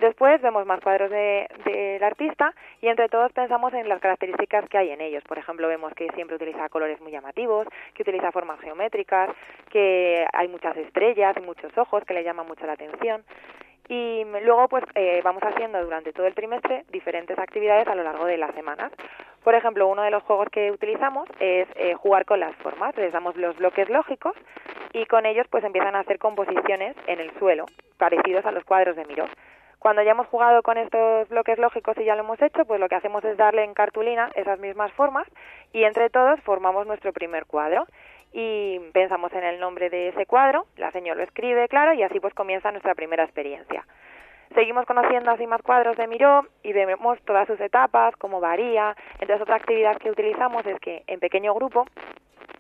Después 0.02 0.42
vemos 0.42 0.66
más 0.66 0.82
cuadros 0.82 1.12
del 1.12 1.48
de, 1.64 2.00
artista 2.02 2.56
y 2.82 2.88
entre 2.88 3.08
todos 3.08 3.32
pensamos 3.34 3.72
en 3.76 3.88
las 3.88 4.02
características 4.02 4.68
que 4.68 4.80
hay 4.80 4.90
en 4.90 5.00
ellos. 5.00 5.24
Por 5.26 5.38
ejemplo, 5.38 5.68
vemos 5.68 5.94
que 5.94 6.08
siempre 6.16 6.38
utiliza 6.38 6.70
colores 6.70 7.00
muy 7.02 7.12
llamativos, 7.12 7.68
que 7.94 8.02
utiliza 8.02 8.32
formas 8.32 8.60
geométricas, 8.62 9.30
que 9.70 10.26
hay 10.34 10.48
muchas 10.48 10.76
estrellas 10.78 11.36
y 11.38 11.42
muchos 11.42 11.78
ojos 11.78 12.04
que 12.04 12.16
le 12.16 12.24
llaman 12.24 12.48
mucho 12.48 12.66
la 12.66 12.74
atención. 12.74 13.24
Y 13.90 14.24
luego, 14.44 14.70
pues, 14.70 14.84
eh, 14.96 15.22
vamos 15.24 15.44
haciendo 15.44 15.80
durante 15.84 16.14
todo 16.14 16.26
el 16.26 16.34
trimestre 16.34 16.84
diferentes 16.90 17.38
actividades 17.38 17.88
a 17.88 17.94
lo 17.94 18.02
largo 18.02 18.26
de 18.26 18.38
las 18.38 18.56
semanas. 18.56 18.92
Por 19.44 19.54
ejemplo, 19.54 19.88
uno 19.88 20.02
de 20.02 20.10
los 20.10 20.24
juegos 20.24 20.48
que 20.52 20.72
utilizamos 20.72 21.30
es 21.40 21.68
eh, 21.76 21.94
jugar 21.94 22.26
con 22.26 22.40
las 22.40 22.56
formas. 22.56 22.98
Les 22.98 23.14
damos 23.14 23.36
los 23.36 23.56
bloques 23.56 23.88
lógicos 23.88 24.34
y 24.94 25.06
con 25.06 25.28
ellos, 25.28 25.46
pues, 25.52 25.64
empiezan 25.64 25.96
a 25.96 26.00
hacer 26.00 26.18
composiciones 26.18 26.96
en 27.06 27.20
el 27.20 27.32
suelo, 27.38 27.68
parecidos 28.00 28.44
a 28.48 28.52
los 28.52 28.64
cuadros 28.64 28.96
de 28.96 29.06
Miró. 29.06 29.28
Cuando 29.82 30.04
ya 30.04 30.12
hemos 30.12 30.28
jugado 30.28 30.62
con 30.62 30.78
estos 30.78 31.28
bloques 31.30 31.58
lógicos 31.58 31.98
y 31.98 32.04
ya 32.04 32.14
lo 32.14 32.22
hemos 32.22 32.40
hecho, 32.40 32.66
pues 32.66 32.80
lo 32.80 32.88
que 32.88 32.94
hacemos 32.94 33.24
es 33.26 33.36
darle 33.36 33.64
en 33.64 33.74
cartulina 33.74 34.30
esas 34.36 34.60
mismas 34.60 34.92
formas 34.92 35.28
y 35.74 35.86
entre 35.86 36.12
todos 36.12 36.40
formamos 36.42 36.86
nuestro 36.86 37.12
primer 37.12 37.48
cuadro 37.48 37.88
y 38.32 38.78
pensamos 38.94 39.34
en 39.34 39.44
el 39.44 39.60
nombre 39.60 39.90
de 39.90 40.10
ese 40.10 40.28
cuadro, 40.28 40.68
la 40.78 40.92
señora 40.92 41.18
lo 41.18 41.24
escribe, 41.24 41.68
claro, 41.68 41.94
y 41.94 42.04
así 42.04 42.20
pues 42.20 42.36
comienza 42.36 42.70
nuestra 42.70 42.94
primera 42.94 43.24
experiencia. 43.24 43.84
Seguimos 44.54 44.86
conociendo 44.86 45.32
así 45.32 45.48
más 45.48 45.64
cuadros 45.64 45.98
de 45.98 46.06
Miró 46.06 46.46
y 46.62 46.74
vemos 46.74 47.20
todas 47.24 47.48
sus 47.48 47.60
etapas, 47.60 48.16
cómo 48.18 48.40
varía. 48.40 48.96
Entonces 49.14 49.42
otra 49.42 49.56
actividad 49.56 49.98
que 49.98 50.12
utilizamos 50.12 50.64
es 50.68 50.80
que 50.80 51.02
en 51.08 51.20
pequeño 51.20 51.56
grupo 51.56 51.88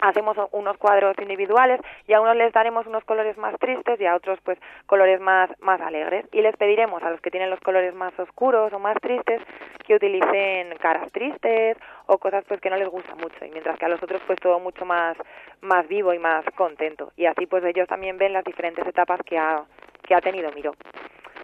hacemos 0.01 0.37
unos 0.51 0.77
cuadros 0.77 1.15
individuales 1.19 1.79
y 2.07 2.13
a 2.13 2.21
unos 2.21 2.35
les 2.35 2.51
daremos 2.51 2.85
unos 2.87 3.03
colores 3.05 3.37
más 3.37 3.57
tristes 3.59 3.99
y 4.01 4.05
a 4.05 4.15
otros 4.15 4.39
pues 4.43 4.59
colores 4.87 5.21
más, 5.21 5.49
más 5.61 5.79
alegres. 5.81 6.25
Y 6.31 6.41
les 6.41 6.55
pediremos 6.57 7.01
a 7.03 7.11
los 7.11 7.21
que 7.21 7.31
tienen 7.31 7.49
los 7.49 7.59
colores 7.59 7.93
más 7.93 8.17
oscuros 8.19 8.73
o 8.73 8.79
más 8.79 8.97
tristes 9.01 9.41
que 9.85 9.95
utilicen 9.95 10.75
caras 10.79 11.11
tristes 11.11 11.77
o 12.07 12.17
cosas 12.17 12.43
pues 12.47 12.59
que 12.59 12.69
no 12.69 12.75
les 12.75 12.89
gusta 12.89 13.15
mucho. 13.15 13.45
Y 13.45 13.51
mientras 13.51 13.77
que 13.77 13.85
a 13.85 13.89
los 13.89 14.01
otros 14.03 14.21
pues 14.25 14.39
todo 14.39 14.59
mucho 14.59 14.85
más, 14.85 15.15
más 15.61 15.87
vivo 15.87 16.13
y 16.13 16.19
más 16.19 16.43
contento. 16.55 17.11
Y 17.15 17.25
así 17.25 17.45
pues 17.45 17.63
ellos 17.63 17.87
también 17.87 18.17
ven 18.17 18.33
las 18.33 18.43
diferentes 18.43 18.85
etapas 18.85 19.21
que 19.23 19.37
ha, 19.37 19.63
que 20.03 20.15
ha 20.15 20.21
tenido 20.21 20.51
Miro. 20.51 20.73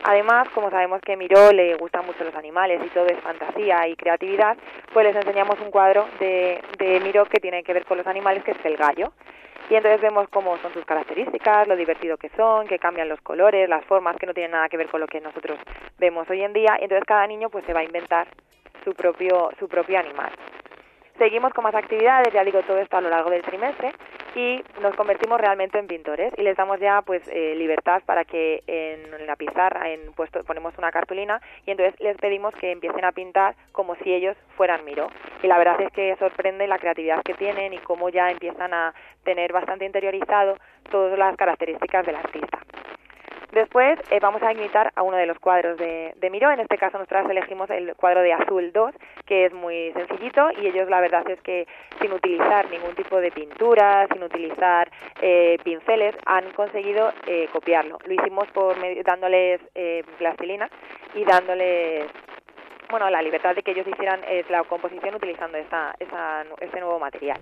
Además, 0.03 0.47
como 0.49 0.69
sabemos 0.69 1.01
que 1.01 1.17
Miró 1.17 1.51
le 1.51 1.75
gustan 1.75 2.05
mucho 2.05 2.23
los 2.23 2.35
animales 2.35 2.81
y 2.85 2.89
todo 2.89 3.07
es 3.07 3.19
fantasía 3.19 3.87
y 3.87 3.95
creatividad, 3.95 4.57
pues 4.93 5.05
les 5.05 5.15
enseñamos 5.15 5.59
un 5.59 5.71
cuadro 5.71 6.07
de, 6.19 6.61
de 6.77 6.99
Miró 7.01 7.25
que 7.25 7.39
tiene 7.39 7.63
que 7.63 7.73
ver 7.73 7.85
con 7.85 7.97
los 7.97 8.07
animales, 8.07 8.43
que 8.43 8.51
es 8.51 8.65
el 8.65 8.77
gallo. 8.77 9.11
Y 9.69 9.75
entonces 9.75 9.99
vemos 9.99 10.29
cómo 10.29 10.57
son 10.59 10.71
sus 10.73 10.85
características, 10.85 11.67
lo 11.67 11.75
divertido 11.75 12.15
que 12.17 12.29
son, 12.37 12.67
que 12.67 12.79
cambian 12.79 13.09
los 13.09 13.19
colores, 13.19 13.67
las 13.67 13.83
formas, 13.83 14.15
que 14.15 14.25
no 14.25 14.33
tienen 14.33 14.51
nada 14.51 14.69
que 14.69 14.77
ver 14.77 14.87
con 14.87 15.01
lo 15.01 15.07
que 15.07 15.19
nosotros 15.19 15.59
vemos 15.97 16.29
hoy 16.29 16.41
en 16.41 16.53
día. 16.53 16.77
Y 16.79 16.83
entonces 16.83 17.03
cada 17.05 17.27
niño 17.27 17.49
pues 17.49 17.65
se 17.65 17.73
va 17.73 17.81
a 17.81 17.83
inventar 17.83 18.27
su 18.85 18.93
propio, 18.93 19.49
su 19.59 19.67
propio 19.67 19.99
animal. 19.99 20.31
Seguimos 21.17 21.53
con 21.53 21.63
más 21.63 21.75
actividades, 21.75 22.31
ya 22.33 22.43
digo 22.43 22.61
todo 22.61 22.77
esto 22.77 22.97
a 22.97 23.01
lo 23.01 23.09
largo 23.09 23.29
del 23.29 23.41
trimestre, 23.41 23.91
y 24.37 24.63
nos 24.81 24.95
convertimos 24.95 25.41
realmente 25.41 25.79
en 25.79 25.87
pintores 25.87 26.31
y 26.37 26.43
les 26.43 26.55
damos 26.55 26.79
ya 26.79 27.01
pues 27.01 27.23
eh, 27.27 27.55
libertad 27.55 28.03
para 28.05 28.23
que 28.23 28.63
en 28.67 29.25
la 29.25 29.35
pizarra 29.35 29.89
en 29.89 30.13
puesto 30.13 30.43
ponemos 30.43 30.77
una 30.77 30.91
cartulina 30.91 31.41
y 31.65 31.71
entonces 31.71 31.99
les 31.99 32.15
pedimos 32.17 32.53
que 32.53 32.71
empiecen 32.71 33.03
a 33.03 33.11
pintar 33.11 33.55
como 33.71 33.95
si 33.95 34.13
ellos 34.13 34.37
fueran 34.55 34.85
Miro 34.85 35.07
y 35.41 35.47
la 35.47 35.57
verdad 35.57 35.81
es 35.81 35.91
que 35.91 36.15
sorprende 36.17 36.67
la 36.67 36.77
creatividad 36.77 37.23
que 37.23 37.33
tienen 37.33 37.73
y 37.73 37.79
cómo 37.79 38.09
ya 38.09 38.29
empiezan 38.29 38.75
a 38.75 38.93
tener 39.23 39.51
bastante 39.53 39.85
interiorizado 39.85 40.57
todas 40.91 41.17
las 41.17 41.35
características 41.35 42.05
del 42.05 42.17
artista. 42.17 42.59
Después 43.57 43.97
eh, 44.11 44.19
vamos 44.19 44.43
a 44.43 44.51
imitar 44.51 44.91
a 44.95 45.01
uno 45.01 45.17
de 45.17 45.25
los 45.25 45.39
cuadros 45.39 45.79
de, 45.79 46.13
de 46.15 46.29
Miró, 46.29 46.51
en 46.51 46.59
este 46.59 46.77
caso 46.77 46.99
nosotras 46.99 47.27
elegimos 47.27 47.67
el 47.71 47.95
cuadro 47.95 48.21
de 48.21 48.31
Azul 48.31 48.71
2, 48.71 48.93
que 49.25 49.45
es 49.47 49.53
muy 49.53 49.91
sencillito 49.93 50.51
y 50.61 50.67
ellos 50.67 50.87
la 50.91 51.01
verdad 51.01 51.27
es 51.27 51.41
que 51.41 51.67
sin 51.99 52.13
utilizar 52.13 52.69
ningún 52.69 52.93
tipo 52.93 53.19
de 53.19 53.31
pintura, 53.31 54.05
sin 54.13 54.21
utilizar 54.21 54.91
eh, 55.23 55.57
pinceles, 55.63 56.15
han 56.27 56.51
conseguido 56.51 57.11
eh, 57.25 57.49
copiarlo. 57.51 57.97
Lo 58.05 58.13
hicimos 58.13 58.47
por 58.49 58.75
dándoles 59.03 59.59
plastilina 60.19 60.69
y 61.15 61.25
dándoles 61.25 62.05
bueno, 62.91 63.09
la 63.09 63.23
libertad 63.23 63.55
de 63.55 63.63
que 63.63 63.71
ellos 63.71 63.87
hicieran 63.87 64.21
la 64.49 64.63
composición 64.65 65.15
utilizando 65.15 65.57
esta, 65.57 65.95
esa, 65.99 66.45
este 66.61 66.79
nuevo 66.79 66.99
material. 66.99 67.39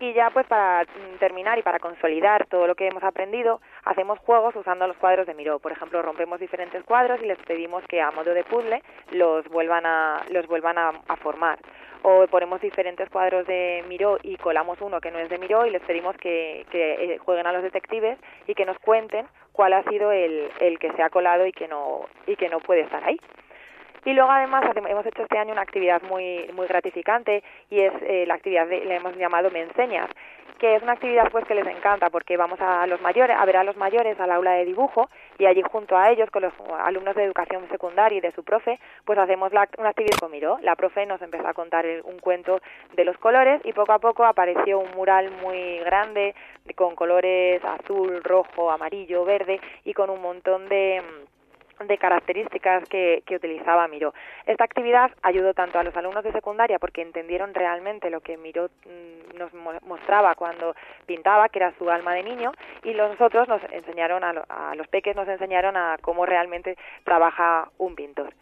Y 0.00 0.12
ya 0.12 0.30
pues 0.30 0.46
para 0.46 0.84
terminar 1.20 1.58
y 1.58 1.62
para 1.62 1.78
consolidar 1.78 2.46
todo 2.46 2.66
lo 2.66 2.74
que 2.74 2.88
hemos 2.88 3.04
aprendido, 3.04 3.60
hacemos 3.84 4.18
juegos 4.18 4.56
usando 4.56 4.88
los 4.88 4.96
cuadros 4.96 5.26
de 5.26 5.34
Miró. 5.34 5.60
Por 5.60 5.70
ejemplo, 5.70 6.02
rompemos 6.02 6.40
diferentes 6.40 6.82
cuadros 6.82 7.22
y 7.22 7.26
les 7.26 7.38
pedimos 7.38 7.84
que 7.84 8.00
a 8.00 8.10
modo 8.10 8.34
de 8.34 8.42
puzzle 8.42 8.82
los 9.12 9.48
vuelvan 9.48 9.86
a, 9.86 10.22
los 10.30 10.48
vuelvan 10.48 10.78
a, 10.78 10.92
formar. 11.22 11.58
O 12.02 12.26
ponemos 12.26 12.60
diferentes 12.60 13.08
cuadros 13.08 13.46
de 13.46 13.84
Miró 13.88 14.18
y 14.22 14.36
colamos 14.36 14.80
uno 14.80 15.00
que 15.00 15.12
no 15.12 15.18
es 15.20 15.28
de 15.28 15.38
Miró 15.38 15.64
y 15.64 15.70
les 15.70 15.82
pedimos 15.82 16.16
que, 16.16 16.66
que 16.70 17.14
eh, 17.14 17.18
jueguen 17.18 17.46
a 17.46 17.52
los 17.52 17.62
detectives 17.62 18.18
y 18.48 18.54
que 18.54 18.66
nos 18.66 18.78
cuenten 18.80 19.26
cuál 19.52 19.72
ha 19.74 19.84
sido 19.84 20.10
el, 20.10 20.50
el 20.58 20.78
que 20.80 20.92
se 20.92 21.02
ha 21.02 21.08
colado 21.08 21.46
y 21.46 21.52
que 21.52 21.68
no, 21.68 22.06
y 22.26 22.34
que 22.34 22.48
no 22.48 22.58
puede 22.58 22.80
estar 22.80 23.02
ahí. 23.04 23.18
Y 24.04 24.12
luego 24.12 24.30
además 24.30 24.64
hemos 24.76 25.06
hecho 25.06 25.22
este 25.22 25.38
año 25.38 25.52
una 25.52 25.62
actividad 25.62 26.02
muy, 26.02 26.50
muy 26.54 26.66
gratificante 26.66 27.42
y 27.70 27.80
es 27.80 27.92
eh, 28.02 28.24
la 28.26 28.34
actividad, 28.34 28.66
de, 28.66 28.84
le 28.84 28.96
hemos 28.96 29.16
llamado 29.16 29.50
Me 29.50 29.62
Enseñas, 29.62 30.10
que 30.58 30.76
es 30.76 30.82
una 30.82 30.92
actividad 30.92 31.30
pues 31.30 31.44
que 31.46 31.54
les 31.54 31.66
encanta 31.66 32.10
porque 32.10 32.36
vamos 32.36 32.60
a 32.60 32.86
los 32.86 33.00
mayores 33.00 33.36
a 33.38 33.44
ver 33.44 33.56
a 33.56 33.64
los 33.64 33.76
mayores 33.76 34.18
al 34.20 34.30
aula 34.30 34.52
de 34.52 34.64
dibujo 34.64 35.08
y 35.38 35.46
allí 35.46 35.62
junto 35.62 35.96
a 35.96 36.10
ellos 36.10 36.30
con 36.30 36.42
los 36.42 36.52
alumnos 36.80 37.14
de 37.16 37.24
educación 37.24 37.66
secundaria 37.70 38.18
y 38.18 38.20
de 38.20 38.32
su 38.32 38.44
profe 38.44 38.78
pues 39.04 39.18
hacemos 39.18 39.52
la, 39.52 39.68
una 39.78 39.90
actividad 39.90 40.18
con 40.18 40.30
Miró 40.30 40.58
la 40.62 40.76
profe 40.76 41.06
nos 41.06 41.20
empezó 41.22 41.48
a 41.48 41.54
contar 41.54 41.86
un 42.04 42.18
cuento 42.18 42.60
de 42.94 43.04
los 43.04 43.16
colores 43.18 43.60
y 43.64 43.72
poco 43.72 43.92
a 43.92 43.98
poco 43.98 44.24
apareció 44.24 44.78
un 44.78 44.90
mural 44.92 45.30
muy 45.42 45.78
grande 45.80 46.34
con 46.76 46.94
colores 46.94 47.62
azul 47.64 48.22
rojo 48.22 48.70
amarillo 48.70 49.24
verde 49.24 49.60
y 49.84 49.92
con 49.92 50.08
un 50.08 50.22
montón 50.22 50.68
de 50.68 51.02
de 51.80 51.98
características 51.98 52.88
que, 52.88 53.22
utilizaba 53.34 53.88
Miró. 53.88 54.14
Esta 54.46 54.64
actividad 54.64 55.10
ayudó 55.22 55.54
tanto 55.54 55.78
a 55.78 55.82
los 55.82 55.96
alumnos 55.96 56.22
de 56.22 56.32
secundaria 56.32 56.78
porque 56.78 57.02
entendieron 57.02 57.52
realmente 57.52 58.10
lo 58.10 58.20
que 58.20 58.36
Miró 58.36 58.68
mm, 58.84 59.38
nos 59.38 59.52
mostraba 59.82 60.34
cuando 60.34 60.74
pintaba, 61.06 61.48
que 61.48 61.58
era 61.58 61.72
su 61.78 61.90
alma 61.90 62.14
de 62.14 62.22
niño, 62.22 62.52
y 62.84 62.94
los 62.94 63.20
otros 63.20 63.48
nos 63.48 63.62
enseñaron, 63.72 64.22
a, 64.22 64.44
a 64.48 64.74
los 64.74 64.86
peques 64.88 65.16
nos 65.16 65.28
enseñaron 65.28 65.76
a 65.76 65.98
cómo 66.00 66.26
realmente 66.26 66.76
trabaja 67.04 67.68
un 67.78 67.94
pintor. 67.94 68.32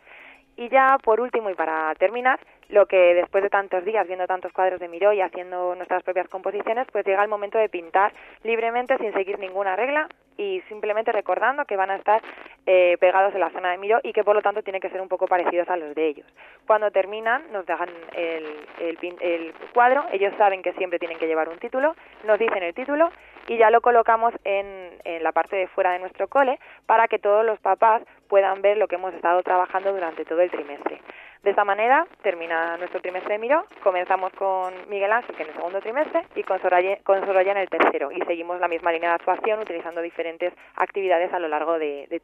Y 0.56 0.68
ya 0.68 0.98
por 1.02 1.20
último 1.20 1.48
y 1.48 1.54
para 1.54 1.94
terminar, 1.94 2.38
lo 2.68 2.86
que 2.86 3.14
después 3.14 3.42
de 3.42 3.50
tantos 3.50 3.84
días 3.84 4.06
viendo 4.06 4.26
tantos 4.26 4.52
cuadros 4.52 4.80
de 4.80 4.88
Miró 4.88 5.12
y 5.12 5.20
haciendo 5.20 5.74
nuestras 5.74 6.02
propias 6.02 6.28
composiciones, 6.28 6.86
pues 6.92 7.04
llega 7.06 7.22
el 7.22 7.28
momento 7.28 7.58
de 7.58 7.68
pintar 7.68 8.12
libremente 8.42 8.96
sin 8.98 9.12
seguir 9.12 9.38
ninguna 9.38 9.76
regla 9.76 10.08
y 10.36 10.60
simplemente 10.68 11.12
recordando 11.12 11.64
que 11.64 11.76
van 11.76 11.90
a 11.90 11.96
estar 11.96 12.22
eh, 12.66 12.96
pegados 13.00 13.34
en 13.34 13.40
la 13.40 13.50
zona 13.50 13.70
de 13.70 13.78
Miró 13.78 14.00
y 14.02 14.12
que 14.12 14.24
por 14.24 14.34
lo 14.34 14.42
tanto 14.42 14.62
tienen 14.62 14.80
que 14.80 14.90
ser 14.90 15.00
un 15.00 15.08
poco 15.08 15.26
parecidos 15.26 15.68
a 15.68 15.76
los 15.76 15.94
de 15.94 16.08
ellos. 16.08 16.26
Cuando 16.66 16.90
terminan 16.90 17.42
nos 17.52 17.66
dejan 17.66 17.88
el, 18.14 18.46
el, 18.80 19.16
el 19.20 19.54
cuadro, 19.72 20.04
ellos 20.12 20.32
saben 20.38 20.62
que 20.62 20.72
siempre 20.74 20.98
tienen 20.98 21.18
que 21.18 21.26
llevar 21.26 21.48
un 21.48 21.58
título, 21.58 21.94
nos 22.24 22.38
dicen 22.38 22.62
el 22.62 22.74
título 22.74 23.10
y 23.48 23.56
ya 23.58 23.70
lo 23.70 23.80
colocamos 23.80 24.32
en, 24.44 24.92
en 25.04 25.22
la 25.22 25.32
parte 25.32 25.56
de 25.56 25.68
fuera 25.68 25.92
de 25.92 25.98
nuestro 25.98 26.28
cole 26.28 26.58
para 26.86 27.08
que 27.08 27.18
todos 27.18 27.44
los 27.44 27.58
papás 27.60 28.02
puedan 28.28 28.62
ver 28.62 28.76
lo 28.76 28.88
que 28.88 28.96
hemos 28.96 29.12
estado 29.14 29.42
trabajando 29.42 29.92
durante 29.92 30.24
todo 30.24 30.40
el 30.40 30.50
trimestre. 30.50 31.00
De 31.42 31.50
esta 31.50 31.64
manera 31.64 32.06
termina 32.22 32.76
nuestro 32.76 33.00
trimestre 33.00 33.32
de 33.32 33.40
Miró, 33.40 33.64
comenzamos 33.82 34.32
con 34.34 34.72
Miguel 34.88 35.10
Ángel 35.10 35.34
en 35.40 35.48
el 35.48 35.54
segundo 35.54 35.80
trimestre 35.80 36.24
y 36.36 36.44
con 36.44 36.62
Soraya, 36.62 36.98
con 37.02 37.18
en 37.18 37.56
el 37.56 37.68
tercero 37.68 38.12
y 38.12 38.20
seguimos 38.20 38.60
la 38.60 38.68
misma 38.68 38.92
línea 38.92 39.08
de 39.08 39.14
actuación 39.16 39.58
utilizando 39.58 40.00
diferentes 40.02 40.54
actividades 40.76 41.32
a 41.32 41.40
lo 41.40 41.48
largo 41.48 41.80
de, 41.80 42.06
de, 42.08 42.20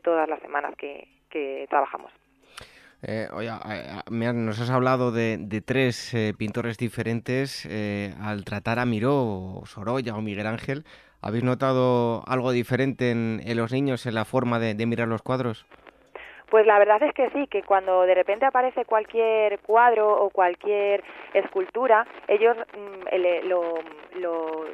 todas 0.00 0.26
las 0.26 0.40
semanas 0.40 0.74
que, 0.78 1.06
que 1.28 1.66
trabajamos. 1.68 2.10
Eh, 3.02 3.28
oye, 3.34 3.50
nos 4.10 4.58
has 4.58 4.70
hablado 4.70 5.12
de, 5.12 5.36
de 5.38 5.60
tres 5.60 6.14
eh, 6.14 6.32
pintores 6.38 6.78
diferentes. 6.78 7.66
Eh, 7.68 8.14
al 8.22 8.46
tratar 8.46 8.78
a 8.78 8.86
Miró, 8.86 9.60
Sorolla 9.66 10.14
o 10.14 10.22
Miguel 10.22 10.46
Ángel, 10.46 10.84
¿habéis 11.20 11.44
notado 11.44 12.24
algo 12.26 12.52
diferente 12.52 13.10
en, 13.10 13.42
en 13.44 13.56
los 13.58 13.70
niños 13.70 14.06
en 14.06 14.14
la 14.14 14.24
forma 14.24 14.58
de 14.58 14.86
mirar 14.86 15.08
los 15.08 15.20
cuadros? 15.20 15.66
Pues 16.52 16.66
la 16.66 16.78
verdad 16.78 17.02
es 17.02 17.14
que 17.14 17.30
sí, 17.30 17.46
que 17.46 17.62
cuando 17.62 18.02
de 18.02 18.14
repente 18.14 18.44
aparece 18.44 18.84
cualquier 18.84 19.58
cuadro 19.60 20.22
o 20.22 20.28
cualquier 20.28 21.02
escultura, 21.32 22.06
ellos 22.28 22.54
mm, 22.76 23.48
lo, 23.48 23.80
lo, 24.20 24.66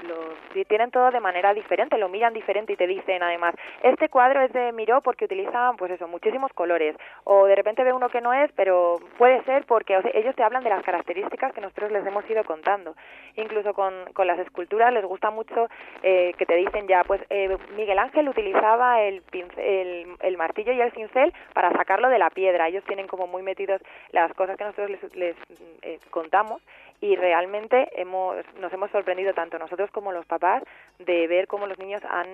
tienen 0.66 0.90
todo 0.90 1.12
de 1.12 1.20
manera 1.20 1.54
diferente, 1.54 1.96
lo 1.96 2.08
miran 2.08 2.34
diferente 2.34 2.72
y 2.72 2.76
te 2.76 2.88
dicen 2.88 3.22
además, 3.22 3.54
este 3.84 4.08
cuadro 4.08 4.40
es 4.40 4.52
de 4.52 4.72
Miró 4.72 5.00
porque 5.02 5.26
utiliza, 5.26 5.72
pues 5.78 5.92
eso, 5.92 6.08
muchísimos 6.08 6.52
colores. 6.52 6.96
O 7.22 7.46
de 7.46 7.54
repente 7.54 7.84
ve 7.84 7.92
uno 7.92 8.08
que 8.08 8.20
no 8.20 8.32
es, 8.32 8.50
pero 8.56 8.96
puede 9.16 9.44
ser 9.44 9.64
porque 9.64 9.96
ellos 10.14 10.34
te 10.34 10.42
hablan 10.42 10.64
de 10.64 10.70
las 10.70 10.82
características 10.82 11.52
que 11.52 11.60
nosotros 11.60 11.92
les 11.92 12.04
hemos 12.04 12.28
ido 12.28 12.42
contando. 12.42 12.96
Incluso 13.36 13.72
con, 13.72 13.94
con 14.14 14.26
las 14.26 14.40
esculturas 14.40 14.92
les 14.92 15.04
gusta 15.04 15.30
mucho 15.30 15.68
eh, 16.02 16.34
que 16.36 16.44
te 16.44 16.56
dicen 16.56 16.88
ya, 16.88 17.04
pues 17.04 17.20
eh, 17.30 17.56
Miguel 17.76 18.00
Ángel 18.00 18.28
utilizaba 18.28 19.00
el, 19.00 19.22
el, 19.58 20.16
el 20.20 20.36
martillo 20.36 20.72
y 20.72 20.80
el 20.80 20.90
cincel 20.90 21.32
para 21.54 21.67
sacarlo 21.72 22.08
de 22.08 22.18
la 22.18 22.30
piedra. 22.30 22.68
Ellos 22.68 22.84
tienen 22.84 23.06
como 23.06 23.26
muy 23.26 23.42
metidos 23.42 23.80
las 24.12 24.32
cosas 24.34 24.56
que 24.56 24.64
nosotros 24.64 24.90
les, 24.90 25.14
les 25.14 25.36
eh, 25.82 25.98
contamos 26.10 26.62
y 27.00 27.16
realmente 27.16 27.88
hemos, 28.00 28.36
nos 28.60 28.72
hemos 28.72 28.90
sorprendido 28.90 29.32
tanto 29.32 29.58
nosotros 29.58 29.90
como 29.90 30.12
los 30.12 30.26
papás 30.26 30.62
de 30.98 31.26
ver 31.26 31.46
cómo 31.46 31.66
los 31.66 31.78
niños 31.78 32.02
han 32.08 32.28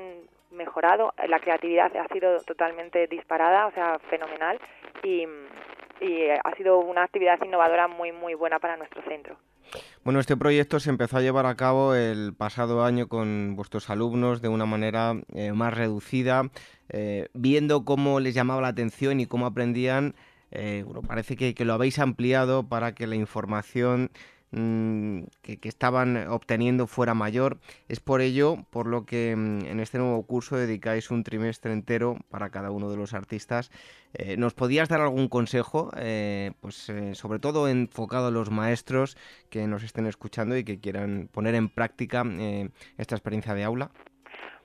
mejorado. 0.50 1.12
La 1.28 1.40
creatividad 1.40 1.94
ha 1.96 2.08
sido 2.08 2.40
totalmente 2.42 3.06
disparada, 3.06 3.66
o 3.66 3.72
sea, 3.72 3.98
fenomenal 4.10 4.58
y, 5.02 5.26
y 6.00 6.28
ha 6.30 6.54
sido 6.56 6.78
una 6.78 7.02
actividad 7.02 7.42
innovadora 7.44 7.88
muy, 7.88 8.12
muy 8.12 8.34
buena 8.34 8.58
para 8.58 8.76
nuestro 8.76 9.02
centro. 9.02 9.36
Bueno, 10.04 10.20
este 10.20 10.36
proyecto 10.36 10.80
se 10.80 10.90
empezó 10.90 11.16
a 11.16 11.22
llevar 11.22 11.46
a 11.46 11.56
cabo 11.56 11.94
el 11.94 12.34
pasado 12.34 12.84
año 12.84 13.08
con 13.08 13.56
vuestros 13.56 13.88
alumnos 13.88 14.42
de 14.42 14.48
una 14.48 14.66
manera 14.66 15.14
eh, 15.34 15.52
más 15.52 15.72
reducida, 15.74 16.50
eh, 16.90 17.28
viendo 17.32 17.84
cómo 17.84 18.20
les 18.20 18.34
llamaba 18.34 18.60
la 18.60 18.68
atención 18.68 19.20
y 19.20 19.26
cómo 19.26 19.46
aprendían. 19.46 20.14
Eh, 20.50 20.82
bueno, 20.84 21.02
parece 21.02 21.36
que, 21.36 21.54
que, 21.54 21.64
lo 21.64 21.72
habéis 21.72 21.98
ampliado 21.98 22.68
para 22.68 22.94
que 22.94 23.06
la 23.06 23.16
información 23.16 24.10
Mm, 24.56 25.24
que, 25.42 25.58
estaban 25.64 26.28
obteniendo 26.28 26.86
fuera 26.86 27.12
mayor. 27.14 27.58
Es 27.88 27.98
por 27.98 28.20
ello 28.20 28.64
por 28.70 28.86
lo 28.86 29.04
que 29.04 29.34
mm, 29.34 29.66
en 29.66 29.80
este 29.80 29.98
nuevo 29.98 30.22
curso 30.26 30.56
dedicáis 30.56 31.10
un 31.10 31.24
trimestre 31.24 31.72
entero 31.72 32.18
para 32.30 32.50
cada 32.50 32.70
uno 32.70 32.88
de 32.88 32.96
los 32.96 33.14
artistas. 33.14 33.72
Eh, 34.12 34.36
¿Nos 34.36 34.54
podías 34.54 34.88
dar 34.88 35.00
algún 35.00 35.28
consejo, 35.28 35.90
eh, 35.96 36.52
pues 36.60 36.88
eh, 36.88 37.16
sobre 37.16 37.40
todo 37.40 37.66
enfocado 37.68 38.28
a 38.28 38.30
los 38.30 38.50
maestros 38.50 39.16
que 39.50 39.66
nos 39.66 39.82
estén 39.82 40.06
escuchando 40.06 40.56
y 40.56 40.62
que 40.62 40.78
quieran 40.78 41.28
poner 41.32 41.56
en 41.56 41.68
práctica 41.68 42.24
esta 42.96 43.16
experiencia 43.16 43.54
de 43.54 43.64
aula? 43.64 43.90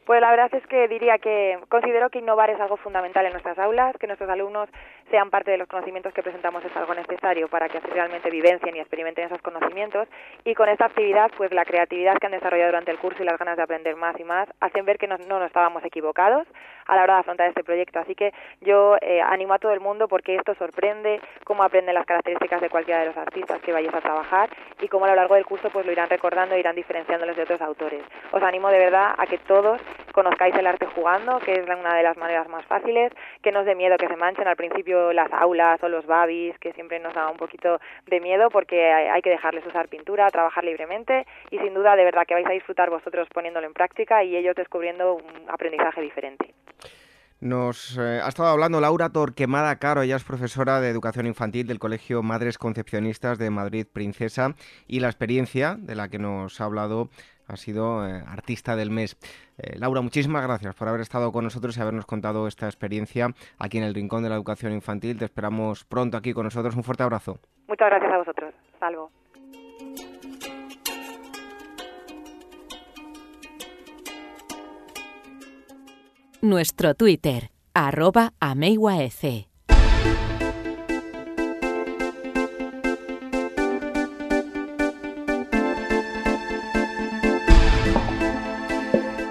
Pues 0.09 0.21
la 0.21 0.31
verdad 0.31 0.49
es 0.55 0.65
que 0.65 0.87
diría 0.87 1.19
que 1.19 1.59
considero 1.69 2.09
que 2.09 2.17
innovar 2.17 2.49
es 2.49 2.59
algo 2.59 2.77
fundamental 2.77 3.27
en 3.27 3.31
nuestras 3.31 3.59
aulas, 3.59 3.95
que 3.99 4.07
nuestros 4.07 4.27
alumnos 4.27 4.67
sean 5.11 5.29
parte 5.29 5.51
de 5.51 5.59
los 5.59 5.67
conocimientos 5.67 6.11
que 6.15 6.23
presentamos 6.23 6.65
es 6.65 6.75
algo 6.75 6.95
necesario 6.95 7.47
para 7.47 7.69
que 7.69 7.79
realmente 7.79 8.31
vivencien 8.31 8.75
y 8.75 8.79
experimenten 8.79 9.25
esos 9.25 9.39
conocimientos 9.43 10.07
y 10.43 10.55
con 10.55 10.67
esta 10.67 10.85
actividad 10.85 11.29
pues 11.37 11.51
la 11.51 11.63
creatividad 11.63 12.17
que 12.17 12.25
han 12.25 12.31
desarrollado 12.31 12.71
durante 12.71 12.89
el 12.89 12.97
curso 12.97 13.21
y 13.21 13.25
las 13.27 13.37
ganas 13.37 13.55
de 13.55 13.61
aprender 13.61 13.95
más 13.97 14.19
y 14.19 14.23
más 14.23 14.49
hacen 14.59 14.83
ver 14.83 14.97
que 14.97 15.05
no, 15.05 15.15
no 15.27 15.37
nos 15.37 15.45
estábamos 15.45 15.85
equivocados 15.85 16.47
a 16.87 16.95
la 16.95 17.03
hora 17.03 17.13
de 17.13 17.19
afrontar 17.19 17.47
este 17.47 17.63
proyecto. 17.63 17.99
Así 17.99 18.15
que 18.15 18.33
yo 18.61 18.97
eh, 19.01 19.21
animo 19.21 19.53
a 19.53 19.59
todo 19.59 19.73
el 19.73 19.79
mundo 19.79 20.07
porque 20.07 20.35
esto 20.35 20.55
sorprende 20.55 21.21
cómo 21.43 21.61
aprenden 21.61 21.93
las 21.93 22.07
características 22.07 22.61
de 22.61 22.69
cualquiera 22.71 23.01
de 23.01 23.07
los 23.07 23.17
artistas 23.17 23.61
que 23.61 23.71
vayáis 23.71 23.93
a 23.93 24.01
trabajar 24.01 24.49
y 24.81 24.87
cómo 24.87 25.05
a 25.05 25.09
lo 25.09 25.15
largo 25.15 25.35
del 25.35 25.45
curso 25.45 25.69
pues 25.69 25.85
lo 25.85 25.91
irán 25.91 26.09
recordando 26.09 26.55
e 26.55 26.59
irán 26.59 26.75
diferenciándolos 26.75 27.35
de 27.35 27.43
otros 27.43 27.61
autores. 27.61 28.01
Os 28.31 28.41
animo 28.41 28.69
de 28.69 28.79
verdad 28.79 29.13
a 29.15 29.27
que 29.27 29.37
todos 29.37 29.79
conozcáis 30.13 30.55
el 30.55 30.67
arte 30.67 30.85
jugando, 30.87 31.39
que 31.39 31.53
es 31.53 31.63
una 31.63 31.95
de 31.95 32.03
las 32.03 32.17
maneras 32.17 32.47
más 32.49 32.65
fáciles, 32.65 33.11
que 33.41 33.51
no 33.51 33.61
os 33.61 33.65
dé 33.65 33.75
miedo 33.75 33.97
que 33.97 34.07
se 34.07 34.15
manchen 34.15 34.47
al 34.47 34.55
principio 34.55 35.13
las 35.13 35.31
aulas 35.31 35.81
o 35.83 35.89
los 35.89 36.05
babis, 36.05 36.57
que 36.59 36.73
siempre 36.73 36.99
nos 36.99 37.13
da 37.13 37.29
un 37.29 37.37
poquito 37.37 37.79
de 38.07 38.19
miedo 38.19 38.49
porque 38.49 38.91
hay 38.91 39.21
que 39.21 39.29
dejarles 39.29 39.65
usar 39.65 39.87
pintura, 39.87 40.29
trabajar 40.29 40.63
libremente 40.63 41.25
y 41.51 41.59
sin 41.59 41.73
duda 41.73 41.95
de 41.95 42.03
verdad 42.03 42.25
que 42.27 42.33
vais 42.33 42.47
a 42.47 42.53
disfrutar 42.53 42.89
vosotros 42.89 43.27
poniéndolo 43.33 43.67
en 43.67 43.73
práctica 43.73 44.23
y 44.23 44.35
ellos 44.35 44.55
descubriendo 44.55 45.15
un 45.15 45.49
aprendizaje 45.49 46.01
diferente. 46.01 46.53
Nos 47.41 47.97
eh, 47.97 48.19
ha 48.21 48.27
estado 48.27 48.49
hablando 48.49 48.81
Laura 48.81 49.09
Torquemada 49.09 49.77
Caro, 49.77 50.01
ella 50.01 50.17
es 50.17 50.25
profesora 50.25 50.81
de 50.81 50.89
educación 50.89 51.25
infantil 51.25 51.67
del 51.67 51.79
Colegio 51.79 52.21
Madres 52.21 52.57
Concepcionistas 52.57 53.37
de 53.37 53.49
Madrid 53.49 53.87
Princesa 53.91 54.55
y 54.87 54.99
la 54.99 55.07
experiencia 55.07 55.77
de 55.79 55.95
la 55.95 56.09
que 56.09 56.19
nos 56.19 56.59
ha 56.59 56.65
hablado 56.65 57.09
ha 57.47 57.55
sido 57.55 58.05
eh, 58.05 58.21
artista 58.27 58.75
del 58.75 58.91
mes. 58.91 59.17
Eh, 59.59 59.77
Laura, 59.77 60.01
muchísimas 60.01 60.43
gracias 60.43 60.73
por 60.75 60.87
haber 60.87 61.01
estado 61.01 61.31
con 61.31 61.43
nosotros 61.43 61.77
y 61.77 61.81
habernos 61.81 62.05
contado 62.05 62.47
esta 62.47 62.65
experiencia 62.67 63.27
aquí 63.57 63.77
en 63.77 63.83
el 63.83 63.93
Rincón 63.93 64.23
de 64.23 64.29
la 64.29 64.35
Educación 64.35 64.71
Infantil. 64.73 65.19
Te 65.19 65.25
esperamos 65.25 65.83
pronto 65.83 66.17
aquí 66.17 66.33
con 66.33 66.45
nosotros. 66.45 66.75
Un 66.75 66.83
fuerte 66.83 67.03
abrazo. 67.03 67.39
Muchas 67.67 67.89
gracias 67.89 68.11
a 68.13 68.17
vosotros. 68.17 68.53
Salvo. 68.79 69.11
Nuestro 76.41 76.95
Twitter, 76.95 77.49
arroba 77.73 78.31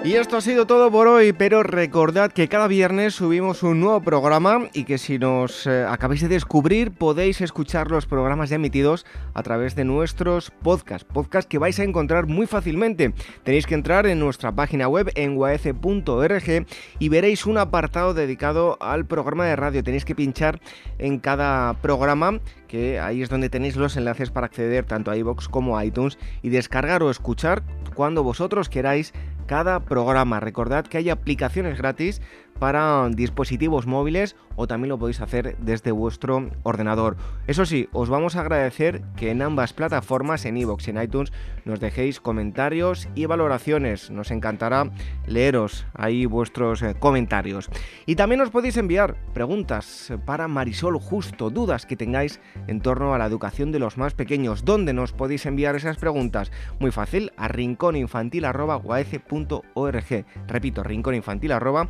Y 0.09 0.15
esto 0.15 0.37
ha 0.37 0.41
sido 0.41 0.65
todo 0.65 0.89
por 0.89 1.07
hoy, 1.07 1.33
pero 1.33 1.61
recordad 1.61 2.31
que 2.31 2.47
cada 2.47 2.67
viernes 2.67 3.13
subimos 3.13 3.61
un 3.61 3.79
nuevo 3.79 4.01
programa 4.01 4.61
y 4.73 4.85
que 4.85 4.97
si 4.97 5.19
nos 5.19 5.67
eh, 5.67 5.85
acabáis 5.87 6.21
de 6.21 6.27
descubrir 6.27 6.89
podéis 6.89 7.41
escuchar 7.41 7.91
los 7.91 8.07
programas 8.07 8.49
ya 8.49 8.55
emitidos 8.55 9.05
a 9.35 9.43
través 9.43 9.75
de 9.75 9.85
nuestros 9.85 10.49
podcasts, 10.49 11.07
podcasts 11.07 11.47
que 11.47 11.59
vais 11.59 11.79
a 11.79 11.83
encontrar 11.83 12.25
muy 12.25 12.47
fácilmente. 12.47 13.13
Tenéis 13.43 13.67
que 13.67 13.75
entrar 13.75 14.07
en 14.07 14.17
nuestra 14.17 14.51
página 14.51 14.87
web 14.87 15.11
en 15.13 15.37
uac.org 15.37 16.65
y 16.97 17.09
veréis 17.09 17.45
un 17.45 17.59
apartado 17.59 18.15
dedicado 18.15 18.79
al 18.81 19.05
programa 19.05 19.45
de 19.45 19.57
radio. 19.57 19.83
Tenéis 19.83 20.05
que 20.05 20.15
pinchar 20.15 20.59
en 20.97 21.19
cada 21.19 21.79
programa 21.81 22.39
que 22.67 22.99
ahí 22.99 23.21
es 23.21 23.29
donde 23.29 23.49
tenéis 23.49 23.75
los 23.75 23.95
enlaces 23.95 24.31
para 24.31 24.47
acceder 24.47 24.85
tanto 24.85 25.11
a 25.11 25.17
iVoox 25.17 25.49
como 25.49 25.77
a 25.77 25.85
iTunes 25.85 26.17
y 26.41 26.49
descargar 26.49 27.03
o 27.03 27.11
escuchar 27.11 27.61
cuando 27.93 28.23
vosotros 28.23 28.69
queráis 28.69 29.13
cada 29.49 29.79
programa. 29.79 30.39
Recordad 30.39 30.85
que 30.85 30.99
hay 30.99 31.09
aplicaciones 31.09 31.79
gratis 31.79 32.21
para 32.59 33.09
dispositivos 33.09 33.87
móviles 33.87 34.35
o 34.55 34.67
también 34.67 34.89
lo 34.89 34.99
podéis 34.99 35.21
hacer 35.21 35.55
desde 35.59 35.91
vuestro 35.91 36.49
ordenador. 36.63 37.15
Eso 37.47 37.65
sí, 37.65 37.87
os 37.93 38.09
vamos 38.09 38.35
a 38.35 38.41
agradecer 38.41 39.01
que 39.15 39.31
en 39.31 39.41
ambas 39.41 39.71
plataformas, 39.71 40.43
en 40.43 40.57
iVoox 40.57 40.87
y 40.87 40.91
en 40.91 41.01
iTunes, 41.01 41.31
nos 41.63 41.79
dejéis 41.79 42.19
comentarios 42.19 43.07
y 43.15 43.25
valoraciones. 43.25 44.11
Nos 44.11 44.31
encantará 44.31 44.91
leeros 45.25 45.85
ahí 45.93 46.25
vuestros 46.25 46.81
eh, 46.81 46.95
comentarios. 46.99 47.69
Y 48.05 48.15
también 48.15 48.41
os 48.41 48.49
podéis 48.49 48.75
enviar 48.75 49.15
preguntas 49.33 50.11
para 50.25 50.49
Marisol 50.49 50.99
Justo, 50.99 51.49
dudas 51.49 51.85
que 51.85 51.95
tengáis 51.95 52.41
en 52.67 52.81
torno 52.81 53.13
a 53.13 53.17
la 53.17 53.27
educación 53.27 53.71
de 53.71 53.79
los 53.79 53.97
más 53.97 54.13
pequeños. 54.13 54.65
¿Dónde 54.65 54.91
nos 54.91 55.13
podéis 55.13 55.45
enviar 55.45 55.77
esas 55.77 55.97
preguntas? 55.97 56.51
Muy 56.79 56.91
fácil, 56.91 57.31
a 57.37 57.47
rincóninfantil.org. 57.47 60.25
Repito, 60.47 60.83
rincóninfantil.org. 60.83 61.89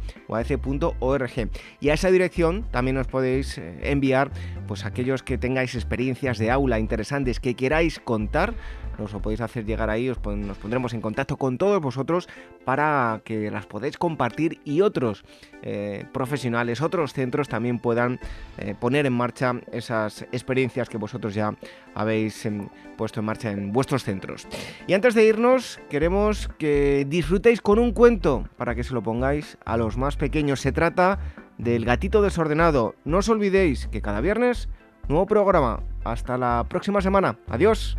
Y 1.80 1.90
a 1.90 1.94
esa 1.94 2.12
dirección 2.12 2.64
también 2.72 2.98
os 2.98 3.08
podéis 3.08 3.58
eh, 3.58 3.80
enviar 3.84 4.32
pues 4.68 4.86
aquellos 4.86 5.24
que 5.24 5.38
tengáis 5.38 5.76
experiencias 5.76 6.38
de 6.38 6.52
aula 6.52 6.80
interesantes 6.80 7.40
que 7.40 7.56
queráis 7.56 8.00
contar 8.00 8.54
nos 9.00 9.14
lo 9.14 9.22
podéis 9.22 9.42
hacer 9.42 9.66
llegar 9.66 9.90
ahí, 9.90 10.10
os 10.10 10.20
nos 10.26 10.58
pondremos 10.58 10.94
en 10.94 11.02
contacto 11.02 11.38
con 11.38 11.58
todos 11.58 11.82
vosotros 11.82 12.28
para 12.66 13.22
que 13.24 13.50
las 13.50 13.66
podáis 13.66 13.98
compartir 13.98 14.60
y 14.66 14.82
otros 14.82 15.24
eh, 15.62 16.06
profesionales, 16.12 16.82
otros 16.82 17.14
centros 17.14 17.48
también 17.48 17.80
puedan 17.80 18.20
eh, 18.58 18.76
poner 18.80 19.06
en 19.06 19.14
marcha 19.14 19.54
esas 19.72 20.24
experiencias 20.32 20.90
que 20.90 20.98
vosotros 20.98 21.34
ya 21.34 21.56
habéis 21.96 22.46
em, 22.46 22.68
puesto 22.98 23.22
en 23.22 23.26
marcha 23.26 23.52
en 23.52 23.72
vuestros 23.72 24.04
centros. 24.04 24.48
Y 24.88 24.94
antes 24.94 25.16
de 25.16 25.26
irnos, 25.26 25.80
queremos 25.90 26.50
que 26.60 27.06
disfrutéis 27.08 27.62
con 27.62 27.80
un 27.80 27.92
cuento 27.92 28.48
para 28.58 28.76
que 28.76 28.84
se 28.84 28.94
lo 28.94 29.02
pongáis 29.02 29.58
a 29.66 29.78
los 29.78 29.98
más 29.98 30.18
pequeños. 30.18 30.49
Se 30.56 30.72
trata 30.72 31.20
del 31.58 31.86
gatito 31.86 32.22
desordenado. 32.22 32.96
No 33.06 33.18
os 33.18 33.30
olvidéis 33.30 33.88
que 33.88 34.02
cada 34.02 34.22
viernes, 34.22 34.70
nuevo 35.08 35.26
programa. 35.26 35.84
Hasta 36.04 36.38
la 36.38 36.66
próxima 36.70 37.02
semana. 37.02 37.38
Adiós. 37.48 37.98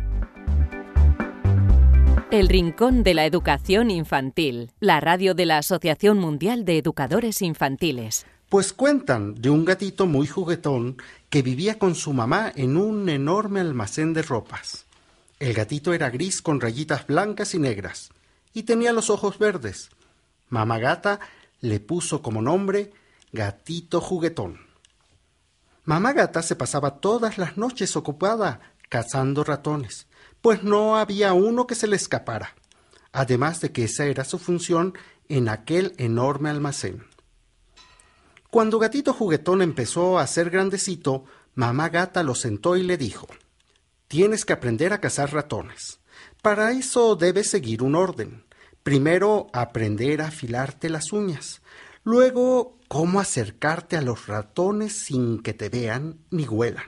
El 2.31 2.47
Rincón 2.47 3.03
de 3.03 3.13
la 3.13 3.25
Educación 3.25 3.91
Infantil, 3.91 4.71
la 4.79 5.01
radio 5.01 5.33
de 5.33 5.45
la 5.45 5.57
Asociación 5.57 6.17
Mundial 6.17 6.63
de 6.63 6.77
Educadores 6.77 7.41
Infantiles. 7.41 8.25
Pues 8.47 8.71
cuentan 8.71 9.35
de 9.35 9.49
un 9.49 9.65
gatito 9.65 10.07
muy 10.07 10.27
juguetón 10.27 10.97
que 11.29 11.41
vivía 11.41 11.77
con 11.77 11.93
su 11.93 12.13
mamá 12.13 12.51
en 12.55 12.77
un 12.77 13.09
enorme 13.09 13.59
almacén 13.59 14.13
de 14.13 14.21
ropas. 14.21 14.85
El 15.39 15.53
gatito 15.53 15.93
era 15.93 16.09
gris 16.09 16.41
con 16.41 16.61
rayitas 16.61 17.05
blancas 17.05 17.53
y 17.53 17.59
negras 17.59 18.11
y 18.53 18.63
tenía 18.63 18.93
los 18.93 19.09
ojos 19.09 19.37
verdes. 19.37 19.89
Mamá 20.49 20.79
gata 20.79 21.19
le 21.61 21.79
puso 21.79 22.21
como 22.21 22.41
nombre 22.41 22.91
Gatito 23.31 24.01
Juguetón. 24.01 24.59
Mamá 25.85 26.13
gata 26.13 26.41
se 26.41 26.55
pasaba 26.55 26.99
todas 26.99 27.37
las 27.37 27.57
noches 27.57 27.95
ocupada 27.95 28.59
cazando 28.89 29.43
ratones 29.43 30.07
pues 30.41 30.63
no 30.63 30.97
había 30.97 31.33
uno 31.33 31.67
que 31.67 31.75
se 31.75 31.87
le 31.87 31.95
escapara, 31.95 32.55
además 33.11 33.61
de 33.61 33.71
que 33.71 33.85
esa 33.85 34.05
era 34.05 34.23
su 34.23 34.39
función 34.39 34.93
en 35.29 35.49
aquel 35.49 35.93
enorme 35.97 36.49
almacén. 36.49 37.05
Cuando 38.49 38.79
Gatito 38.79 39.13
Juguetón 39.13 39.61
empezó 39.61 40.19
a 40.19 40.27
ser 40.27 40.49
grandecito, 40.49 41.23
mamá 41.53 41.89
gata 41.89 42.23
lo 42.23 42.35
sentó 42.35 42.75
y 42.75 42.83
le 42.83 42.97
dijo 42.97 43.27
Tienes 44.07 44.43
que 44.43 44.51
aprender 44.51 44.91
a 44.91 44.99
cazar 44.99 45.31
ratones. 45.31 45.99
Para 46.41 46.71
eso 46.71 47.15
debes 47.15 47.49
seguir 47.49 47.81
un 47.81 47.95
orden. 47.95 48.43
Primero 48.83 49.47
aprender 49.53 50.21
a 50.21 50.27
afilarte 50.27 50.89
las 50.89 51.13
uñas. 51.13 51.61
Luego 52.03 52.77
cómo 52.87 53.19
acercarte 53.19 53.95
a 53.95 54.01
los 54.01 54.27
ratones 54.27 54.93
sin 54.93 55.41
que 55.43 55.53
te 55.53 55.69
vean 55.69 56.17
ni 56.31 56.45
huelan. 56.45 56.85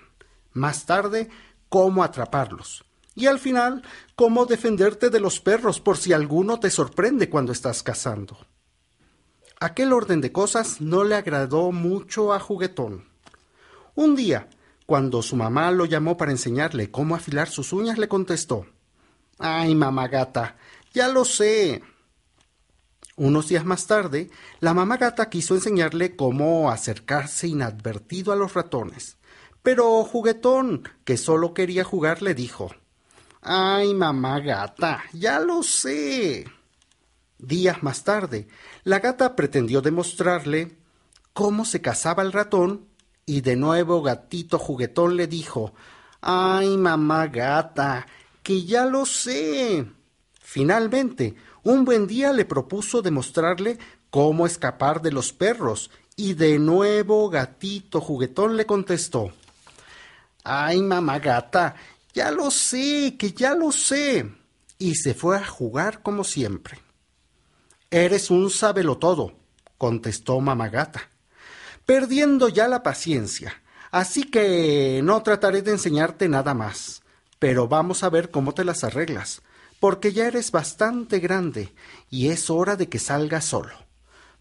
Más 0.54 0.86
tarde, 0.86 1.30
cómo 1.70 2.04
atraparlos. 2.04 2.84
Y 3.16 3.28
al 3.28 3.38
final, 3.38 3.84
cómo 4.16 4.46
defenderte 4.46 5.12
de 5.12 5.20
los 5.20 5.40
perros 5.40 5.80
por 5.80 5.98
si 5.98 6.14
alguno 6.14 6.60
te 6.60 6.72
sorprende 6.72 7.30
cuando 7.30 7.52
estás 7.52 7.84
cazando. 7.84 8.38
Aquel 9.60 9.94
orden 9.94 10.20
de 10.20 10.32
cosas 10.32 10.82
no 10.82 11.04
le 11.04 11.16
agradó 11.16 11.72
mucho 11.72 12.34
a 12.34 12.40
Juguetón. 12.40 13.06
Un 13.94 14.16
día, 14.16 14.50
cuando 14.88 15.22
su 15.22 15.36
mamá 15.36 15.72
lo 15.72 15.86
llamó 15.86 16.18
para 16.18 16.32
enseñarle 16.32 16.90
cómo 16.90 17.16
afilar 17.16 17.50
sus 17.50 17.72
uñas, 17.72 18.00
le 18.00 18.08
contestó 18.08 18.66
Ay, 19.40 19.76
mamá 19.76 20.08
gata, 20.08 20.58
ya 20.94 21.08
lo 21.08 21.26
sé. 21.26 21.82
Unos 23.16 23.48
días 23.48 23.66
más 23.66 23.86
tarde, 23.86 24.32
la 24.60 24.74
mamá 24.74 24.98
gata 24.98 25.30
quiso 25.30 25.54
enseñarle 25.54 26.16
cómo 26.16 26.72
acercarse 26.72 27.48
inadvertido 27.48 28.34
a 28.34 28.36
los 28.36 28.54
ratones. 28.54 29.18
Pero 29.62 30.04
Juguetón, 30.04 30.90
que 31.06 31.18
solo 31.18 31.54
quería 31.54 31.84
jugar, 31.84 32.22
le 32.22 32.34
dijo 32.34 32.72
Ay, 33.42 33.94
mamá 33.94 34.40
gata, 34.40 35.04
ya 35.14 35.40
lo 35.40 35.64
sé. 35.64 36.46
Días 37.38 37.84
más 37.84 38.04
tarde, 38.04 38.48
la 38.84 39.00
gata 39.00 39.36
pretendió 39.36 39.82
demostrarle 39.82 40.78
cómo 41.34 41.66
se 41.66 41.82
cazaba 41.82 42.24
el 42.24 42.32
ratón 42.32 42.88
y 43.26 43.42
de 43.42 43.56
nuevo 43.56 44.02
gatito 44.02 44.58
juguetón 44.58 45.18
le 45.18 45.28
dijo 45.28 45.74
Ay, 46.22 46.78
mamá 46.78 47.28
gata, 47.28 48.08
que 48.42 48.64
ya 48.66 48.86
lo 48.86 49.06
sé. 49.06 49.86
Finalmente, 50.46 51.36
un 51.64 51.86
buen 51.86 52.06
día 52.06 52.34
le 52.34 52.44
propuso 52.44 53.02
demostrarle 53.02 53.80
cómo 54.10 54.46
escapar 54.46 55.02
de 55.02 55.12
los 55.12 55.32
perros 55.32 55.90
y 56.18 56.34
de 56.34 56.60
nuevo 56.60 57.30
gatito 57.30 58.02
juguetón 58.02 58.58
le 58.58 58.66
contestó 58.66 59.32
Ay, 60.44 60.82
mamá 60.82 61.20
gata, 61.20 61.76
ya 62.14 62.30
lo 62.30 62.52
sé, 62.52 63.16
que 63.18 63.32
ya 63.32 63.56
lo 63.56 63.72
sé. 63.72 64.30
Y 64.78 64.96
se 64.96 65.14
fue 65.14 65.38
a 65.38 65.46
jugar 65.46 66.04
como 66.04 66.26
siempre. 66.26 66.78
Eres 67.90 68.30
un 68.30 68.52
todo, 69.00 69.34
contestó 69.78 70.42
Mamagata, 70.42 71.10
perdiendo 71.86 72.50
ya 72.50 72.68
la 72.68 72.84
paciencia. 72.84 73.62
Así 73.92 74.24
que 74.24 75.00
no 75.04 75.24
trataré 75.24 75.62
de 75.62 75.72
enseñarte 75.72 76.28
nada 76.28 76.54
más, 76.54 77.04
pero 77.40 77.70
vamos 77.70 78.04
a 78.04 78.10
ver 78.10 78.30
cómo 78.32 78.54
te 78.54 78.66
las 78.66 78.84
arreglas, 78.84 79.42
porque 79.84 80.14
ya 80.14 80.28
eres 80.28 80.50
bastante 80.50 81.20
grande 81.20 81.74
y 82.10 82.30
es 82.30 82.50
hora 82.50 82.78
de 82.78 82.88
que 82.88 83.00
salgas 83.00 83.44
solo. 83.44 83.76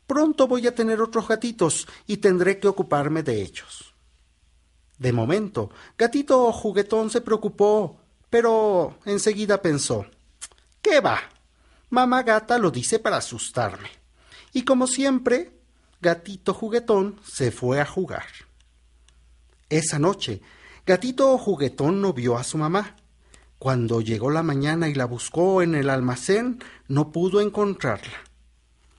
Pronto 0.06 0.46
voy 0.46 0.68
a 0.68 0.74
tener 0.76 1.00
otros 1.00 1.26
gatitos 1.26 1.88
y 2.06 2.18
tendré 2.18 2.60
que 2.60 2.68
ocuparme 2.68 3.24
de 3.24 3.42
ellos. 3.42 3.92
De 4.98 5.12
momento, 5.12 5.70
Gatito 5.98 6.52
Juguetón 6.52 7.10
se 7.10 7.22
preocupó, 7.22 7.98
pero 8.30 9.00
enseguida 9.04 9.60
pensó 9.60 10.06
¿Qué 10.80 11.00
va? 11.00 11.18
Mamá 11.90 12.22
Gata 12.22 12.56
lo 12.56 12.70
dice 12.70 13.00
para 13.00 13.16
asustarme. 13.16 13.90
Y 14.52 14.62
como 14.62 14.86
siempre, 14.86 15.58
Gatito 16.00 16.54
Juguetón 16.54 17.18
se 17.28 17.50
fue 17.50 17.80
a 17.80 17.84
jugar. 17.84 18.28
Esa 19.68 19.98
noche, 19.98 20.40
Gatito 20.86 21.36
Juguetón 21.36 22.00
no 22.00 22.12
vio 22.12 22.36
a 22.36 22.44
su 22.44 22.58
mamá. 22.58 22.94
Cuando 23.62 24.00
llegó 24.00 24.32
la 24.32 24.42
mañana 24.42 24.88
y 24.88 24.94
la 24.94 25.04
buscó 25.04 25.62
en 25.62 25.76
el 25.76 25.88
almacén, 25.88 26.58
no 26.88 27.12
pudo 27.12 27.40
encontrarla. 27.40 28.18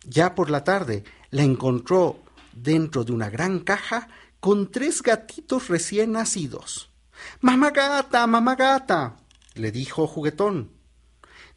Ya 0.05 0.35
por 0.35 0.49
la 0.49 0.63
tarde 0.63 1.03
la 1.31 1.43
encontró 1.43 2.23
dentro 2.53 3.03
de 3.03 3.11
una 3.11 3.29
gran 3.29 3.59
caja 3.59 4.07
con 4.39 4.71
tres 4.71 5.01
gatitos 5.01 5.67
recién 5.67 6.13
nacidos. 6.13 6.93
Mamá 7.41 7.71
gata, 7.71 8.25
mamá 8.25 8.55
gata, 8.55 9.17
le 9.55 9.69
dijo 9.73 10.07
juguetón. 10.07 10.71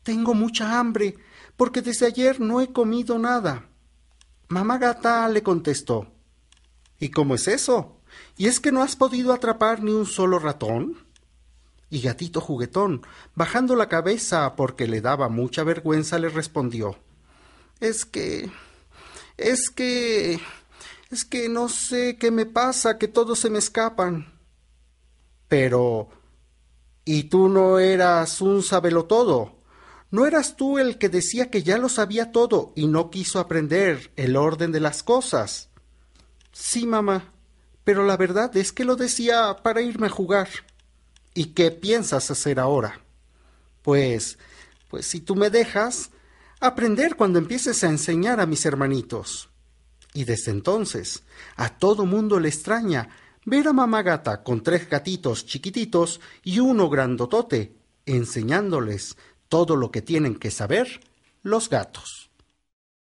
Tengo 0.03 0.35
mucha 0.35 0.81
hambre, 0.81 1.15
porque 1.57 1.83
desde 1.83 2.07
ayer 2.07 2.41
no 2.41 2.61
he 2.61 2.73
comido 2.73 3.21
nada. 3.21 3.69
Mamá 4.49 4.79
gata 4.79 5.29
le 5.29 5.45
contestó. 5.45 6.13
¿Y 6.99 7.11
cómo 7.11 7.37
es 7.37 7.47
eso? 7.47 8.01
¿Y 8.37 8.49
es 8.49 8.59
que 8.59 8.73
no 8.73 8.83
has 8.83 8.97
podido 8.97 9.33
atrapar 9.33 9.81
ni 9.81 9.93
un 9.93 10.07
solo 10.07 10.41
ratón? 10.41 11.06
Y 11.89 12.01
gatito 12.01 12.41
juguetón, 12.41 13.03
bajando 13.35 13.77
la 13.77 13.89
cabeza 13.89 14.57
porque 14.57 14.89
le 14.89 15.01
daba 15.01 15.29
mucha 15.29 15.63
vergüenza, 15.63 16.19
le 16.19 16.29
respondió. 16.29 16.97
Es 17.81 18.05
que... 18.05 18.51
Es 19.37 19.71
que... 19.71 20.41
Es 21.11 21.25
que 21.25 21.49
no 21.49 21.69
sé 21.69 22.17
qué 22.19 22.31
me 22.31 22.47
pasa, 22.47 22.99
que 22.99 23.07
todos 23.07 23.39
se 23.39 23.51
me 23.51 23.59
escapan. 23.59 24.33
Pero... 25.49 26.09
¿Y 27.05 27.25
tú 27.25 27.49
no 27.49 27.79
eras 27.79 28.41
un 28.41 28.65
sabelotodo? 28.65 29.57
¿No 30.11 30.27
eras 30.27 30.57
tú 30.57 30.79
el 30.79 30.99
que 30.99 31.09
decía 31.09 31.51
que 31.51 31.63
ya 31.63 31.79
lo 31.79 31.89
sabía 31.89 32.33
todo 32.33 32.73
y 32.75 32.89
no 32.89 33.11
quiso 33.11 33.39
aprender 33.39 34.13
el 34.17 34.37
orden 34.37 34.73
de 34.73 34.81
las 34.81 35.05
cosas? 35.05 35.69
Sí, 36.51 36.87
mamá, 36.87 37.33
pero 37.85 38.05
la 38.05 38.17
verdad 38.17 38.57
es 38.57 38.73
que 38.73 38.85
lo 38.85 38.97
decía 38.97 39.59
para 39.63 39.83
irme 39.83 40.07
a 40.07 40.11
jugar. 40.11 40.49
¿Y 41.37 41.49
qué 41.49 41.71
piensas 41.71 42.31
hacer 42.31 42.59
ahora? 42.59 42.99
Pues, 43.83 44.39
pues 44.89 45.05
si 45.05 45.21
tú 45.21 45.37
me 45.37 45.51
dejas, 45.51 46.11
aprender 46.61 47.15
cuando 47.15 47.39
empieces 47.39 47.85
a 47.85 47.91
enseñar 47.91 48.41
a 48.41 48.47
mis 48.47 48.65
hermanitos. 48.65 49.51
Y 50.15 50.25
desde 50.25 50.51
entonces, 50.51 51.25
a 51.57 51.77
todo 51.77 52.07
mundo 52.07 52.41
le 52.41 52.49
extraña 52.49 53.11
ver 53.45 53.69
a 53.69 53.75
mamá 53.75 54.03
gata 54.03 54.43
con 54.43 54.63
tres 54.63 54.89
gatitos 54.89 55.45
chiquititos 55.45 56.23
y 56.43 56.59
uno 56.61 56.89
grandotote, 56.89 57.77
enseñándoles 58.07 59.19
todo 59.51 59.77
lo 59.77 59.91
que 59.91 60.01
tienen 60.01 60.37
que 60.37 60.51
saber 60.51 61.01
los 61.43 61.69
gatos. 61.69 62.26